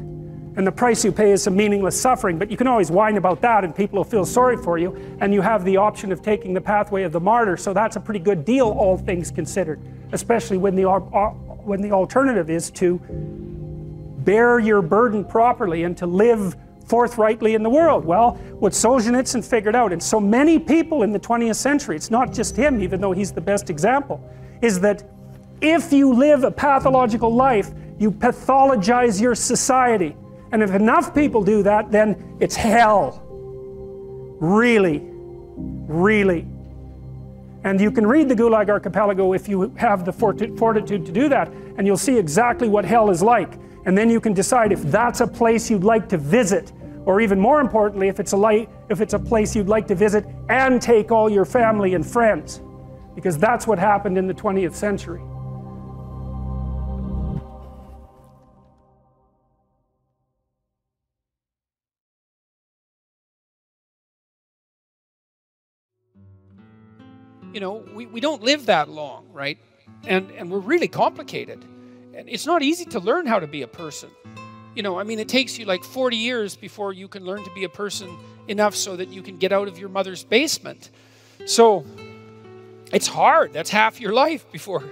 And 0.56 0.68
the 0.68 0.72
price 0.72 1.04
you 1.04 1.12
pay 1.12 1.32
is 1.32 1.44
some 1.44 1.56
meaningless 1.56 2.00
suffering, 2.00 2.38
but 2.38 2.52
you 2.52 2.58
can 2.58 2.68
always 2.68 2.92
whine 2.92 3.18
about 3.18 3.42
that 3.42 3.64
and 3.64 3.76
people 3.76 3.98
will 3.98 4.04
feel 4.04 4.26
sorry 4.26 4.58
for 4.58 4.78
you, 4.78 4.96
and 5.20 5.34
you 5.34 5.42
have 5.42 5.66
the 5.66 5.78
option 5.78 6.12
of 6.12 6.22
taking 6.22 6.54
the 6.54 6.62
pathway 6.62 7.04
of 7.04 7.12
the 7.12 7.20
martyr, 7.20 7.58
so 7.58 7.74
that's 7.74 7.96
a 7.96 8.00
pretty 8.00 8.20
good 8.20 8.46
deal, 8.46 8.70
all 8.70 8.98
things 8.98 9.32
considered 9.32 9.80
especially 10.14 10.58
when 10.58 10.76
the, 10.76 10.84
when 10.86 11.82
the 11.82 11.92
alternative 11.92 12.50
is 12.50 12.72
to 12.72 13.00
bear 14.24 14.60
your 14.60 14.82
burden 14.82 15.26
properly 15.26 15.84
and 15.84 15.98
to 15.98 16.06
live 16.06 16.56
forthrightly 16.86 17.56
in 17.56 17.64
the 17.64 17.70
world. 17.70 18.06
Well, 18.06 18.36
what 18.60 18.74
Solzhenitsyn 18.74 19.44
figured 19.44 19.76
out, 19.76 19.92
and 19.92 20.02
so 20.02 20.20
many 20.20 20.60
people 20.60 21.04
in 21.04 21.12
the 21.12 21.20
20th 21.20 21.56
century, 21.56 21.96
it's 21.96 22.12
not 22.12 22.32
just 22.32 22.56
him, 22.56 22.82
even 22.82 23.02
though 23.02 23.12
he's 23.12 23.32
the 23.32 23.42
best 23.42 23.70
example, 23.70 24.24
is 24.62 24.80
that 24.82 25.04
if 25.62 25.92
you 25.92 26.14
live 26.14 26.44
a 26.44 26.52
pathological 26.52 27.34
life, 27.34 27.72
you 27.98 28.12
pathologize 28.12 29.20
your 29.20 29.34
society. 29.34 30.16
And 30.54 30.64
if 30.64 30.72
enough 30.72 31.14
people 31.14 31.44
do 31.44 31.64
that, 31.64 31.92
then 31.92 32.38
it's 32.40 32.56
hell. 32.56 33.22
Really, 34.40 35.02
really. 35.04 36.46
And 37.64 37.82
you 37.82 37.90
can 37.90 38.06
read 38.06 38.30
the 38.30 38.36
Gulag 38.36 38.70
Archipelago 38.70 39.34
if 39.34 39.50
you 39.50 39.74
have 39.78 40.06
the 40.06 40.14
fortitude 40.14 41.06
to 41.08 41.12
do 41.12 41.28
that, 41.30 41.52
and 41.78 41.88
you'll 41.88 41.98
see 41.98 42.18
exactly 42.18 42.70
what 42.70 42.86
hell 42.86 43.10
is 43.10 43.24
like. 43.24 43.54
And 43.86 43.98
then 43.98 44.10
you 44.12 44.22
can 44.22 44.34
decide 44.34 44.72
if 44.72 44.82
that's 44.84 45.22
a 45.22 45.28
place 45.28 45.72
you'd 45.72 45.84
like 45.84 46.08
to 46.10 46.18
visit, 46.18 46.72
or 47.06 47.20
even 47.20 47.40
more 47.40 47.60
importantly, 47.60 48.08
if 48.08 48.20
it's 48.20 48.34
a 48.34 48.38
light, 48.38 48.70
if 48.90 49.02
it's 49.02 49.14
a 49.14 49.20
place 49.20 49.56
you'd 49.56 49.68
like 49.68 49.88
to 49.88 49.96
visit 49.96 50.24
and 50.50 50.80
take 50.82 51.12
all 51.12 51.30
your 51.32 51.46
family 51.46 51.96
and 51.96 52.06
friends, 52.06 52.62
because 53.16 53.40
that's 53.40 53.66
what 53.66 53.80
happened 53.80 54.20
in 54.20 54.28
the 54.28 54.36
20th 54.36 54.76
century. 54.76 55.22
You 67.54 67.60
know, 67.60 67.84
we, 67.94 68.08
we 68.08 68.20
don't 68.20 68.42
live 68.42 68.66
that 68.66 68.90
long, 68.90 69.28
right? 69.32 69.58
And, 70.06 70.32
and 70.32 70.52
we're 70.52 70.60
really 70.60 70.88
complicated. 70.88 71.64
And 72.14 72.28
it's 72.28 72.46
not 72.46 72.62
easy 72.62 72.86
to 72.86 73.00
learn 73.00 73.26
how 73.26 73.40
to 73.40 73.48
be 73.48 73.62
a 73.62 73.68
person. 73.68 74.10
You 74.76 74.82
know, 74.82 75.00
I 75.00 75.04
mean, 75.04 75.20
it 75.20 75.30
takes 75.30 75.58
you 75.58 75.66
like 75.66 75.84
40 75.84 76.18
years 76.18 76.56
before 76.56 76.94
you 76.94 77.08
can 77.08 77.24
learn 77.24 77.44
to 77.44 77.52
be 77.54 77.64
a 77.64 77.70
person 77.70 78.16
enough 78.48 78.76
so 78.76 78.96
that 78.96 79.10
you 79.10 79.22
can 79.22 79.38
get 79.38 79.52
out 79.52 79.68
of 79.68 79.78
your 79.78 79.90
mother's 79.90 80.24
basement. 80.24 80.90
So 81.46 81.86
it's 82.92 83.08
hard. 83.08 83.54
That's 83.54 83.70
half 83.70 84.02
your 84.02 84.14
life 84.14 84.52
before. 84.52 84.84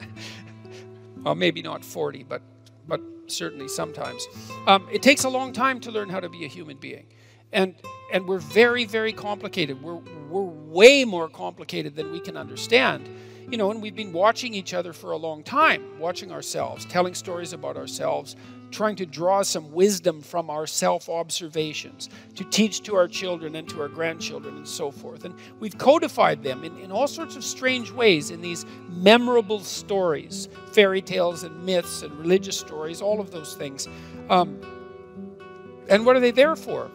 well, 1.22 1.34
maybe 1.34 1.62
not 1.62 1.84
40, 1.84 2.24
but, 2.24 2.42
but 2.86 3.00
certainly 3.26 3.68
sometimes. 3.68 4.26
Um, 4.66 4.86
it 4.92 5.02
takes 5.02 5.24
a 5.24 5.30
long 5.30 5.52
time 5.52 5.80
to 5.80 5.90
learn 5.90 6.10
how 6.10 6.20
to 6.20 6.28
be 6.28 6.44
a 6.44 6.48
human 6.48 6.76
being. 6.76 7.06
And 7.52 7.74
and 8.12 8.26
we're 8.26 8.38
very, 8.38 8.84
very 8.84 9.12
complicated. 9.12 9.82
We're, 9.82 10.00
we're 10.28 10.42
way 10.42 11.04
more 11.04 11.28
complicated 11.28 11.96
than 11.96 12.12
we 12.12 12.20
can 12.20 12.36
understand. 12.36 13.08
You 13.50 13.56
know, 13.56 13.70
and 13.70 13.82
we've 13.82 13.96
been 13.96 14.12
watching 14.12 14.54
each 14.54 14.74
other 14.74 14.92
for 14.92 15.10
a 15.10 15.16
long 15.16 15.42
time, 15.42 15.98
watching 15.98 16.30
ourselves, 16.30 16.84
telling 16.84 17.14
stories 17.14 17.52
about 17.52 17.76
ourselves, 17.76 18.36
trying 18.70 18.94
to 18.94 19.06
draw 19.06 19.42
some 19.42 19.72
wisdom 19.72 20.22
from 20.22 20.50
our 20.50 20.66
self 20.66 21.08
observations 21.08 22.08
to 22.36 22.44
teach 22.44 22.82
to 22.84 22.94
our 22.94 23.08
children 23.08 23.56
and 23.56 23.68
to 23.68 23.80
our 23.80 23.88
grandchildren 23.88 24.56
and 24.56 24.68
so 24.68 24.92
forth. 24.92 25.24
And 25.24 25.34
we've 25.58 25.76
codified 25.76 26.44
them 26.44 26.62
in, 26.62 26.78
in 26.78 26.92
all 26.92 27.08
sorts 27.08 27.34
of 27.34 27.44
strange 27.44 27.90
ways 27.90 28.30
in 28.30 28.40
these 28.40 28.64
memorable 28.88 29.60
stories, 29.60 30.48
fairy 30.72 31.02
tales 31.02 31.42
and 31.42 31.64
myths 31.64 32.02
and 32.02 32.16
religious 32.20 32.58
stories, 32.58 33.02
all 33.02 33.20
of 33.20 33.32
those 33.32 33.54
things. 33.56 33.88
Um, 34.28 34.60
and 35.88 36.06
what 36.06 36.14
are 36.14 36.20
they 36.20 36.30
there 36.30 36.54
for? 36.54 36.88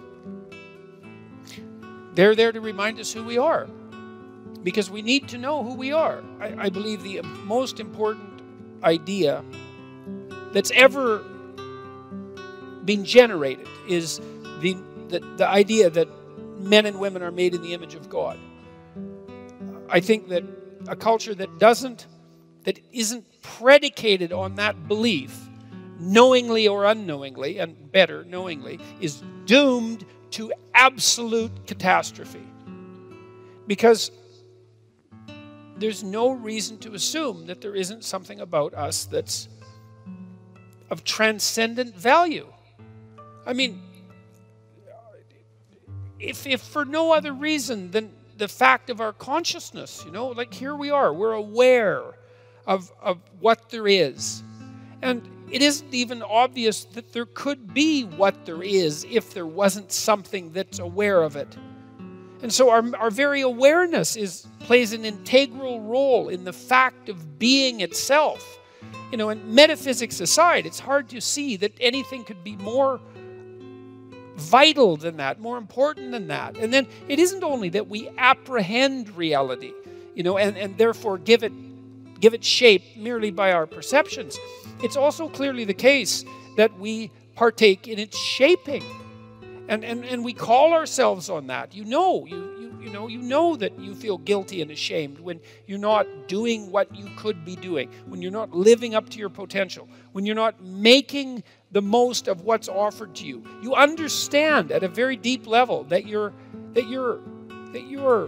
They're 2.15 2.35
there 2.35 2.51
to 2.51 2.61
remind 2.61 2.99
us 2.99 3.13
who 3.13 3.23
we 3.23 3.37
are 3.37 3.67
because 4.63 4.89
we 4.89 5.01
need 5.01 5.27
to 5.29 5.37
know 5.37 5.63
who 5.63 5.75
we 5.75 5.91
are. 5.91 6.23
I, 6.39 6.55
I 6.65 6.69
believe 6.69 7.03
the 7.03 7.21
most 7.21 7.79
important 7.79 8.41
idea 8.83 9.43
that's 10.53 10.71
ever 10.71 11.19
been 12.85 13.03
generated 13.03 13.67
is 13.87 14.19
the, 14.59 14.77
the, 15.09 15.19
the 15.37 15.47
idea 15.47 15.89
that 15.89 16.07
men 16.57 16.85
and 16.85 16.99
women 16.99 17.21
are 17.21 17.31
made 17.31 17.53
in 17.53 17.61
the 17.61 17.73
image 17.73 17.95
of 17.95 18.09
God. 18.09 18.39
I 19.89 19.99
think 19.99 20.29
that 20.29 20.43
a 20.87 20.95
culture 20.95 21.35
that 21.35 21.59
doesn't, 21.59 22.07
that 22.63 22.79
isn't 22.91 23.41
predicated 23.41 24.31
on 24.31 24.55
that 24.55 24.87
belief, 24.87 25.37
knowingly 25.99 26.67
or 26.67 26.85
unknowingly, 26.85 27.59
and 27.59 27.91
better, 27.91 28.23
knowingly, 28.23 28.79
is 28.99 29.21
doomed 29.45 30.05
to 30.35 30.51
absolute 30.73 31.65
catastrophe. 31.65 32.45
Because 33.67 34.11
there's 35.77 36.03
no 36.03 36.31
reason 36.31 36.77
to 36.79 36.93
assume 36.93 37.45
that 37.47 37.61
there 37.61 37.73
isn't 37.73 38.03
something 38.03 38.41
about 38.41 38.73
us 38.73 39.05
that's 39.05 39.47
of 40.89 41.05
transcendent 41.05 41.95
value. 41.95 42.47
I 43.45 43.53
mean, 43.53 43.81
if, 46.19 46.45
if 46.45 46.59
for 46.61 46.83
no 46.83 47.13
other 47.13 47.31
reason 47.31 47.91
than 47.91 48.11
the 48.37 48.49
fact 48.49 48.89
of 48.89 48.99
our 48.99 49.13
consciousness, 49.13 50.03
you 50.05 50.11
know, 50.11 50.27
like 50.27 50.53
here 50.53 50.75
we 50.75 50.91
are, 50.91 51.13
we're 51.13 51.31
aware 51.31 52.03
of, 52.67 52.91
of 53.01 53.21
what 53.39 53.69
there 53.69 53.87
is. 53.87 54.43
And 55.01 55.25
it 55.51 55.61
isn't 55.61 55.93
even 55.93 56.23
obvious 56.23 56.85
that 56.85 57.13
there 57.13 57.27
could 57.27 57.73
be 57.73 58.03
what 58.03 58.45
there 58.45 58.63
is 58.63 59.05
if 59.09 59.33
there 59.33 59.45
wasn't 59.45 59.91
something 59.91 60.51
that's 60.51 60.79
aware 60.79 61.21
of 61.21 61.35
it. 61.35 61.55
And 62.41 62.51
so 62.51 62.69
our, 62.69 62.83
our 62.97 63.11
very 63.11 63.41
awareness 63.41 64.15
is 64.15 64.47
plays 64.59 64.93
an 64.93 65.05
integral 65.05 65.81
role 65.81 66.29
in 66.29 66.43
the 66.43 66.53
fact 66.53 67.09
of 67.09 67.39
being 67.39 67.81
itself. 67.81 68.59
You 69.11 69.17
know, 69.17 69.29
and 69.29 69.43
metaphysics 69.53 70.19
aside, 70.19 70.65
it's 70.65 70.79
hard 70.79 71.09
to 71.09 71.21
see 71.21 71.57
that 71.57 71.73
anything 71.79 72.23
could 72.23 72.43
be 72.43 72.55
more 72.57 72.99
vital 74.35 74.97
than 74.97 75.17
that, 75.17 75.39
more 75.39 75.57
important 75.57 76.11
than 76.11 76.27
that. 76.27 76.57
And 76.57 76.73
then 76.73 76.87
it 77.07 77.19
isn't 77.19 77.43
only 77.43 77.69
that 77.69 77.87
we 77.87 78.09
apprehend 78.17 79.15
reality, 79.15 79.71
you 80.15 80.23
know, 80.23 80.37
and, 80.37 80.57
and 80.57 80.77
therefore 80.77 81.17
give 81.17 81.43
it 81.43 81.53
give 82.19 82.33
it 82.33 82.43
shape 82.43 82.81
merely 82.95 83.29
by 83.29 83.51
our 83.51 83.67
perceptions 83.67 84.37
it's 84.85 84.95
also 84.95 85.27
clearly 85.27 85.65
the 85.65 85.73
case 85.73 86.23
that 86.57 86.79
we 86.79 87.09
partake 87.33 87.87
in 87.87 87.97
its 87.97 88.15
shaping. 88.15 88.83
And, 89.67 89.83
and, 89.83 90.05
and 90.05 90.23
we 90.23 90.31
call 90.31 90.73
ourselves 90.73 91.27
on 91.27 91.47
that. 91.47 91.73
You 91.73 91.85
know, 91.85 92.27
you, 92.27 92.37
you, 92.59 92.77
you 92.83 92.89
know, 92.91 93.07
you 93.07 93.17
know 93.17 93.55
that 93.55 93.79
you 93.79 93.95
feel 93.95 94.19
guilty 94.19 94.61
and 94.61 94.69
ashamed 94.69 95.19
when 95.19 95.39
you're 95.65 95.79
not 95.79 96.05
doing 96.27 96.69
what 96.69 96.95
you 96.95 97.09
could 97.17 97.43
be 97.43 97.55
doing, 97.55 97.89
when 98.05 98.21
you're 98.21 98.31
not 98.31 98.51
living 98.51 98.93
up 98.93 99.09
to 99.09 99.17
your 99.17 99.29
potential, 99.29 99.89
when 100.11 100.23
you're 100.23 100.35
not 100.35 100.61
making 100.61 101.43
the 101.71 101.81
most 101.81 102.27
of 102.27 102.41
what's 102.41 102.69
offered 102.69 103.15
to 103.15 103.25
you. 103.25 103.43
You 103.63 103.73
understand 103.73 104.71
at 104.71 104.83
a 104.83 104.87
very 104.87 105.15
deep 105.15 105.47
level 105.47 105.83
that 105.85 106.05
you're 106.05 106.31
that 106.73 106.87
you're 106.87 107.21
that 107.73 107.87
you're 107.87 108.27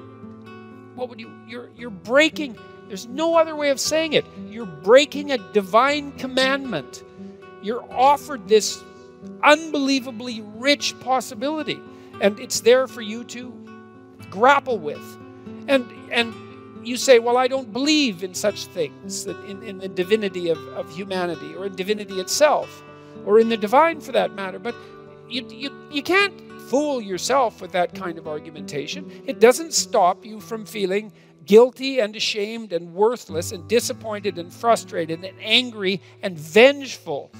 what 0.95 1.07
would 1.07 1.19
you 1.19 1.31
you're 1.47 1.69
you're 1.77 1.91
breaking 1.91 2.57
there's 2.87 3.07
no 3.07 3.35
other 3.35 3.55
way 3.55 3.69
of 3.69 3.79
saying 3.79 4.13
it. 4.13 4.25
You're 4.47 4.65
breaking 4.65 5.31
a 5.31 5.37
divine 5.53 6.13
commandment. 6.13 7.03
You're 7.61 7.85
offered 7.91 8.47
this 8.47 8.81
unbelievably 9.43 10.41
rich 10.55 10.99
possibility, 10.99 11.79
and 12.21 12.39
it's 12.39 12.61
there 12.61 12.87
for 12.87 13.01
you 13.01 13.23
to 13.25 13.53
grapple 14.29 14.79
with. 14.79 15.17
And 15.67 15.85
and 16.11 16.33
you 16.87 16.97
say, 16.97 17.19
Well, 17.19 17.37
I 17.37 17.47
don't 17.47 17.71
believe 17.73 18.23
in 18.23 18.33
such 18.33 18.65
things, 18.67 19.25
in, 19.25 19.61
in 19.63 19.79
the 19.79 19.89
divinity 19.89 20.49
of, 20.49 20.57
of 20.69 20.89
humanity 20.95 21.53
or 21.55 21.65
in 21.65 21.75
divinity 21.75 22.19
itself, 22.19 22.83
or 23.25 23.39
in 23.39 23.49
the 23.49 23.57
divine 23.57 23.99
for 23.99 24.13
that 24.13 24.33
matter. 24.33 24.59
But 24.59 24.75
you, 25.29 25.45
you, 25.49 25.71
you 25.91 26.01
can't 26.01 26.33
fool 26.69 27.01
yourself 27.01 27.61
with 27.61 27.71
that 27.71 27.93
kind 27.93 28.17
of 28.17 28.27
argumentation. 28.27 29.23
It 29.25 29.39
doesn't 29.39 29.73
stop 29.73 30.25
you 30.25 30.39
from 30.39 30.65
feeling 30.65 31.11
guilty 31.47 31.99
and 31.99 32.15
ashamed 32.15 32.73
and 32.73 32.93
worthless 32.93 33.51
and 33.51 33.67
disappointed 33.67 34.37
and 34.37 34.53
frustrated 34.53 35.23
and 35.23 35.37
angry 35.41 36.01
and 36.21 36.37
vengeful 36.37 37.31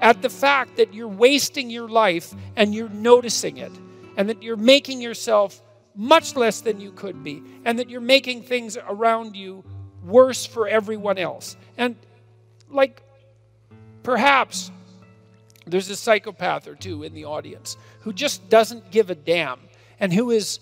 at 0.00 0.22
the 0.22 0.30
fact 0.30 0.76
that 0.76 0.94
you're 0.94 1.08
wasting 1.08 1.68
your 1.68 1.88
life 1.88 2.34
and 2.56 2.74
you're 2.74 2.88
noticing 2.88 3.58
it 3.58 3.72
and 4.16 4.28
that 4.28 4.42
you're 4.42 4.56
making 4.56 5.00
yourself 5.00 5.60
much 5.94 6.36
less 6.36 6.60
than 6.60 6.80
you 6.80 6.92
could 6.92 7.22
be 7.22 7.42
and 7.64 7.78
that 7.78 7.90
you're 7.90 8.00
making 8.00 8.42
things 8.42 8.78
around 8.88 9.36
you 9.36 9.62
worse 10.04 10.46
for 10.46 10.66
everyone 10.66 11.18
else. 11.18 11.56
And 11.76 11.96
like 12.70 13.02
perhaps 14.02 14.70
there's 15.66 15.90
a 15.90 15.96
psychopath 15.96 16.66
or 16.66 16.74
two 16.74 17.02
in 17.02 17.14
the 17.14 17.24
audience 17.24 17.76
who 18.00 18.12
just 18.12 18.48
doesn't 18.48 18.90
give 18.90 19.10
a 19.10 19.14
damn 19.14 19.60
and 20.00 20.12
who 20.12 20.30
is 20.30 20.58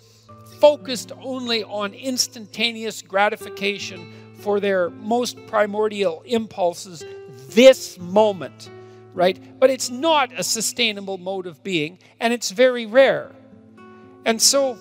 focused 0.59 1.13
only 1.23 1.65
on 1.65 1.95
instantaneous 1.95 3.03
gratification 3.03 4.13
for 4.41 4.61
their 4.61 4.91
most 4.91 5.47
primordial 5.47 6.23
impulses 6.27 7.05
this 7.49 7.99
moment, 7.99 8.71
right? 9.15 9.59
But 9.59 9.71
it's 9.71 9.91
not 9.91 10.33
a 10.39 10.43
sustainable 10.43 11.19
mode 11.19 11.47
of 11.47 11.63
being, 11.63 11.99
and 12.21 12.33
it's 12.33 12.51
very 12.51 12.87
rare. 12.87 13.33
And 14.25 14.41
so, 14.41 14.77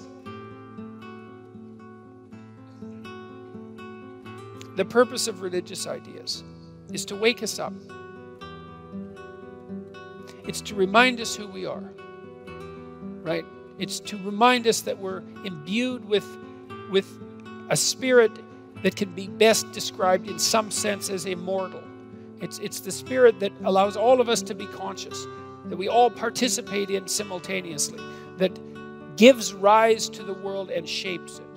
the 4.75 4.85
purpose 4.85 5.27
of 5.27 5.41
religious 5.41 5.87
ideas 5.87 6.43
is 6.91 7.05
to 7.05 7.15
wake 7.15 7.43
us 7.43 7.59
up. 7.59 7.73
It's 10.45 10.61
to 10.61 10.75
remind 10.75 11.21
us 11.21 11.35
who 11.35 11.47
we 11.47 11.65
are, 11.65 11.83
right? 13.21 13.45
It's 13.79 13.99
to 14.01 14.17
remind 14.17 14.67
us 14.67 14.81
that 14.81 14.97
we're 14.97 15.23
imbued 15.45 16.05
with, 16.05 16.25
with 16.91 17.07
a 17.69 17.77
spirit 17.77 18.31
that 18.83 18.95
can 18.95 19.13
be 19.15 19.27
best 19.27 19.71
described 19.71 20.27
in 20.27 20.37
some 20.37 20.69
sense 20.69 21.09
as 21.09 21.25
immortal. 21.25 21.81
It's, 22.41 22.59
it's 22.59 22.81
the 22.81 22.91
spirit 22.91 23.39
that 23.39 23.51
allows 23.63 23.97
all 23.97 24.21
of 24.21 24.29
us 24.29 24.41
to 24.43 24.53
be 24.53 24.67
conscious, 24.67 25.25
that 25.65 25.77
we 25.77 25.87
all 25.87 26.09
participate 26.09 26.89
in 26.89 27.07
simultaneously, 27.07 27.99
that 28.37 28.57
gives 29.17 29.53
rise 29.53 30.07
to 30.09 30.23
the 30.23 30.33
world 30.33 30.69
and 30.69 30.87
shapes 30.87 31.39
it. 31.39 31.48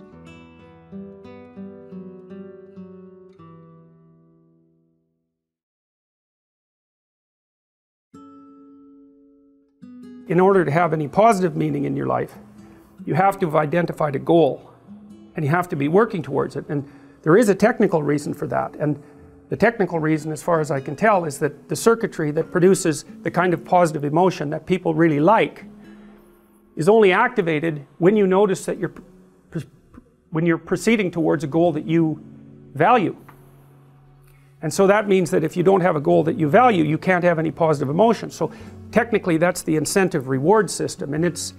In 10.33 10.41
order 10.41 10.65
to 10.65 10.71
have 10.71 10.95
any 10.95 11.07
positive 11.07 11.55
meaning 11.55 11.85
in 11.85 11.95
your 11.95 12.07
life, 12.07 12.33
you 13.05 13.13
have 13.13 13.39
to 13.39 13.45
have 13.45 13.55
identified 13.55 14.17
a 14.17 14.19
goal 14.19 14.71
and 15.37 15.45
you 15.45 15.51
have 15.51 15.69
to 15.69 15.77
be 15.77 15.89
working 15.89 16.23
towards 16.23 16.57
it. 16.57 16.65
And 16.71 16.91
there 17.23 17.37
is 17.37 17.51
a 17.51 17.55
technical 17.55 18.03
reason 18.03 18.33
for 18.33 18.47
that. 18.47 18.75
And 18.77 19.01
the 19.51 19.59
technical 19.59 19.99
reason, 19.99 20.33
as 20.33 20.43
far 20.43 20.61
as 20.61 20.71
I 20.71 20.81
can 20.81 20.97
tell, 20.97 21.27
is 21.27 21.39
that 21.41 21.69
the 21.69 21.77
circuitry 21.77 22.31
that 22.31 22.51
produces 22.51 23.05
the 23.21 23.31
kind 23.31 23.53
of 23.53 23.63
positive 23.63 24.05
emotion 24.05 24.49
that 24.49 24.65
people 24.65 24.95
really 24.95 25.21
like 25.21 25.67
is 26.77 26.89
only 26.89 27.13
activated 27.13 27.87
when 27.99 28.17
you 28.17 28.27
notice 28.27 28.65
that 28.65 28.79
you're 28.79 28.95
when 30.31 30.47
you're 30.47 30.57
proceeding 30.57 31.11
towards 31.11 31.45
a 31.45 31.47
goal 31.47 31.73
that 31.73 31.85
you 31.85 32.19
value. 32.73 33.15
And 34.63 34.73
so 34.73 34.87
that 34.87 35.07
means 35.07 35.31
that 35.31 35.45
if 35.45 35.59
you 35.59 35.63
don't 35.63 35.83
have 35.83 35.95
a 35.95 36.01
goal 36.01 36.23
that 36.23 36.39
you 36.39 36.49
value, 36.49 36.85
you 36.85 36.97
can't 36.97 37.23
have 37.23 37.39
any 37.39 37.51
positive 37.51 37.91
emotion. 37.91 38.31
So 38.31 38.51
technically 38.93 39.37
that's 39.37 39.63
the 39.63 39.77
incentive 39.77 40.29
reward 40.29 40.71
system 40.71 41.15
and 41.15 41.25
it's 41.25 41.55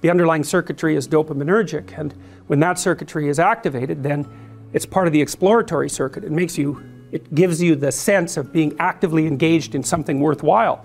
the 0.00 0.10
underlying 0.10 0.44
circuitry 0.44 0.96
is 0.96 1.06
dopaminergic 1.06 1.96
and 1.98 2.14
when 2.46 2.60
that 2.60 2.78
circuitry 2.78 3.28
is 3.28 3.38
activated 3.38 4.02
then 4.02 4.26
it's 4.72 4.86
part 4.86 5.06
of 5.06 5.12
the 5.12 5.20
exploratory 5.20 5.88
circuit. 5.88 6.24
It 6.24 6.32
makes 6.32 6.58
you 6.58 6.82
it 7.10 7.34
gives 7.34 7.62
you 7.62 7.74
the 7.74 7.90
sense 7.90 8.36
of 8.36 8.52
being 8.52 8.76
actively 8.78 9.26
engaged 9.26 9.74
in 9.74 9.82
something 9.82 10.20
worthwhile. 10.20 10.84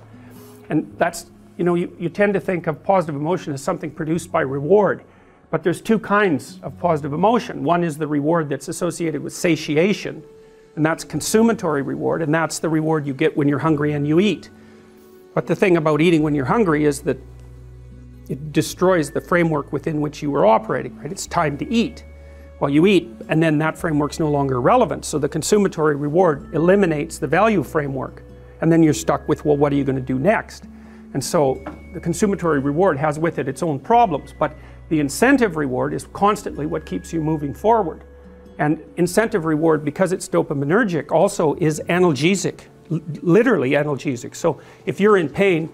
And 0.69 0.95
that's 0.97 1.29
you 1.57 1.65
know 1.65 1.75
you, 1.75 1.95
you 1.99 2.09
tend 2.09 2.33
to 2.33 2.39
think 2.39 2.67
of 2.67 2.83
positive 2.83 3.15
emotion 3.15 3.53
as 3.53 3.61
something 3.61 3.91
produced 3.91 4.31
by 4.31 4.41
reward 4.41 5.03
but 5.51 5.61
there's 5.61 5.81
two 5.81 5.99
kinds 5.99 6.59
of 6.63 6.75
positive 6.79 7.13
emotion. 7.13 7.63
One 7.63 7.83
is 7.83 7.95
the 7.95 8.07
reward 8.07 8.49
that's 8.49 8.69
associated 8.69 9.21
with 9.21 9.33
satiation 9.33 10.23
and 10.75 10.83
that's 10.83 11.03
consummatory 11.03 11.83
reward 11.83 12.21
and 12.21 12.33
that's 12.33 12.57
the 12.59 12.69
reward 12.69 13.05
you 13.05 13.13
get 13.13 13.37
when 13.37 13.47
you're 13.47 13.59
hungry 13.59 13.93
and 13.93 14.07
you 14.07 14.19
eat 14.19 14.49
but 15.33 15.47
the 15.47 15.55
thing 15.55 15.77
about 15.77 16.01
eating 16.01 16.21
when 16.21 16.35
you're 16.35 16.45
hungry 16.45 16.85
is 16.85 17.01
that 17.01 17.17
it 18.29 18.51
destroys 18.51 19.11
the 19.11 19.21
framework 19.21 19.73
within 19.73 19.99
which 20.01 20.21
you 20.21 20.31
were 20.31 20.45
operating, 20.45 20.97
right? 20.97 21.11
It's 21.11 21.27
time 21.27 21.57
to 21.57 21.69
eat. 21.69 22.05
Well, 22.59 22.69
you 22.69 22.85
eat, 22.85 23.09
and 23.27 23.43
then 23.43 23.57
that 23.57 23.77
framework's 23.77 24.19
no 24.19 24.29
longer 24.29 24.61
relevant. 24.61 25.03
So 25.03 25.19
the 25.19 25.27
consummatory 25.27 25.95
reward 25.95 26.53
eliminates 26.53 27.17
the 27.17 27.27
value 27.27 27.63
framework. 27.63 28.23
And 28.61 28.71
then 28.71 28.81
you're 28.81 28.93
stuck 28.93 29.27
with, 29.27 29.43
well, 29.43 29.57
what 29.57 29.73
are 29.73 29.75
you 29.75 29.83
going 29.83 29.97
to 29.97 30.01
do 30.01 30.17
next? 30.17 30.65
And 31.13 31.23
so 31.23 31.61
the 31.93 31.99
consummatory 31.99 32.59
reward 32.59 32.97
has 32.97 33.19
with 33.19 33.39
it 33.39 33.47
its 33.47 33.61
own 33.61 33.79
problems, 33.79 34.33
but 34.37 34.55
the 34.89 34.99
incentive 34.99 35.57
reward 35.57 35.93
is 35.93 36.07
constantly 36.13 36.65
what 36.65 36.85
keeps 36.85 37.11
you 37.11 37.21
moving 37.21 37.53
forward. 37.53 38.03
And 38.59 38.81
incentive 38.97 39.45
reward, 39.45 39.83
because 39.83 40.11
it's 40.11 40.29
dopaminergic, 40.29 41.11
also 41.11 41.55
is 41.55 41.81
analgesic 41.89 42.61
literally 42.89 43.71
analgesic. 43.71 44.35
So 44.35 44.59
if 44.85 44.99
you're 44.99 45.17
in 45.17 45.29
pain, 45.29 45.69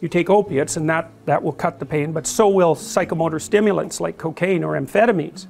you 0.00 0.08
take 0.08 0.30
opiates 0.30 0.76
and 0.76 0.88
that, 0.88 1.10
that 1.26 1.42
will 1.42 1.52
cut 1.52 1.78
the 1.78 1.86
pain, 1.86 2.12
but 2.12 2.26
so 2.26 2.48
will 2.48 2.74
psychomotor 2.74 3.40
stimulants 3.40 4.00
like 4.00 4.16
cocaine 4.16 4.64
or 4.64 4.80
amphetamines. 4.80 5.46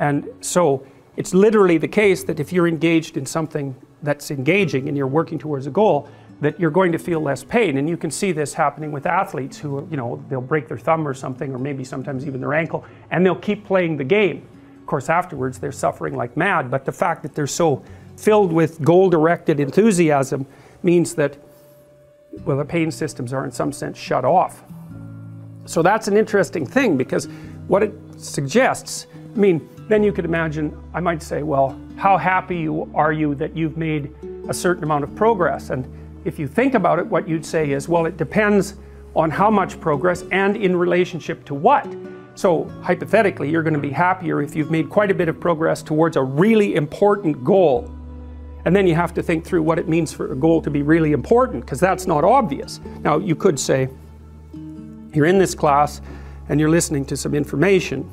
And 0.00 0.28
so 0.40 0.86
it's 1.16 1.32
literally 1.32 1.78
the 1.78 1.88
case 1.88 2.24
that 2.24 2.38
if 2.38 2.52
you're 2.52 2.68
engaged 2.68 3.16
in 3.16 3.24
something 3.24 3.74
that's 4.02 4.30
engaging 4.30 4.88
and 4.88 4.96
you're 4.96 5.06
working 5.06 5.38
towards 5.38 5.66
a 5.66 5.70
goal, 5.70 6.08
that 6.40 6.60
you're 6.60 6.70
going 6.70 6.92
to 6.92 6.98
feel 6.98 7.20
less 7.20 7.42
pain. 7.42 7.78
And 7.78 7.88
you 7.88 7.96
can 7.96 8.10
see 8.10 8.32
this 8.32 8.52
happening 8.52 8.92
with 8.92 9.06
athletes 9.06 9.56
who, 9.56 9.88
you 9.90 9.96
know, 9.96 10.22
they'll 10.28 10.42
break 10.42 10.68
their 10.68 10.78
thumb 10.78 11.08
or 11.08 11.14
something, 11.14 11.54
or 11.54 11.58
maybe 11.58 11.82
sometimes 11.82 12.26
even 12.26 12.40
their 12.40 12.52
ankle, 12.52 12.84
and 13.10 13.24
they'll 13.24 13.34
keep 13.34 13.64
playing 13.64 13.96
the 13.96 14.04
game. 14.04 14.46
Of 14.78 14.86
course, 14.86 15.08
afterwards 15.08 15.58
they're 15.58 15.72
suffering 15.72 16.14
like 16.14 16.36
mad, 16.36 16.70
but 16.70 16.84
the 16.84 16.92
fact 16.92 17.22
that 17.22 17.34
they're 17.34 17.46
so 17.46 17.82
filled 18.16 18.52
with 18.52 18.82
goal-directed 18.82 19.60
enthusiasm 19.60 20.46
means 20.82 21.14
that, 21.14 21.36
well, 22.44 22.56
the 22.56 22.64
pain 22.64 22.90
systems 22.90 23.32
are 23.32 23.44
in 23.44 23.52
some 23.52 23.72
sense 23.72 23.98
shut 23.98 24.24
off. 24.24 24.62
So 25.66 25.82
that's 25.82 26.08
an 26.08 26.16
interesting 26.16 26.66
thing 26.66 26.96
because 26.96 27.28
what 27.66 27.82
it 27.82 27.92
suggests, 28.16 29.06
I 29.34 29.38
mean, 29.38 29.68
then 29.88 30.02
you 30.02 30.12
could 30.12 30.24
imagine, 30.24 30.76
I 30.94 31.00
might 31.00 31.22
say, 31.22 31.42
well, 31.42 31.78
how 31.96 32.16
happy 32.16 32.68
are 32.94 33.12
you 33.12 33.34
that 33.36 33.56
you've 33.56 33.76
made 33.76 34.14
a 34.48 34.54
certain 34.54 34.84
amount 34.84 35.04
of 35.04 35.14
progress? 35.14 35.70
And 35.70 35.86
if 36.24 36.38
you 36.38 36.48
think 36.48 36.74
about 36.74 36.98
it, 36.98 37.06
what 37.06 37.28
you'd 37.28 37.44
say 37.44 37.70
is, 37.70 37.88
well, 37.88 38.06
it 38.06 38.16
depends 38.16 38.74
on 39.14 39.30
how 39.30 39.50
much 39.50 39.80
progress 39.80 40.24
and 40.30 40.56
in 40.56 40.76
relationship 40.76 41.44
to 41.46 41.54
what. 41.54 41.86
So 42.34 42.64
hypothetically, 42.82 43.50
you're 43.50 43.62
going 43.62 43.74
to 43.74 43.80
be 43.80 43.90
happier 43.90 44.42
if 44.42 44.54
you've 44.54 44.70
made 44.70 44.90
quite 44.90 45.10
a 45.10 45.14
bit 45.14 45.28
of 45.28 45.40
progress 45.40 45.82
towards 45.82 46.16
a 46.16 46.22
really 46.22 46.74
important 46.74 47.42
goal 47.42 47.90
and 48.66 48.74
then 48.74 48.86
you 48.86 48.96
have 48.96 49.14
to 49.14 49.22
think 49.22 49.44
through 49.44 49.62
what 49.62 49.78
it 49.78 49.88
means 49.88 50.12
for 50.12 50.32
a 50.32 50.36
goal 50.36 50.60
to 50.60 50.70
be 50.70 50.82
really 50.82 51.12
important, 51.12 51.64
because 51.64 51.78
that's 51.78 52.06
not 52.06 52.24
obvious. 52.24 52.80
Now, 53.00 53.16
you 53.16 53.36
could 53.36 53.58
say, 53.60 53.88
you're 55.14 55.26
in 55.26 55.38
this 55.38 55.54
class 55.54 56.02
and 56.48 56.58
you're 56.58 56.68
listening 56.68 57.04
to 57.06 57.16
some 57.16 57.32
information, 57.32 58.10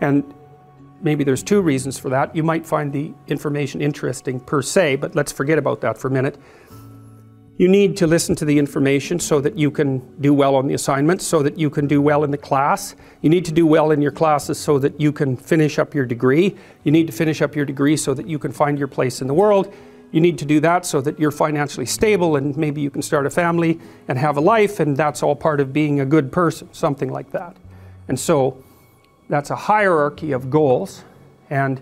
and 0.00 0.22
maybe 1.02 1.24
there's 1.24 1.42
two 1.42 1.60
reasons 1.60 1.98
for 1.98 2.10
that. 2.10 2.34
You 2.34 2.44
might 2.44 2.64
find 2.64 2.92
the 2.92 3.12
information 3.26 3.82
interesting 3.82 4.38
per 4.38 4.62
se, 4.62 4.96
but 4.96 5.16
let's 5.16 5.32
forget 5.32 5.58
about 5.58 5.80
that 5.80 5.98
for 5.98 6.06
a 6.06 6.10
minute. 6.12 6.38
You 7.58 7.68
need 7.68 7.98
to 7.98 8.06
listen 8.06 8.34
to 8.36 8.44
the 8.46 8.58
information 8.58 9.20
so 9.20 9.40
that 9.42 9.58
you 9.58 9.70
can 9.70 9.98
do 10.20 10.32
well 10.32 10.56
on 10.56 10.66
the 10.66 10.74
assignments, 10.74 11.26
so 11.26 11.42
that 11.42 11.58
you 11.58 11.68
can 11.68 11.86
do 11.86 12.00
well 12.00 12.24
in 12.24 12.30
the 12.30 12.38
class. 12.38 12.96
You 13.20 13.28
need 13.28 13.44
to 13.44 13.52
do 13.52 13.66
well 13.66 13.90
in 13.90 14.00
your 14.00 14.10
classes 14.10 14.58
so 14.58 14.78
that 14.78 14.98
you 14.98 15.12
can 15.12 15.36
finish 15.36 15.78
up 15.78 15.94
your 15.94 16.06
degree. 16.06 16.56
You 16.82 16.92
need 16.92 17.06
to 17.08 17.12
finish 17.12 17.42
up 17.42 17.54
your 17.54 17.66
degree 17.66 17.96
so 17.96 18.14
that 18.14 18.26
you 18.26 18.38
can 18.38 18.52
find 18.52 18.78
your 18.78 18.88
place 18.88 19.20
in 19.20 19.28
the 19.28 19.34
world. 19.34 19.72
You 20.12 20.20
need 20.20 20.38
to 20.38 20.44
do 20.46 20.60
that 20.60 20.86
so 20.86 21.02
that 21.02 21.20
you're 21.20 21.30
financially 21.30 21.86
stable 21.86 22.36
and 22.36 22.56
maybe 22.56 22.80
you 22.80 22.90
can 22.90 23.02
start 23.02 23.26
a 23.26 23.30
family 23.30 23.78
and 24.08 24.18
have 24.18 24.38
a 24.38 24.40
life, 24.40 24.80
and 24.80 24.96
that's 24.96 25.22
all 25.22 25.36
part 25.36 25.60
of 25.60 25.72
being 25.72 26.00
a 26.00 26.06
good 26.06 26.32
person, 26.32 26.72
something 26.72 27.10
like 27.10 27.30
that. 27.32 27.56
And 28.08 28.18
so 28.18 28.62
that's 29.28 29.50
a 29.50 29.56
hierarchy 29.56 30.32
of 30.32 30.50
goals, 30.50 31.04
and 31.50 31.80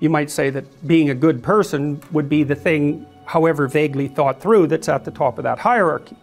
you 0.00 0.10
might 0.10 0.30
say 0.30 0.50
that 0.50 0.86
being 0.86 1.10
a 1.10 1.14
good 1.14 1.42
person 1.42 2.00
would 2.10 2.28
be 2.28 2.42
the 2.42 2.56
thing 2.56 3.06
however 3.24 3.68
vaguely 3.68 4.08
thought 4.08 4.40
through, 4.40 4.66
that's 4.66 4.88
at 4.88 5.04
the 5.04 5.10
top 5.10 5.38
of 5.38 5.44
that 5.44 5.58
hierarchy. 5.58 6.16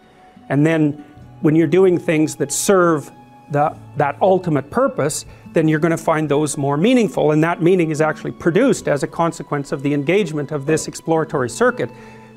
And 0.48 0.66
then 0.66 1.04
when 1.40 1.54
you're 1.54 1.66
doing 1.66 1.98
things 1.98 2.36
that 2.36 2.52
serve 2.52 3.10
the, 3.50 3.76
that 3.96 4.16
ultimate 4.20 4.70
purpose, 4.70 5.24
then 5.52 5.66
you're 5.68 5.80
going 5.80 5.90
to 5.90 5.96
find 5.96 6.28
those 6.28 6.56
more 6.56 6.76
meaningful. 6.76 7.32
And 7.32 7.42
that 7.42 7.62
meaning 7.62 7.90
is 7.90 8.00
actually 8.00 8.32
produced 8.32 8.88
as 8.88 9.02
a 9.02 9.06
consequence 9.06 9.72
of 9.72 9.82
the 9.82 9.92
engagement 9.94 10.52
of 10.52 10.66
this 10.66 10.86
exploratory 10.86 11.50
circuit 11.50 11.90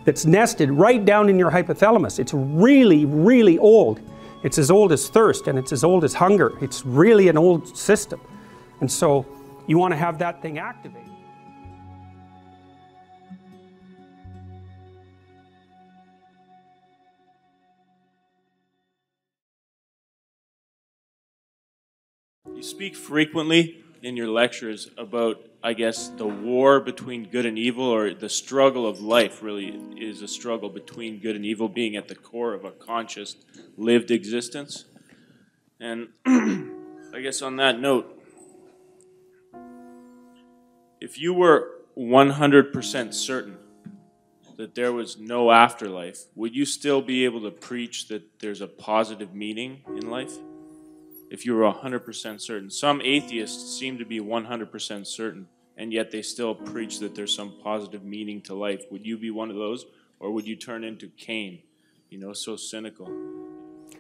that's 0.06 0.26
nested 0.26 0.72
right 0.72 1.04
down 1.04 1.30
in 1.30 1.38
your 1.38 1.52
hypothalamus. 1.52 2.20
It's 2.20 2.34
really, 2.34 3.06
really 3.06 3.58
old. 3.58 4.02
It's 4.44 4.58
as 4.58 4.70
old 4.70 4.92
as 4.92 5.08
thirst 5.08 5.48
and 5.48 5.58
it's 5.58 5.72
as 5.72 5.84
old 5.84 6.04
as 6.04 6.14
hunger. 6.14 6.54
It's 6.62 6.86
really 6.86 7.30
an 7.30 7.38
old 7.38 7.78
system. 7.78 8.20
And 8.82 8.92
so 8.92 9.26
you 9.68 9.78
want 9.78 9.94
to 9.94 9.98
have 9.98 10.20
that 10.20 10.42
thing 10.42 10.58
activated. 10.58 11.03
You 22.64 22.70
speak 22.70 22.96
frequently 22.96 23.84
in 24.04 24.16
your 24.16 24.30
lectures 24.30 24.90
about, 24.98 25.46
I 25.62 25.74
guess, 25.74 26.08
the 26.08 26.26
war 26.26 26.80
between 26.80 27.30
good 27.30 27.46
and 27.46 27.60
evil, 27.60 27.84
or 27.84 28.14
the 28.14 28.30
struggle 28.30 28.88
of 28.88 29.02
life 29.02 29.44
really 29.44 29.78
is 29.98 30.22
a 30.22 30.30
struggle 30.30 30.70
between 30.70 31.20
good 31.20 31.36
and 31.36 31.46
evil 31.46 31.68
being 31.68 31.98
at 31.98 32.08
the 32.08 32.16
core 32.16 32.54
of 32.54 32.64
a 32.64 32.72
conscious, 32.72 33.36
lived 33.76 34.12
existence. 34.12 34.86
And 35.82 36.08
I 36.26 37.20
guess 37.22 37.42
on 37.42 37.58
that 37.58 37.82
note, 37.82 38.18
if 41.02 41.20
you 41.20 41.34
were 41.34 41.70
100% 41.98 43.14
certain 43.14 43.58
that 44.56 44.74
there 44.74 44.94
was 44.94 45.18
no 45.18 45.52
afterlife, 45.52 46.28
would 46.34 46.56
you 46.56 46.64
still 46.64 47.02
be 47.02 47.26
able 47.26 47.42
to 47.42 47.52
preach 47.52 48.08
that 48.08 48.40
there's 48.40 48.62
a 48.62 48.68
positive 48.68 49.36
meaning 49.36 49.82
in 49.98 50.10
life? 50.10 50.38
If 51.34 51.48
you 51.48 51.56
were 51.56 51.64
100% 51.64 52.40
certain. 52.40 52.70
Some 52.70 53.02
atheists 53.02 53.76
seem 53.78 53.98
to 53.98 54.06
be 54.06 54.20
100% 54.20 55.08
certain, 55.08 55.48
and 55.76 55.92
yet 55.92 56.12
they 56.12 56.22
still 56.22 56.54
preach 56.54 57.00
that 57.00 57.16
there's 57.16 57.36
some 57.36 57.56
positive 57.64 58.04
meaning 58.04 58.40
to 58.42 58.54
life. 58.54 58.84
Would 58.92 59.04
you 59.04 59.18
be 59.18 59.32
one 59.32 59.50
of 59.50 59.56
those, 59.56 59.88
or 60.20 60.30
would 60.30 60.46
you 60.46 60.56
turn 60.56 60.84
into 60.84 61.08
Cain, 61.18 61.64
you 62.12 62.20
know, 62.20 62.34
so 62.34 62.56
cynical? 62.56 63.12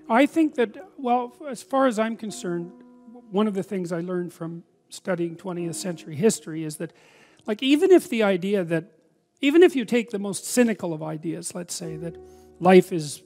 I 0.07 0.27
think 0.27 0.53
that, 0.55 0.77
well, 0.95 1.35
as 1.49 1.63
far 1.63 1.87
as 1.87 1.97
I'm 1.97 2.15
concerned, 2.15 2.71
one 3.31 3.47
of 3.47 3.55
the 3.55 3.63
things 3.63 3.91
I 3.91 4.01
learned 4.01 4.31
from 4.31 4.63
studying 4.89 5.35
20th 5.35 5.73
century 5.73 6.15
history 6.15 6.63
is 6.63 6.77
that, 6.77 6.93
like, 7.47 7.63
even 7.63 7.89
if 7.89 8.09
the 8.09 8.21
idea 8.21 8.63
that, 8.63 8.91
even 9.41 9.63
if 9.63 9.75
you 9.75 9.85
take 9.85 10.11
the 10.11 10.19
most 10.19 10.45
cynical 10.45 10.93
of 10.93 11.01
ideas, 11.01 11.55
let's 11.55 11.73
say 11.73 11.95
that 11.95 12.15
life 12.59 12.93
is 12.93 13.23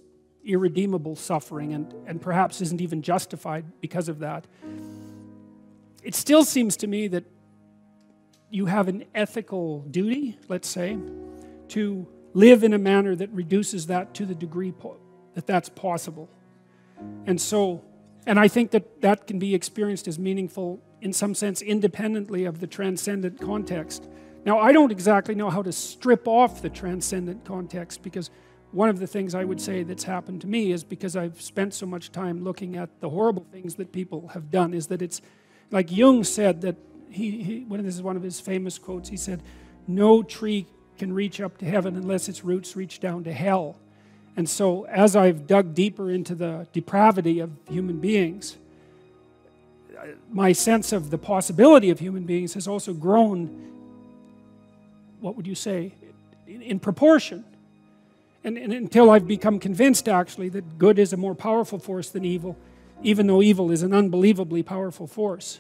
irredeemable 0.48 1.16
suffering 1.16 1.74
and, 1.74 1.94
and 2.08 2.22
perhaps 2.22 2.62
isn't 2.62 2.82
even 2.82 3.02
justified 3.02 3.66
because 3.82 4.10
of 4.10 4.20
that. 4.20 4.48
It 6.04 6.16
still 6.16 6.44
seems 6.46 6.78
to 6.78 6.88
me 6.88 7.08
that 7.10 7.26
you 8.50 8.66
have 8.68 8.88
an 8.88 9.04
ethical 9.14 9.82
duty, 9.82 10.38
let's 10.48 10.68
say, 10.68 10.98
to 11.70 12.08
live 12.34 12.64
in 12.64 12.74
a 12.74 12.78
manner 12.78 13.16
that 13.16 13.30
reduces 13.32 13.88
that 13.88 14.14
to 14.14 14.26
the 14.26 14.36
degree 14.36 14.74
that 15.34 15.46
that's 15.46 15.70
possible. 15.70 16.30
And 17.26 17.40
so, 17.40 17.84
and 18.26 18.40
I 18.40 18.48
think 18.48 18.72
that 18.72 19.02
that 19.02 19.28
can 19.28 19.40
be 19.40 19.54
experienced 19.54 20.08
as 20.08 20.18
meaningful 20.18 20.82
in 21.02 21.14
some 21.14 21.36
sense 21.36 21.62
independently 21.62 22.46
of 22.46 22.60
the 22.60 22.68
transcendent 22.68 23.40
context. 23.40 24.08
Now, 24.46 24.60
I 24.60 24.72
don't 24.72 24.92
exactly 24.92 25.36
know 25.36 25.50
how 25.50 25.62
to 25.62 25.72
strip 25.72 26.28
off 26.28 26.62
the 26.62 26.70
transcendent 26.70 27.44
context 27.44 28.02
because 28.02 28.30
one 28.72 28.90
of 28.90 29.00
the 29.00 29.08
things 29.08 29.34
I 29.34 29.44
would 29.44 29.62
say 29.62 29.84
that's 29.84 30.04
happened 30.04 30.42
to 30.42 30.48
me 30.48 30.72
is 30.72 30.84
because 30.84 31.16
I've 31.16 31.42
spent 31.42 31.74
so 31.74 31.86
much 31.86 32.12
time 32.12 32.44
looking 32.44 32.76
at 32.76 33.00
the 33.00 33.10
horrible 33.10 33.46
things 33.52 33.76
that 33.76 33.92
people 33.92 34.30
have 34.30 34.52
done, 34.52 34.74
is 34.74 34.88
that 34.88 35.02
it's 35.02 35.22
like 35.72 35.92
Jung 35.92 36.24
said 36.24 36.62
that 36.62 36.76
he, 37.10 37.44
he 37.44 37.66
when 37.68 37.84
this 37.84 37.96
is 37.96 38.02
one 38.02 38.18
of 38.18 38.24
his 38.24 38.40
famous 38.40 38.78
quotes, 38.78 39.10
he 39.10 39.18
said, 39.18 39.42
No 39.88 40.22
tree 40.22 40.68
can 40.98 41.14
reach 41.14 41.40
up 41.40 41.58
to 41.60 41.66
heaven 41.66 41.96
unless 41.96 42.28
its 42.28 42.44
roots 42.44 42.76
reach 42.76 43.00
down 43.00 43.24
to 43.24 43.34
hell. 43.34 43.78
And 44.36 44.48
so, 44.48 44.84
as 44.86 45.16
I've 45.16 45.48
dug 45.48 45.74
deeper 45.74 46.12
into 46.12 46.36
the 46.36 46.68
depravity 46.74 47.40
of 47.40 47.52
human 47.70 48.00
beings, 48.00 48.58
my 50.30 50.52
sense 50.52 50.92
of 50.92 51.10
the 51.10 51.18
possibility 51.18 51.90
of 51.90 52.00
human 52.00 52.24
beings 52.24 52.54
has 52.54 52.68
also 52.68 52.94
grown, 52.94 53.72
what 55.22 55.36
would 55.36 55.48
you 55.48 55.56
say, 55.56 55.94
in, 56.46 56.62
in 56.62 56.80
proportion 56.80 57.44
and, 58.48 58.58
and 58.58 58.72
until 58.72 59.10
I've 59.10 59.28
become 59.28 59.60
convinced, 59.60 60.08
actually, 60.08 60.48
that 60.50 60.78
good 60.78 60.98
is 60.98 61.12
a 61.12 61.18
more 61.18 61.36
powerful 61.36 61.80
force 61.80 62.10
than 62.10 62.24
evil, 62.24 62.58
even 63.04 63.28
though 63.28 63.42
evil 63.42 63.72
is 63.72 63.84
an 63.84 63.94
unbelievably 63.94 64.64
powerful 64.64 65.06
force. 65.06 65.60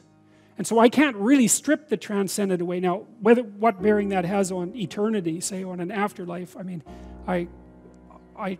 And 0.57 0.65
so 0.65 0.79
I 0.79 0.87
can't 0.87 1.17
really 1.17 1.49
strip 1.49 1.89
the 1.89 1.97
transcendent 1.97 2.61
away. 2.61 2.79
Now, 2.79 3.05
whether 3.19 3.43
what 3.43 3.81
bearing 3.81 4.09
that 4.09 4.23
has 4.23 4.53
on 4.53 4.73
eternity, 4.73 5.41
say 5.41 5.65
on 5.65 5.81
an 5.81 5.91
afterlife, 5.91 6.55
I 6.55 6.63
mean, 6.63 6.81
I, 7.27 7.49
I, 8.39 8.57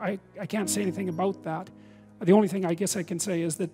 I, 0.00 0.18
I 0.40 0.46
can't 0.46 0.68
say 0.68 0.82
anything 0.82 1.08
about 1.08 1.44
that. 1.44 1.70
The 2.20 2.32
only 2.32 2.48
thing 2.48 2.66
I 2.66 2.74
guess 2.74 2.96
I 2.96 3.04
can 3.04 3.20
say 3.20 3.40
is 3.40 3.54
that 3.56 3.70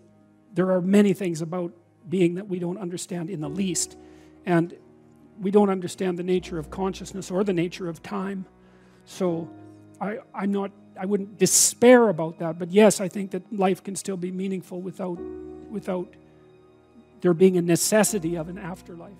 there 0.52 0.72
are 0.72 0.82
many 0.82 1.14
things 1.14 1.40
about 1.40 1.72
being 2.06 2.34
that 2.34 2.46
we 2.46 2.58
don't 2.58 2.78
understand 2.78 3.30
in 3.30 3.40
the 3.40 3.48
least. 3.48 3.96
And 4.44 4.76
we 5.40 5.50
don't 5.50 5.70
understand 5.70 6.18
the 6.18 6.22
nature 6.22 6.58
of 6.58 6.70
consciousness 6.70 7.30
or 7.30 7.44
the 7.44 7.54
nature 7.54 7.88
of 7.88 8.02
time. 8.02 8.44
So 9.06 9.48
I, 10.00 10.18
I'm 10.34 10.52
not, 10.52 10.70
I 10.98 11.06
wouldn't 11.06 11.38
despair 11.38 12.08
about 12.08 12.38
that, 12.38 12.58
but 12.58 12.70
yes, 12.70 13.00
I 13.00 13.08
think 13.08 13.30
that 13.30 13.42
life 13.52 13.82
can 13.82 13.96
still 13.96 14.16
be 14.16 14.30
meaningful 14.30 14.80
without, 14.80 15.18
without 15.70 16.08
there 17.20 17.34
being 17.34 17.56
a 17.56 17.62
necessity 17.62 18.36
of 18.36 18.48
an 18.48 18.58
afterlife. 18.58 19.12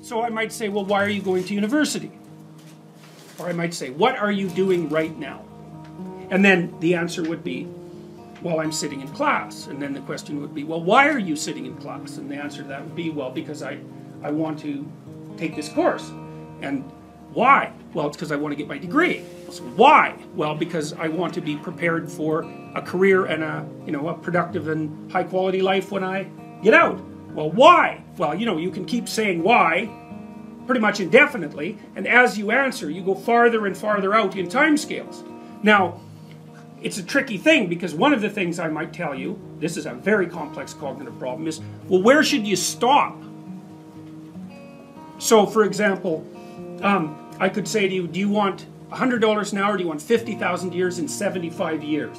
So 0.00 0.22
I 0.22 0.28
might 0.28 0.52
say, 0.52 0.68
well, 0.68 0.84
why 0.84 1.02
are 1.02 1.08
you 1.08 1.20
going 1.20 1.42
to 1.44 1.54
university? 1.54 2.12
Or 3.40 3.48
I 3.48 3.52
might 3.52 3.74
say, 3.74 3.90
what 3.90 4.16
are 4.16 4.30
you 4.30 4.48
doing 4.50 4.88
right 4.88 5.16
now? 5.18 5.44
And 6.30 6.44
then 6.44 6.78
the 6.78 6.94
answer 6.94 7.28
would 7.28 7.42
be, 7.42 7.66
well, 8.46 8.60
I'm 8.60 8.70
sitting 8.70 9.00
in 9.00 9.08
class. 9.08 9.66
And 9.66 9.82
then 9.82 9.92
the 9.92 10.00
question 10.02 10.40
would 10.40 10.54
be, 10.54 10.62
well, 10.62 10.80
why 10.80 11.08
are 11.08 11.18
you 11.18 11.34
sitting 11.34 11.66
in 11.66 11.76
class? 11.78 12.16
And 12.16 12.30
the 12.30 12.36
answer 12.36 12.62
to 12.62 12.68
that 12.68 12.80
would 12.80 12.94
be, 12.94 13.10
well, 13.10 13.32
because 13.32 13.60
I, 13.60 13.78
I 14.22 14.30
want 14.30 14.60
to 14.60 14.88
take 15.36 15.56
this 15.56 15.68
course. 15.68 16.12
And 16.62 16.84
why? 17.32 17.72
Well, 17.92 18.06
it's 18.06 18.16
because 18.16 18.30
I 18.30 18.36
want 18.36 18.52
to 18.52 18.56
get 18.56 18.68
my 18.68 18.78
degree. 18.78 19.24
So 19.50 19.64
why? 19.74 20.14
Well, 20.36 20.54
because 20.54 20.92
I 20.92 21.08
want 21.08 21.34
to 21.34 21.40
be 21.40 21.56
prepared 21.56 22.08
for 22.08 22.42
a 22.76 22.80
career 22.80 23.26
and 23.26 23.42
a, 23.42 23.68
you 23.84 23.90
know, 23.90 24.08
a 24.08 24.14
productive 24.14 24.68
and 24.68 25.10
high 25.10 25.24
quality 25.24 25.60
life 25.60 25.90
when 25.90 26.04
I 26.04 26.30
get 26.62 26.72
out. 26.72 27.00
Well, 27.34 27.50
why? 27.50 28.04
Well, 28.16 28.36
you 28.36 28.46
know, 28.46 28.58
you 28.58 28.70
can 28.70 28.84
keep 28.84 29.08
saying 29.08 29.42
why 29.42 29.90
pretty 30.66 30.80
much 30.80 31.00
indefinitely, 31.00 31.78
and 31.94 32.06
as 32.08 32.38
you 32.38 32.50
answer, 32.50 32.90
you 32.90 33.02
go 33.02 33.14
farther 33.14 33.66
and 33.66 33.76
farther 33.76 34.14
out 34.14 34.36
in 34.36 34.48
time 34.48 34.76
scales. 34.76 35.22
Now, 35.62 36.00
it's 36.86 36.98
a 36.98 37.02
tricky 37.02 37.36
thing 37.36 37.66
because 37.66 37.94
one 37.94 38.12
of 38.12 38.20
the 38.20 38.30
things 38.30 38.60
I 38.60 38.68
might 38.68 38.92
tell 38.92 39.12
you, 39.12 39.36
this 39.58 39.76
is 39.76 39.86
a 39.86 39.92
very 39.92 40.28
complex 40.28 40.72
cognitive 40.72 41.18
problem, 41.18 41.48
is 41.48 41.60
well, 41.88 42.00
where 42.00 42.22
should 42.22 42.46
you 42.46 42.54
stop? 42.54 43.20
So, 45.18 45.46
for 45.46 45.64
example, 45.64 46.24
um, 46.82 47.28
I 47.40 47.48
could 47.48 47.66
say 47.66 47.88
to 47.88 47.92
you, 47.92 48.06
do 48.06 48.20
you 48.20 48.28
want 48.28 48.66
$100 48.92 49.52
an 49.52 49.58
hour 49.58 49.74
or 49.74 49.76
do 49.76 49.82
you 49.82 49.88
want 49.88 50.00
50,000 50.00 50.72
years 50.72 51.00
in 51.00 51.08
75 51.08 51.82
years? 51.82 52.16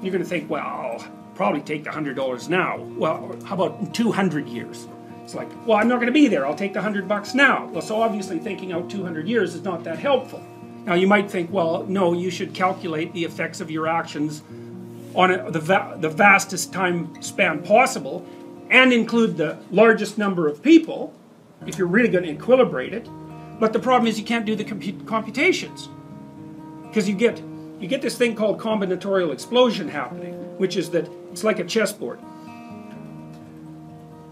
You're 0.00 0.12
going 0.12 0.24
to 0.24 0.24
think, 0.24 0.48
well, 0.48 0.64
I'll 0.64 1.06
probably 1.34 1.60
take 1.60 1.84
the 1.84 1.90
$100 1.90 2.48
now. 2.48 2.78
Well, 2.78 3.36
how 3.44 3.54
about 3.54 3.92
200 3.92 4.48
years? 4.48 4.88
It's 5.24 5.34
like, 5.34 5.50
well, 5.66 5.76
I'm 5.76 5.88
not 5.88 5.96
going 5.96 6.06
to 6.06 6.12
be 6.12 6.26
there. 6.26 6.46
I'll 6.46 6.54
take 6.54 6.72
the 6.72 6.78
100 6.78 7.06
bucks 7.06 7.34
now. 7.34 7.66
Well, 7.66 7.82
so 7.82 8.00
obviously 8.00 8.38
thinking 8.38 8.72
out 8.72 8.88
200 8.88 9.28
years 9.28 9.54
is 9.54 9.62
not 9.62 9.84
that 9.84 9.98
helpful. 9.98 10.42
Now, 10.84 10.94
you 10.94 11.06
might 11.06 11.30
think, 11.30 11.52
well, 11.52 11.84
no, 11.84 12.12
you 12.12 12.30
should 12.30 12.54
calculate 12.54 13.12
the 13.12 13.24
effects 13.24 13.60
of 13.60 13.70
your 13.70 13.86
actions 13.86 14.42
on 15.14 15.30
a, 15.30 15.50
the, 15.50 15.60
va 15.60 15.96
the 16.00 16.08
vastest 16.08 16.72
time 16.72 17.20
span 17.22 17.62
possible 17.62 18.26
and 18.70 18.92
include 18.92 19.36
the 19.36 19.58
largest 19.70 20.18
number 20.18 20.48
of 20.48 20.62
people 20.62 21.14
if 21.66 21.78
you're 21.78 21.86
really 21.86 22.08
going 22.08 22.24
to 22.24 22.34
equilibrate 22.34 22.92
it. 22.92 23.08
But 23.58 23.72
the 23.72 23.78
problem 23.78 24.06
is 24.06 24.18
you 24.18 24.24
can't 24.24 24.46
do 24.46 24.54
the 24.54 24.64
computations 25.04 25.88
because 26.82 27.08
you 27.08 27.14
get 27.14 27.42
you 27.80 27.86
get 27.86 28.02
this 28.02 28.16
thing 28.18 28.34
called 28.34 28.58
combinatorial 28.58 29.32
explosion 29.32 29.88
happening, 29.88 30.34
which 30.58 30.76
is 30.76 30.90
that 30.90 31.08
it's 31.30 31.44
like 31.44 31.60
a 31.60 31.64
chessboard. 31.64 32.18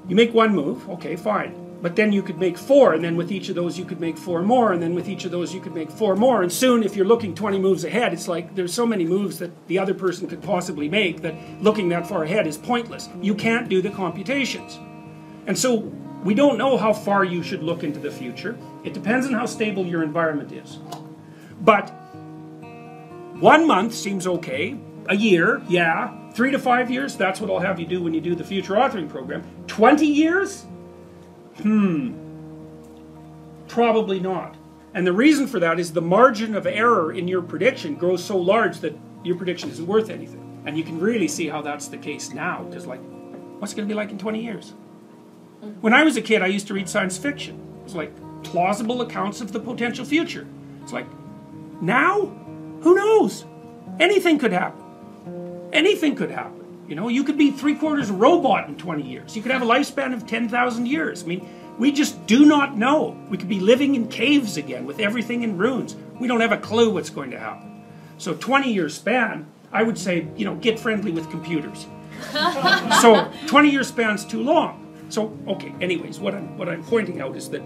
You 0.08 0.16
make 0.16 0.34
one 0.34 0.54
move, 0.54 0.88
okay, 0.90 1.14
fine. 1.14 1.65
But 1.82 1.94
then 1.94 2.12
you 2.12 2.22
could 2.22 2.38
make 2.38 2.56
four, 2.56 2.94
and 2.94 3.04
then 3.04 3.16
with 3.16 3.30
each 3.30 3.48
of 3.48 3.54
those 3.54 3.78
you 3.78 3.84
could 3.84 4.00
make 4.00 4.16
four 4.16 4.42
more, 4.42 4.72
and 4.72 4.82
then 4.82 4.94
with 4.94 5.08
each 5.08 5.24
of 5.24 5.30
those 5.30 5.54
you 5.54 5.60
could 5.60 5.74
make 5.74 5.90
four 5.90 6.16
more. 6.16 6.42
And 6.42 6.50
soon, 6.50 6.82
if 6.82 6.96
you're 6.96 7.06
looking 7.06 7.34
20 7.34 7.58
moves 7.58 7.84
ahead, 7.84 8.12
it's 8.12 8.28
like 8.28 8.54
there's 8.54 8.72
so 8.72 8.86
many 8.86 9.04
moves 9.04 9.38
that 9.38 9.50
the 9.68 9.78
other 9.78 9.94
person 9.94 10.26
could 10.26 10.42
possibly 10.42 10.88
make 10.88 11.20
that 11.22 11.34
looking 11.60 11.88
that 11.90 12.06
far 12.06 12.24
ahead 12.24 12.46
is 12.46 12.56
pointless. 12.56 13.08
You 13.20 13.34
can't 13.34 13.68
do 13.68 13.82
the 13.82 13.90
computations. 13.90 14.78
And 15.46 15.56
so 15.56 15.92
we 16.24 16.34
don't 16.34 16.58
know 16.58 16.76
how 16.76 16.92
far 16.92 17.24
you 17.24 17.42
should 17.42 17.62
look 17.62 17.84
into 17.84 18.00
the 18.00 18.10
future. 18.10 18.56
It 18.82 18.94
depends 18.94 19.26
on 19.26 19.32
how 19.32 19.46
stable 19.46 19.86
your 19.86 20.02
environment 20.02 20.52
is. 20.52 20.78
But 21.60 21.90
one 23.38 23.66
month 23.66 23.94
seems 23.94 24.26
okay. 24.26 24.78
A 25.08 25.14
year, 25.14 25.62
yeah. 25.68 26.30
Three 26.32 26.50
to 26.50 26.58
five 26.58 26.90
years, 26.90 27.16
that's 27.16 27.40
what 27.40 27.50
I'll 27.50 27.60
have 27.60 27.78
you 27.78 27.86
do 27.86 28.02
when 28.02 28.12
you 28.12 28.20
do 28.20 28.34
the 28.34 28.44
future 28.44 28.74
authoring 28.74 29.08
program. 29.08 29.44
20 29.68 30.04
years? 30.06 30.66
Hmm, 31.62 32.14
probably 33.68 34.20
not. 34.20 34.56
And 34.94 35.06
the 35.06 35.12
reason 35.12 35.46
for 35.46 35.60
that 35.60 35.78
is 35.78 35.92
the 35.92 36.00
margin 36.00 36.54
of 36.54 36.66
error 36.66 37.12
in 37.12 37.28
your 37.28 37.42
prediction 37.42 37.96
grows 37.96 38.24
so 38.24 38.36
large 38.38 38.80
that 38.80 38.96
your 39.24 39.36
prediction 39.36 39.70
isn't 39.70 39.86
worth 39.86 40.08
anything. 40.08 40.62
And 40.64 40.76
you 40.76 40.84
can 40.84 40.98
really 40.98 41.28
see 41.28 41.48
how 41.48 41.62
that's 41.62 41.88
the 41.88 41.98
case 41.98 42.32
now, 42.32 42.64
because 42.64 42.86
like, 42.86 43.00
what's 43.58 43.72
it 43.72 43.76
going 43.76 43.88
to 43.88 43.92
be 43.92 43.96
like 43.96 44.10
in 44.10 44.18
20 44.18 44.42
years? 44.42 44.72
When 45.80 45.92
I 45.92 46.02
was 46.02 46.16
a 46.16 46.22
kid, 46.22 46.42
I 46.42 46.46
used 46.46 46.66
to 46.68 46.74
read 46.74 46.88
science 46.88 47.18
fiction. 47.18 47.60
It 47.80 47.84
was 47.84 47.94
like 47.94 48.12
plausible 48.42 49.02
accounts 49.02 49.40
of 49.40 49.52
the 49.52 49.60
potential 49.60 50.04
future. 50.04 50.46
It's 50.82 50.92
like, 50.92 51.06
now? 51.80 52.26
Who 52.82 52.94
knows? 52.94 53.44
Anything 53.98 54.38
could 54.38 54.52
happen. 54.52 54.82
Anything 55.72 56.14
could 56.14 56.30
happen. 56.30 56.55
You 56.88 56.94
know, 56.94 57.08
you 57.08 57.24
could 57.24 57.36
be 57.36 57.50
three 57.50 57.74
quarters 57.74 58.10
robot 58.10 58.68
in 58.68 58.76
20 58.76 59.02
years. 59.02 59.36
You 59.36 59.42
could 59.42 59.50
have 59.50 59.62
a 59.62 59.66
lifespan 59.66 60.14
of 60.14 60.26
10,000 60.26 60.86
years. 60.86 61.24
I 61.24 61.26
mean, 61.26 61.48
we 61.78 61.92
just 61.92 62.26
do 62.26 62.46
not 62.46 62.76
know. 62.76 63.18
We 63.28 63.36
could 63.36 63.48
be 63.48 63.60
living 63.60 63.94
in 63.94 64.08
caves 64.08 64.56
again 64.56 64.86
with 64.86 65.00
everything 65.00 65.42
in 65.42 65.58
ruins. 65.58 65.96
We 66.20 66.28
don't 66.28 66.40
have 66.40 66.52
a 66.52 66.58
clue 66.58 66.90
what's 66.90 67.10
going 67.10 67.32
to 67.32 67.38
happen. 67.38 67.84
So 68.18 68.34
20 68.34 68.72
year 68.72 68.88
span, 68.88 69.46
I 69.72 69.82
would 69.82 69.98
say, 69.98 70.28
you 70.36 70.44
know, 70.44 70.54
get 70.54 70.78
friendly 70.78 71.10
with 71.10 71.28
computers. 71.30 71.86
so 73.00 73.30
20 73.46 73.70
year 73.70 73.82
span's 73.82 74.24
too 74.24 74.42
long. 74.42 74.82
So, 75.08 75.36
okay, 75.46 75.74
anyways, 75.80 76.18
what 76.18 76.34
I'm, 76.34 76.56
what 76.56 76.68
I'm 76.68 76.82
pointing 76.84 77.20
out 77.20 77.36
is 77.36 77.50
that 77.50 77.62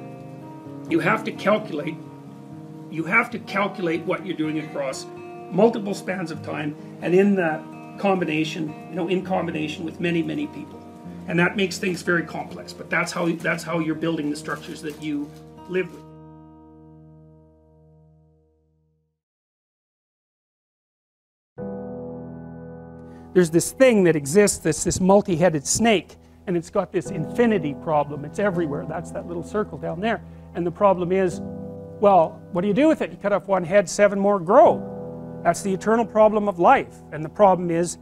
you 0.88 0.98
have 1.00 1.24
to 1.24 1.32
calculate, 1.32 1.94
you 2.90 3.04
have 3.04 3.30
to 3.30 3.38
calculate 3.38 4.02
what 4.02 4.26
you're 4.26 4.36
doing 4.36 4.58
across 4.58 5.06
multiple 5.50 5.94
spans 5.94 6.30
of 6.30 6.42
time 6.42 6.76
and 7.00 7.14
in 7.14 7.34
that 7.36 7.62
combination, 8.00 8.74
you 8.88 8.96
know, 8.96 9.08
in 9.08 9.22
combination 9.22 9.84
with 9.84 10.00
many, 10.00 10.22
many 10.22 10.46
people. 10.48 10.82
And 11.28 11.38
that 11.38 11.54
makes 11.54 11.76
things 11.78 12.00
very 12.02 12.24
complex, 12.24 12.72
but 12.72 12.88
that's 12.88 13.12
how, 13.12 13.28
that's 13.28 13.62
how 13.62 13.78
you're 13.78 13.94
building 13.94 14.30
the 14.30 14.36
structures 14.36 14.80
that 14.82 15.00
you 15.02 15.30
live 15.68 15.92
with. 15.92 16.02
There's 23.34 23.50
this 23.50 23.70
thing 23.70 24.02
that 24.04 24.16
exists, 24.16 24.58
this, 24.58 24.82
this 24.82 24.98
multi-headed 24.98 25.64
snake, 25.64 26.16
and 26.48 26.56
it's 26.56 26.70
got 26.70 26.90
this 26.90 27.10
infinity 27.10 27.74
problem. 27.74 28.24
It's 28.24 28.40
everywhere. 28.40 28.86
That's 28.88 29.12
that 29.12 29.28
little 29.28 29.44
circle 29.44 29.78
down 29.78 30.00
there. 30.00 30.20
And 30.54 30.66
the 30.66 30.72
problem 30.72 31.12
is, 31.12 31.40
well, 32.00 32.40
what 32.50 32.62
do 32.62 32.68
you 32.68 32.74
do 32.74 32.88
with 32.88 33.02
it? 33.02 33.10
You 33.12 33.18
cut 33.18 33.32
off 33.32 33.46
one 33.46 33.62
head, 33.62 33.88
seven 33.88 34.18
more 34.18 34.40
grow. 34.40 34.89
That's 35.42 35.62
the 35.62 35.72
eternal 35.72 36.04
problem 36.04 36.48
of 36.48 36.58
life. 36.58 36.96
And 37.12 37.24
the 37.24 37.28
problem 37.28 37.70
is, 37.70 37.98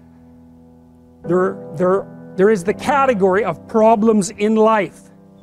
there, 1.25 1.57
there, 1.77 2.33
there 2.37 2.51
is 2.51 2.65
the 2.65 2.75
category 2.75 3.45
of 3.45 3.67
problems 3.69 4.31
in 4.31 4.57
life, 4.57 5.01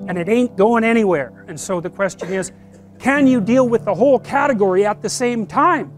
and 0.08 0.18
it 0.18 0.30
ain't 0.30 0.58
going 0.58 0.84
anywhere. 0.84 1.46
And 1.48 1.60
so 1.60 1.80
the 1.80 1.90
question 1.90 2.32
is, 2.34 2.52
can 3.00 3.28
you 3.28 3.42
deal 3.42 3.68
with 3.68 3.86
the 3.86 3.94
whole 3.94 4.20
category 4.20 4.86
at 4.86 5.02
the 5.02 5.10
same 5.10 5.46
time? 5.46 5.92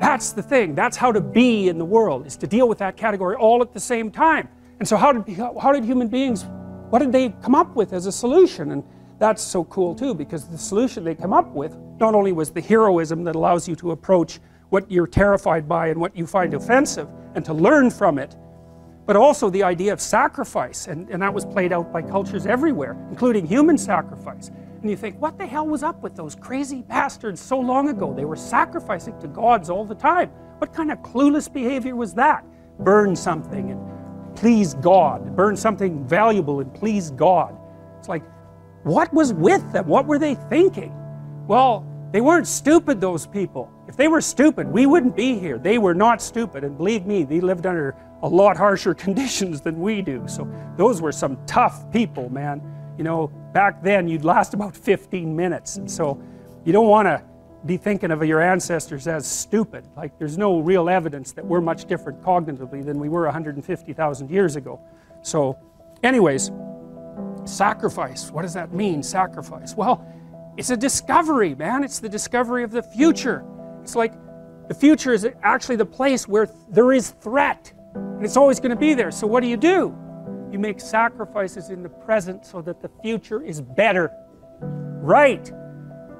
That's 0.00 0.32
the 0.32 0.42
thing. 0.42 0.74
That's 0.74 0.96
how 0.96 1.12
to 1.12 1.20
be 1.20 1.68
in 1.68 1.78
the 1.78 1.84
world, 1.84 2.26
is 2.26 2.36
to 2.38 2.46
deal 2.46 2.68
with 2.68 2.78
that 2.78 2.96
category 2.96 3.36
all 3.36 3.62
at 3.62 3.72
the 3.72 3.80
same 3.80 4.10
time. 4.10 4.48
And 4.78 4.88
so 4.88 4.96
how 4.96 5.12
did, 5.12 5.36
how 5.36 5.72
did 5.72 5.84
human 5.84 6.08
beings, 6.08 6.44
what 6.90 6.98
did 6.98 7.12
they 7.12 7.30
come 7.42 7.54
up 7.54 7.74
with 7.76 7.92
as 7.92 8.06
a 8.06 8.12
solution? 8.12 8.72
And 8.72 8.84
that's 9.18 9.42
so 9.42 9.64
cool 9.64 9.94
too, 9.94 10.14
because 10.14 10.48
the 10.48 10.58
solution 10.58 11.04
they 11.04 11.14
come 11.14 11.32
up 11.32 11.52
with 11.52 11.76
not 11.98 12.14
only 12.14 12.32
was 12.32 12.50
the 12.50 12.60
heroism 12.60 13.24
that 13.24 13.36
allows 13.36 13.68
you 13.68 13.76
to 13.76 13.92
approach 13.92 14.40
what 14.74 14.90
you're 14.90 15.06
terrified 15.06 15.68
by 15.68 15.86
and 15.86 16.00
what 16.00 16.16
you 16.16 16.26
find 16.26 16.52
offensive 16.52 17.08
and 17.36 17.44
to 17.44 17.54
learn 17.54 17.88
from 17.88 18.18
it, 18.18 18.34
but 19.06 19.14
also 19.14 19.48
the 19.48 19.62
idea 19.62 19.92
of 19.92 20.00
sacrifice. 20.00 20.88
And, 20.88 21.08
and 21.10 21.22
that 21.22 21.32
was 21.32 21.46
played 21.46 21.72
out 21.72 21.92
by 21.92 22.02
cultures 22.02 22.44
everywhere, 22.44 22.96
including 23.08 23.46
human 23.46 23.78
sacrifice. 23.78 24.50
And 24.80 24.90
you 24.90 24.96
think, 24.96 25.16
what 25.20 25.38
the 25.38 25.46
hell 25.46 25.64
was 25.64 25.84
up 25.84 26.02
with 26.02 26.16
those 26.16 26.34
crazy 26.34 26.82
bastards 26.82 27.40
so 27.40 27.56
long 27.56 27.88
ago? 27.88 28.12
They 28.12 28.24
were 28.24 28.34
sacrificing 28.34 29.16
to 29.20 29.28
gods 29.28 29.70
all 29.70 29.84
the 29.84 29.94
time. 29.94 30.30
What 30.58 30.74
kind 30.74 30.90
of 30.90 30.98
clueless 31.02 31.46
behavior 31.52 31.94
was 31.94 32.12
that? 32.14 32.44
Burn 32.80 33.14
something 33.14 33.70
and 33.70 34.36
please 34.36 34.74
God. 34.74 35.36
Burn 35.36 35.56
something 35.56 36.04
valuable 36.04 36.58
and 36.58 36.74
please 36.74 37.12
God. 37.12 37.56
It's 38.00 38.08
like, 38.08 38.24
what 38.82 39.14
was 39.14 39.32
with 39.32 39.70
them? 39.72 39.86
What 39.86 40.06
were 40.06 40.18
they 40.18 40.34
thinking? 40.34 40.92
Well, 41.46 41.86
they 42.14 42.20
weren't 42.20 42.46
stupid, 42.46 43.00
those 43.00 43.26
people. 43.26 43.68
If 43.88 43.96
they 43.96 44.06
were 44.06 44.20
stupid, 44.20 44.68
we 44.68 44.86
wouldn't 44.86 45.16
be 45.16 45.36
here. 45.36 45.58
They 45.58 45.78
were 45.78 45.94
not 45.94 46.22
stupid, 46.22 46.62
and 46.62 46.76
believe 46.76 47.06
me, 47.06 47.24
they 47.24 47.40
lived 47.40 47.66
under 47.66 47.96
a 48.22 48.28
lot 48.28 48.56
harsher 48.56 48.94
conditions 49.04 49.60
than 49.60 49.80
we 49.80 50.00
do. 50.00 50.22
So 50.28 50.48
those 50.76 51.02
were 51.02 51.10
some 51.10 51.36
tough 51.44 51.90
people, 51.90 52.28
man. 52.28 52.62
You 52.96 53.02
know, 53.02 53.26
back 53.52 53.82
then 53.82 54.06
you'd 54.06 54.24
last 54.24 54.54
about 54.54 54.76
15 54.76 55.34
minutes, 55.34 55.74
and 55.74 55.90
so 55.90 56.22
you 56.64 56.72
don't 56.72 56.86
want 56.86 57.06
to 57.06 57.20
be 57.66 57.76
thinking 57.76 58.12
of 58.12 58.24
your 58.24 58.40
ancestors 58.40 59.08
as 59.08 59.26
stupid. 59.26 59.84
Like, 59.96 60.16
there's 60.16 60.38
no 60.38 60.60
real 60.60 60.88
evidence 60.88 61.32
that 61.32 61.44
we're 61.44 61.60
much 61.60 61.86
different 61.86 62.22
cognitively 62.22 62.84
than 62.84 63.00
we 63.00 63.08
were 63.08 63.24
150,000 63.24 64.30
years 64.30 64.54
ago. 64.54 64.78
So, 65.22 65.58
anyways, 66.04 66.52
sacrifice. 67.44 68.30
What 68.30 68.42
does 68.42 68.54
that 68.54 68.72
mean, 68.72 69.02
sacrifice? 69.02 69.74
Well, 69.74 70.06
it's 70.56 70.70
a 70.70 70.76
discovery, 70.76 71.54
man. 71.54 71.84
It's 71.84 71.98
the 71.98 72.08
discovery 72.08 72.62
of 72.62 72.70
the 72.70 72.82
future. 72.82 73.44
It's 73.82 73.96
like 73.96 74.14
the 74.68 74.74
future 74.74 75.12
is 75.12 75.26
actually 75.42 75.76
the 75.76 75.86
place 75.86 76.28
where 76.28 76.48
there 76.70 76.92
is 76.92 77.10
threat, 77.10 77.72
and 77.94 78.24
it's 78.24 78.36
always 78.36 78.60
going 78.60 78.70
to 78.70 78.76
be 78.76 78.94
there. 78.94 79.10
So, 79.10 79.26
what 79.26 79.40
do 79.40 79.48
you 79.48 79.56
do? 79.56 79.96
You 80.50 80.58
make 80.58 80.80
sacrifices 80.80 81.70
in 81.70 81.82
the 81.82 81.88
present 81.88 82.46
so 82.46 82.62
that 82.62 82.80
the 82.80 82.90
future 83.02 83.42
is 83.42 83.60
better. 83.60 84.10
Right. 84.60 85.50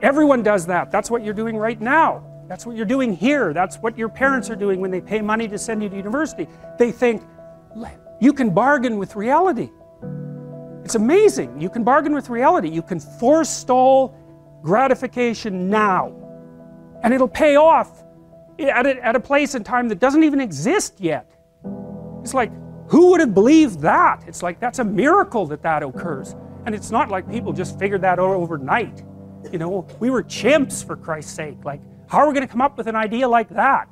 Everyone 0.03 0.43
does 0.43 0.67
that. 0.67 0.91
That's 0.91 1.11
what 1.11 1.25
you're 1.25 1.35
doing 1.35 1.57
right 1.57 1.81
now. 1.81 2.25
That's 2.49 2.67
what 2.67 2.77
you're 2.77 2.85
doing 2.85 3.15
here. 3.15 3.55
That's 3.55 3.77
what 3.77 3.97
your 3.97 4.09
parents 4.09 4.51
are 4.51 4.57
doing 4.57 4.81
when 4.81 4.91
they 4.91 5.01
pay 5.01 5.23
money 5.23 5.49
to 5.49 5.57
send 5.57 5.83
you 5.83 5.89
to 5.89 5.97
university. 5.97 6.47
They 6.79 6.93
think, 6.93 7.23
you 8.21 8.33
can 8.33 8.51
bargain 8.51 8.99
with 8.99 9.17
reality. 9.17 9.71
It's 10.85 10.95
amazing. 10.95 11.61
You 11.61 11.71
can 11.71 11.83
bargain 11.83 12.15
with 12.15 12.29
reality. 12.29 12.69
You 12.69 12.83
can 12.83 13.01
forestall 13.01 14.15
gratification 14.65 15.71
now. 15.71 16.13
And 17.05 17.13
it'll 17.13 17.29
pay 17.29 17.57
off 17.57 18.03
at 18.59 18.87
a, 18.87 19.05
at 19.05 19.15
a 19.15 19.21
place 19.21 19.55
and 19.55 19.65
time 19.65 19.89
that 19.91 20.01
doesn't 20.01 20.25
even 20.25 20.41
exist 20.41 21.01
yet. 21.01 21.31
It's 22.23 22.35
like, 22.35 22.51
who 22.89 23.11
would 23.11 23.21
have 23.21 23.35
believed 23.35 23.81
that? 23.81 24.25
It's 24.27 24.43
like, 24.43 24.59
that's 24.59 24.79
a 24.79 24.85
miracle 24.85 25.47
that 25.47 25.63
that 25.63 25.83
occurs. 25.83 26.35
And 26.65 26.75
it's 26.75 26.91
not 26.91 27.11
like 27.11 27.31
people 27.31 27.53
just 27.53 27.79
figured 27.79 28.01
that 28.01 28.19
out 28.19 28.31
overnight. 28.31 29.03
You 29.53 29.59
know, 29.59 29.87
we 30.01 30.09
were 30.09 30.23
chimps 30.23 30.85
for 30.85 30.97
Christ's 30.97 31.33
sake. 31.33 31.63
Like, 31.65 31.83
how 32.09 32.19
are 32.19 32.27
we 32.27 32.33
going 32.33 32.47
to 32.47 32.51
come 32.51 32.63
up 32.63 32.79
with 32.79 32.87
an 32.87 32.97
idea 32.97 33.29
like 33.29 33.51
that? 33.51 33.89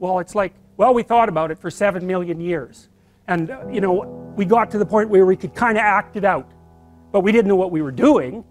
Well, 0.00 0.18
it's 0.18 0.34
like, 0.34 0.52
well, 0.76 0.94
we 0.94 1.04
thought 1.04 1.28
about 1.28 1.52
it 1.52 1.58
for 1.58 1.70
seven 1.70 2.06
million 2.06 2.40
years. 2.40 2.88
And, 3.28 3.50
uh, 3.50 3.66
you 3.70 3.80
know, 3.80 4.32
we 4.36 4.44
got 4.44 4.70
to 4.72 4.78
the 4.78 4.86
point 4.86 5.10
where 5.10 5.26
we 5.26 5.36
could 5.36 5.54
kind 5.54 5.76
of 5.76 5.82
act 5.82 6.16
it 6.16 6.24
out. 6.24 6.50
But 7.12 7.20
we 7.20 7.30
didn't 7.30 7.48
know 7.48 7.56
what 7.56 7.70
we 7.70 7.82
were 7.82 7.92
doing. 7.92 8.44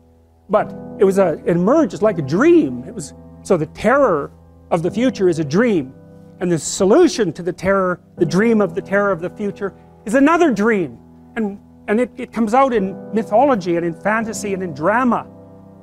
But 0.49 0.73
it 0.99 1.03
was 1.03 1.17
a, 1.17 1.33
it 1.45 1.49
emerged 1.49 1.93
as 1.93 2.01
like 2.01 2.17
a 2.17 2.21
dream. 2.21 2.83
It 2.85 2.93
was, 2.93 3.13
so 3.43 3.57
the 3.57 3.65
terror 3.67 4.31
of 4.71 4.83
the 4.83 4.91
future 4.91 5.29
is 5.29 5.39
a 5.39 5.43
dream. 5.43 5.93
And 6.39 6.51
the 6.51 6.59
solution 6.59 7.33
to 7.33 7.43
the 7.43 7.53
terror, 7.53 7.99
the 8.17 8.25
dream 8.25 8.61
of 8.61 8.75
the 8.75 8.81
terror 8.81 9.11
of 9.11 9.21
the 9.21 9.29
future, 9.29 9.73
is 10.05 10.13
another 10.13 10.51
dream. 10.51 10.97
And, 11.35 11.59
and 11.87 11.99
it, 11.99 12.11
it 12.17 12.31
comes 12.31 12.53
out 12.53 12.73
in 12.73 12.95
mythology 13.13 13.75
and 13.75 13.85
in 13.85 13.93
fantasy 13.93 14.53
and 14.53 14.61
in 14.61 14.73
drama, 14.73 15.23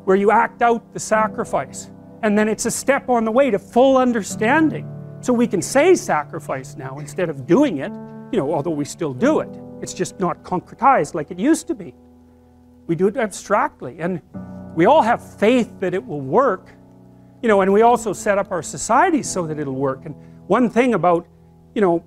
where 0.05 0.17
you 0.17 0.31
act 0.31 0.63
out 0.63 0.93
the 0.93 1.01
sacrifice. 1.01 1.91
And 2.23 2.39
then 2.39 2.49
it's 2.49 2.67
a 2.67 2.71
step 2.71 3.09
on 3.09 3.25
the 3.25 3.33
way 3.33 3.51
to 3.51 3.59
full 3.59 3.99
understanding. 3.99 4.91
So 5.21 5.33
we 5.33 5.47
can 5.47 5.61
say 5.61 5.95
sacrifice 5.95 6.77
now 6.77 6.99
instead 6.99 7.29
of 7.29 7.47
doing 7.47 7.79
it, 7.79 7.93
you 8.33 8.39
know, 8.39 8.53
although 8.53 8.71
we 8.71 8.85
still 8.85 9.15
do 9.15 9.41
it. 9.41 9.49
It's 9.83 9.95
just 9.95 10.21
not 10.21 10.43
concretized 10.43 11.15
like 11.15 11.31
it 11.31 11.39
used 11.39 11.67
to 11.67 11.75
be. 11.75 11.95
We 12.87 12.95
do 12.95 13.09
it 13.09 13.17
abstractly. 13.17 13.97
And 13.99 14.21
we 14.75 14.87
all 14.87 15.03
have 15.03 15.23
faith 15.39 15.71
that 15.81 15.95
it 15.95 16.05
will 16.05 16.21
work, 16.21 16.69
you 17.43 17.49
know, 17.49 17.61
and 17.61 17.73
we 17.73 17.83
also 17.83 18.13
set 18.13 18.39
up 18.39 18.51
our 18.51 18.63
society 18.63 19.23
so 19.23 19.47
that 19.47 19.59
it'll 19.59 19.75
work. 19.75 20.05
And 20.05 20.15
one 20.47 20.69
thing 20.69 20.95
about, 20.95 21.27
you 21.75 21.81
know, 21.81 22.05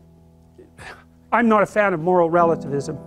I'm 1.32 1.48
not 1.48 1.64
a 1.64 1.66
fan 1.66 1.94
of 1.94 2.00
moral 2.00 2.30
relativism 2.30 2.98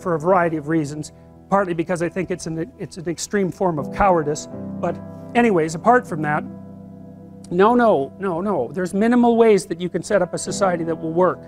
for 0.00 0.14
a 0.14 0.20
variety 0.20 0.56
of 0.56 0.68
reasons, 0.68 1.12
partly 1.50 1.74
because 1.74 2.02
I 2.02 2.08
think 2.08 2.30
it's 2.30 2.46
an, 2.46 2.72
it's 2.78 2.96
an 2.96 3.08
extreme 3.08 3.50
form 3.50 3.78
of 3.78 3.92
cowardice. 3.94 4.48
But, 4.80 4.98
anyways, 5.34 5.74
apart 5.74 6.06
from 6.06 6.22
that, 6.22 6.44
no, 7.50 7.74
no, 7.74 8.12
no, 8.18 8.40
no. 8.40 8.70
There's 8.72 8.94
minimal 8.94 9.36
ways 9.36 9.66
that 9.66 9.80
you 9.80 9.88
can 9.88 10.02
set 10.02 10.22
up 10.22 10.34
a 10.34 10.38
society 10.38 10.84
that 10.84 10.96
will 10.96 11.12
work. 11.12 11.40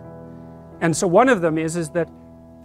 And 0.81 0.97
so 0.97 1.07
one 1.07 1.29
of 1.29 1.41
them 1.41 1.59
is, 1.59 1.77
is 1.77 1.91
that 1.91 2.09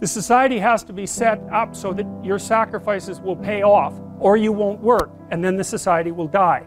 the 0.00 0.06
society 0.06 0.58
has 0.58 0.82
to 0.84 0.92
be 0.92 1.06
set 1.06 1.40
up 1.52 1.76
so 1.76 1.92
that 1.92 2.06
your 2.22 2.38
sacrifices 2.38 3.20
will 3.20 3.36
pay 3.36 3.62
off 3.62 3.94
or 4.20 4.36
you 4.36 4.52
won't 4.52 4.80
work 4.80 5.10
and 5.30 5.44
then 5.44 5.56
the 5.56 5.64
society 5.64 6.12
will 6.12 6.28
die. 6.28 6.66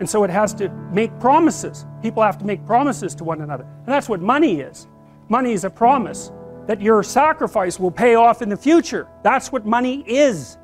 And 0.00 0.08
so 0.08 0.24
it 0.24 0.30
has 0.30 0.54
to 0.54 0.68
make 0.92 1.18
promises. 1.18 1.86
People 2.02 2.22
have 2.22 2.38
to 2.38 2.44
make 2.44 2.64
promises 2.64 3.14
to 3.16 3.24
one 3.24 3.40
another. 3.40 3.64
And 3.64 3.88
that's 3.88 4.08
what 4.08 4.20
money 4.20 4.60
is. 4.60 4.86
Money 5.28 5.52
is 5.52 5.64
a 5.64 5.70
promise 5.70 6.32
that 6.66 6.80
your 6.80 7.02
sacrifice 7.02 7.80
will 7.80 7.90
pay 7.90 8.14
off 8.14 8.42
in 8.42 8.48
the 8.48 8.56
future. 8.56 9.08
That's 9.22 9.50
what 9.50 9.66
money 9.66 10.02
is. 10.02 10.58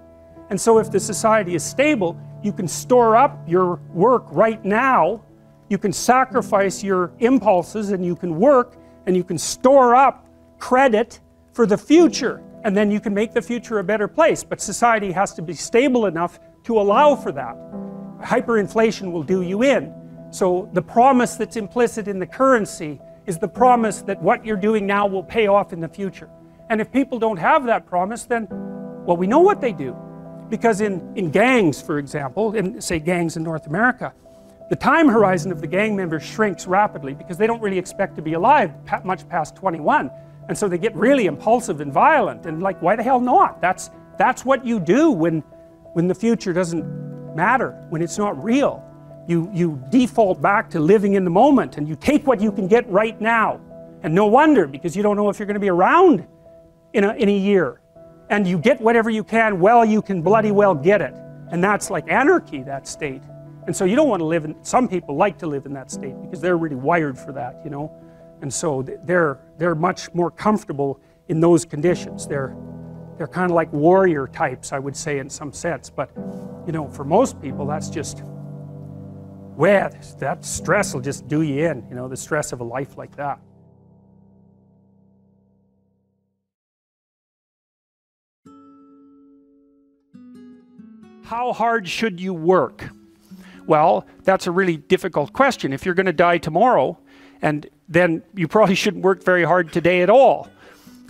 And 0.50 0.60
so 0.60 0.78
if 0.78 0.90
the 0.90 1.00
society 1.00 1.54
is 1.54 1.64
stable, 1.64 2.16
you 2.42 2.52
can 2.52 2.68
store 2.68 3.16
up 3.16 3.38
your 3.48 3.76
work 3.92 4.24
right 4.30 4.62
now, 4.64 5.24
you 5.70 5.78
can 5.78 5.92
sacrifice 5.92 6.84
your 6.84 7.10
impulses 7.20 7.90
and 7.90 8.04
you 8.04 8.14
can 8.14 8.38
work 8.38 8.76
and 9.06 9.16
you 9.16 9.24
can 9.24 9.38
store 9.38 9.94
up 9.94 10.26
credit 10.58 11.20
for 11.52 11.66
the 11.66 11.78
future 11.78 12.42
and 12.64 12.74
then 12.76 12.90
you 12.90 12.98
can 12.98 13.14
make 13.14 13.32
the 13.32 13.42
future 13.42 13.78
a 13.78 13.84
better 13.84 14.08
place. 14.08 14.42
But 14.42 14.60
society 14.60 15.12
has 15.12 15.34
to 15.34 15.42
be 15.42 15.52
stable 15.54 16.06
enough 16.06 16.40
to 16.64 16.80
allow 16.80 17.14
for 17.14 17.30
that. 17.32 17.54
Hyperinflation 18.22 19.12
will 19.12 19.22
do 19.22 19.42
you 19.42 19.62
in. 19.62 19.94
So 20.30 20.68
the 20.72 20.82
promise 20.82 21.36
that's 21.36 21.56
implicit 21.56 22.08
in 22.08 22.18
the 22.18 22.26
currency 22.26 23.00
is 23.26 23.38
the 23.38 23.48
promise 23.48 24.02
that 24.02 24.20
what 24.20 24.44
you're 24.44 24.56
doing 24.56 24.86
now 24.86 25.06
will 25.06 25.22
pay 25.22 25.46
off 25.46 25.72
in 25.72 25.80
the 25.80 25.88
future. 25.88 26.28
And 26.70 26.80
if 26.80 26.90
people 26.90 27.18
don't 27.18 27.36
have 27.36 27.66
that 27.66 27.86
promise, 27.86 28.24
then, 28.24 28.48
well, 28.50 29.16
we 29.16 29.26
know 29.26 29.40
what 29.40 29.60
they 29.60 29.72
do. 29.72 29.94
Because 30.48 30.80
in, 30.80 31.16
in 31.16 31.30
gangs, 31.30 31.80
for 31.80 31.98
example, 31.98 32.54
in 32.54 32.80
say 32.80 32.98
gangs 32.98 33.36
in 33.36 33.42
North 33.42 33.66
America, 33.66 34.12
the 34.70 34.76
time 34.76 35.08
horizon 35.08 35.52
of 35.52 35.60
the 35.60 35.66
gang 35.66 35.94
members 35.94 36.22
shrinks 36.22 36.66
rapidly 36.66 37.12
because 37.12 37.36
they 37.36 37.46
don't 37.46 37.60
really 37.60 37.78
expect 37.78 38.16
to 38.16 38.22
be 38.22 38.32
alive 38.32 38.72
much 39.04 39.28
past 39.28 39.54
21. 39.56 40.10
And 40.48 40.56
so 40.56 40.68
they 40.68 40.78
get 40.78 40.94
really 40.94 41.26
impulsive 41.26 41.80
and 41.80 41.92
violent 41.92 42.46
and 42.46 42.62
like, 42.62 42.80
why 42.82 42.96
the 42.96 43.02
hell 43.02 43.20
not? 43.20 43.60
That's, 43.60 43.90
that's 44.18 44.44
what 44.44 44.64
you 44.64 44.78
do 44.78 45.10
when, 45.10 45.40
when 45.94 46.06
the 46.06 46.14
future 46.14 46.52
doesn't 46.52 46.84
matter, 47.34 47.70
when 47.88 48.02
it's 48.02 48.18
not 48.18 48.42
real. 48.42 48.82
You, 49.26 49.50
you 49.54 49.82
default 49.90 50.42
back 50.42 50.68
to 50.70 50.80
living 50.80 51.14
in 51.14 51.24
the 51.24 51.30
moment 51.30 51.78
and 51.78 51.88
you 51.88 51.96
take 51.96 52.26
what 52.26 52.40
you 52.40 52.52
can 52.52 52.68
get 52.68 52.88
right 52.90 53.18
now. 53.20 53.60
And 54.02 54.14
no 54.14 54.26
wonder, 54.26 54.66
because 54.66 54.94
you 54.94 55.02
don't 55.02 55.16
know 55.16 55.30
if 55.30 55.38
you're 55.38 55.46
going 55.46 55.54
to 55.54 55.60
be 55.60 55.70
around 55.70 56.26
in 56.92 57.04
a, 57.04 57.14
in 57.14 57.28
a 57.30 57.36
year. 57.36 57.80
And 58.28 58.46
you 58.46 58.58
get 58.58 58.80
whatever 58.80 59.08
you 59.08 59.24
can 59.24 59.60
well 59.60 59.84
you 59.84 60.02
can 60.02 60.20
bloody 60.20 60.50
well 60.50 60.74
get 60.74 61.00
it. 61.00 61.14
And 61.50 61.64
that's 61.64 61.88
like 61.88 62.04
anarchy, 62.08 62.62
that 62.64 62.86
state. 62.86 63.22
And 63.66 63.74
so 63.74 63.86
you 63.86 63.96
don't 63.96 64.08
want 64.08 64.20
to 64.20 64.26
live 64.26 64.44
in, 64.44 64.62
some 64.62 64.88
people 64.88 65.16
like 65.16 65.38
to 65.38 65.46
live 65.46 65.64
in 65.64 65.72
that 65.72 65.90
state 65.90 66.14
because 66.20 66.40
they're 66.40 66.58
really 66.58 66.76
wired 66.76 67.18
for 67.18 67.32
that, 67.32 67.60
you 67.64 67.70
know. 67.70 67.90
And 68.44 68.52
so 68.52 68.82
they're, 68.82 69.40
they're 69.56 69.74
much 69.74 70.12
more 70.12 70.30
comfortable 70.30 71.00
in 71.28 71.40
those 71.40 71.64
conditions. 71.64 72.26
They're, 72.26 72.54
they're 73.16 73.26
kind 73.26 73.50
of 73.50 73.54
like 73.54 73.72
warrior 73.72 74.26
types, 74.26 74.70
I 74.70 74.78
would 74.78 74.94
say, 74.94 75.18
in 75.18 75.30
some 75.30 75.50
sense. 75.50 75.88
But, 75.88 76.10
you 76.66 76.72
know, 76.72 76.90
for 76.90 77.04
most 77.06 77.40
people, 77.40 77.64
that's 77.64 77.88
just, 77.88 78.22
well, 79.56 79.90
that 80.18 80.44
stress 80.44 80.92
will 80.92 81.00
just 81.00 81.26
do 81.26 81.40
you 81.40 81.66
in, 81.70 81.86
you 81.88 81.94
know, 81.94 82.06
the 82.06 82.18
stress 82.18 82.52
of 82.52 82.60
a 82.60 82.64
life 82.64 82.98
like 82.98 83.16
that. 83.16 83.40
How 91.24 91.54
hard 91.54 91.88
should 91.88 92.20
you 92.20 92.34
work? 92.34 92.90
Well, 93.66 94.06
that's 94.22 94.46
a 94.46 94.50
really 94.50 94.76
difficult 94.76 95.32
question. 95.32 95.72
If 95.72 95.86
you're 95.86 95.94
going 95.94 96.04
to 96.04 96.12
die 96.12 96.36
tomorrow, 96.36 96.98
and 97.44 97.68
then 97.90 98.22
you 98.34 98.48
probably 98.48 98.74
shouldn't 98.74 99.04
work 99.04 99.22
very 99.22 99.44
hard 99.44 99.70
today 99.70 100.00
at 100.00 100.08
all. 100.08 100.48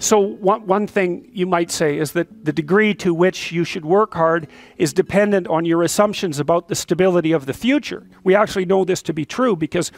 So 0.01 0.19
one, 0.19 0.67
one 0.67 0.89
thing 0.89 1.31
you 1.33 1.47
might 1.47 1.71
say 1.71 1.97
is 1.97 2.11
that 2.13 2.45
the 2.45 2.53
degree 2.53 2.93
to 2.95 3.15
which 3.15 3.53
you 3.53 3.63
should 3.63 3.85
work 3.85 4.15
hard 4.15 4.49
is 4.77 4.93
dependent 4.93 5.47
on 5.47 5.65
your 5.65 5.85
assumptions 5.85 6.41
about 6.41 6.67
the 6.67 6.75
stability 6.75 7.31
of 7.31 7.47
the 7.47 7.53
future. 7.53 8.05
We 8.25 8.35
actually 8.35 8.65
know 8.65 8.85
this 8.85 9.01
to 9.03 9.13
be 9.13 9.25
true 9.25 9.55
because 9.55 9.93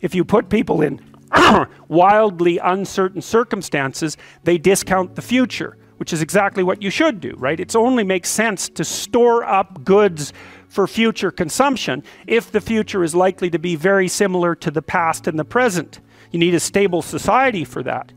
if 0.00 0.14
you 0.14 0.24
put 0.24 0.48
people 0.48 0.80
in 0.80 1.02
wildly 1.88 2.56
uncertain 2.56 3.20
circumstances, 3.20 4.16
they 4.44 4.56
discount 4.56 5.16
the 5.16 5.22
future, 5.22 5.76
which 5.98 6.14
is 6.14 6.22
exactly 6.22 6.62
what 6.62 6.80
you 6.80 6.88
should 6.88 7.20
do, 7.20 7.34
right? 7.36 7.60
It 7.60 7.76
only 7.76 8.04
makes 8.04 8.30
sense 8.30 8.70
to 8.70 8.84
store 8.84 9.44
up 9.44 9.84
goods 9.84 10.32
for 10.74 10.88
future 10.88 11.30
consumption 11.30 12.02
if 12.26 12.50
the 12.50 12.60
future 12.60 13.04
is 13.04 13.14
likely 13.14 13.48
to 13.48 13.60
be 13.60 13.76
very 13.76 14.08
similar 14.08 14.56
to 14.56 14.72
the 14.72 14.82
past 14.82 15.28
and 15.28 15.38
the 15.38 15.44
present. 15.44 16.00
You 16.32 16.40
need 16.40 16.52
a 16.52 16.58
stable 16.58 17.00
society 17.00 17.64
for 17.64 17.84
that. 17.84 18.10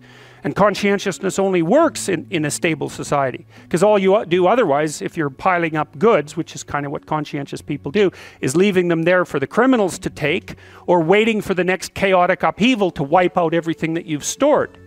And 0.43 0.55
conscientiousness 0.55 1.37
only 1.37 1.61
works 1.61 2.09
in, 2.09 2.25
in 2.31 2.45
a 2.45 2.49
stable 2.49 2.89
society. 2.89 3.45
Because 3.61 3.83
all 3.83 3.99
you 3.99 4.25
do 4.25 4.47
otherwise, 4.47 5.03
if 5.03 5.15
you're 5.15 5.29
piling 5.29 5.75
up 5.75 5.99
goods, 5.99 6.35
which 6.35 6.55
is 6.55 6.63
kind 6.63 6.87
of 6.87 6.91
what 6.91 7.05
conscientious 7.05 7.61
people 7.61 7.91
do, 7.91 8.09
is 8.41 8.55
leaving 8.55 8.87
them 8.87 9.03
there 9.03 9.23
for 9.23 9.39
the 9.39 9.45
criminals 9.45 9.99
to 9.99 10.09
take 10.09 10.55
or 10.87 11.03
waiting 11.03 11.41
for 11.41 11.53
the 11.53 11.63
next 11.63 11.93
chaotic 11.93 12.41
upheaval 12.41 12.89
to 12.89 13.03
wipe 13.03 13.37
out 13.37 13.53
everything 13.53 13.93
that 13.93 14.07
you've 14.07 14.25
stored. 14.25 14.79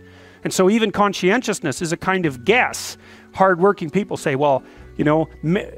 And 0.43 0.51
so 0.51 0.69
even 0.69 0.91
conscientiousness 0.91 1.81
is 1.81 1.93
a 1.93 1.97
kind 1.97 2.25
of 2.25 2.43
guess. 2.43 2.97
Hardworking 3.33 3.91
people 3.91 4.17
say, 4.17 4.35
well, 4.35 4.61
you 4.97 5.03
know, 5.03 5.29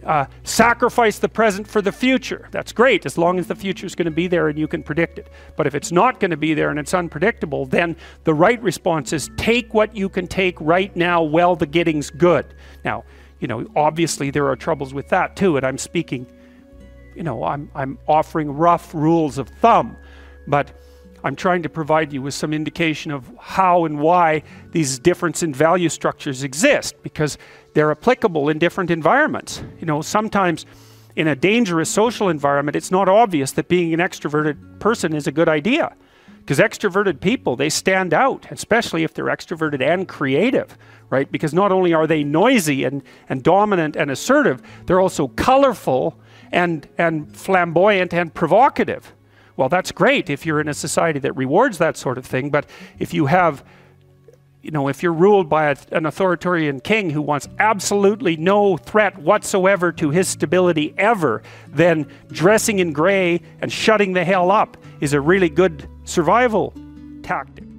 uh, 0.04 0.26
sacrifice 0.44 1.20
the 1.20 1.30
present 1.30 1.68
for 1.68 1.82
the 1.82 1.92
future. 1.92 2.48
That's 2.52 2.72
great 2.72 3.06
as 3.06 3.18
long 3.18 3.40
as 3.40 3.48
the 3.48 3.56
future 3.56 3.86
is 3.86 3.96
going 3.96 4.06
to 4.06 4.12
be 4.12 4.28
there 4.28 4.50
and 4.50 4.58
you 4.58 4.68
can 4.68 4.84
predict 4.84 5.20
it. 5.20 5.28
But 5.56 5.68
if 5.68 5.76
it's 5.76 5.92
not 5.92 6.20
going 6.20 6.32
to 6.32 6.38
be 6.38 6.54
there 6.54 6.70
and 6.70 6.80
it's 6.80 6.94
unpredictable, 6.94 7.66
then 7.66 7.96
the 8.24 8.34
right 8.34 8.62
response 8.62 9.14
is 9.14 9.30
take 9.38 9.74
what 9.74 9.96
you 9.96 10.10
can 10.10 10.28
take 10.28 10.60
right 10.60 10.96
now 10.96 11.22
while 11.22 11.56
the 11.56 11.66
getting's 11.66 12.10
good. 12.10 12.54
Now, 12.84 13.04
you 13.40 13.48
know, 13.48 13.68
obviously 13.76 14.30
there 14.32 14.48
are 14.48 14.56
troubles 14.56 14.94
with 14.94 15.10
that 15.10 15.36
too, 15.36 15.58
and 15.58 15.66
I'm 15.66 15.78
speaking, 15.78 16.26
you 17.16 17.24
know, 17.24 17.44
I'm, 17.44 17.70
I'm 17.76 18.00
offering 18.08 18.52
rough 18.52 18.94
rules 18.94 19.38
of 19.38 19.50
thumb, 19.50 19.98
but 20.48 20.72
I'm 21.24 21.36
trying 21.36 21.64
to 21.64 21.70
provide 21.70 22.12
you 22.12 22.22
with 22.22 22.34
some 22.34 22.54
indication 22.54 23.12
of 23.12 23.32
how 23.40 23.86
and 23.86 24.00
why 24.00 24.44
these 24.72 25.00
difference 25.00 25.42
in 25.42 25.54
value 25.54 25.90
structures 25.90 26.44
exist 26.44 26.96
because 27.02 27.38
they're 27.74 27.92
applicable 27.92 28.50
in 28.50 28.60
different 28.60 28.92
environments. 28.92 29.64
You 29.80 29.86
know, 29.86 30.02
sometimes 30.02 30.66
in 31.16 31.28
a 31.28 31.36
dangerous 31.36 31.90
social 31.90 32.30
environment, 32.30 32.76
it's 32.76 32.92
not 32.92 33.08
obvious 33.08 33.52
that 33.54 33.68
being 33.68 33.94
an 33.94 34.00
extroverted 34.00 34.80
person 34.80 35.14
is 35.14 35.28
a 35.28 35.32
good 35.32 35.50
idea. 35.50 35.96
Because 36.40 36.60
extroverted 36.60 37.22
people, 37.22 37.56
they 37.56 37.70
stand 37.70 38.14
out, 38.14 38.48
especially 38.52 39.04
if 39.04 39.14
they're 39.14 39.26
extroverted 39.26 39.82
and 39.82 40.08
creative, 40.08 40.78
right? 41.10 41.32
Because 41.32 41.54
not 41.54 41.72
only 41.72 41.94
are 41.94 42.06
they 42.06 42.24
noisy 42.24 42.84
and, 42.84 43.02
and 43.30 43.42
dominant 43.44 43.96
and 43.96 44.12
assertive, 44.12 44.62
they're 44.86 45.00
also 45.00 45.30
colorful 45.30 46.20
and, 46.52 46.88
and 46.98 47.34
flamboyant 47.36 48.14
and 48.14 48.34
provocative. 48.34 49.14
Well, 49.56 49.70
that's 49.70 49.92
great 49.92 50.30
if 50.30 50.46
you're 50.46 50.60
in 50.60 50.68
a 50.68 50.74
society 50.74 51.20
that 51.20 51.34
rewards 51.38 51.78
that 51.78 51.96
sort 51.96 52.18
of 52.18 52.26
thing, 52.26 52.50
but 52.50 52.66
if 53.00 53.14
you 53.14 53.28
have 53.28 53.64
you 54.64 54.72
know, 54.72 54.88
if 54.88 55.04
you're 55.04 55.14
ruled 55.14 55.50
by 55.50 55.66
a, 55.72 55.76
an 55.92 56.06
authoritarian 56.06 56.80
king 56.80 57.10
who 57.10 57.22
wants 57.22 57.50
absolutely 57.60 58.38
no 58.38 58.78
threat 58.78 59.18
whatsoever 59.20 59.92
to 59.92 60.10
his 60.10 60.30
stability 60.30 60.94
ever, 60.98 61.44
then 61.68 62.08
dressing 62.30 62.80
in 62.80 62.94
gray 62.94 63.42
and 63.62 63.72
shutting 63.72 64.14
the 64.14 64.24
hell 64.24 64.50
up 64.50 64.78
is 65.02 65.12
a 65.12 65.20
really 65.20 65.50
good 65.50 65.88
survival 66.06 66.74
tactic. 67.24 67.73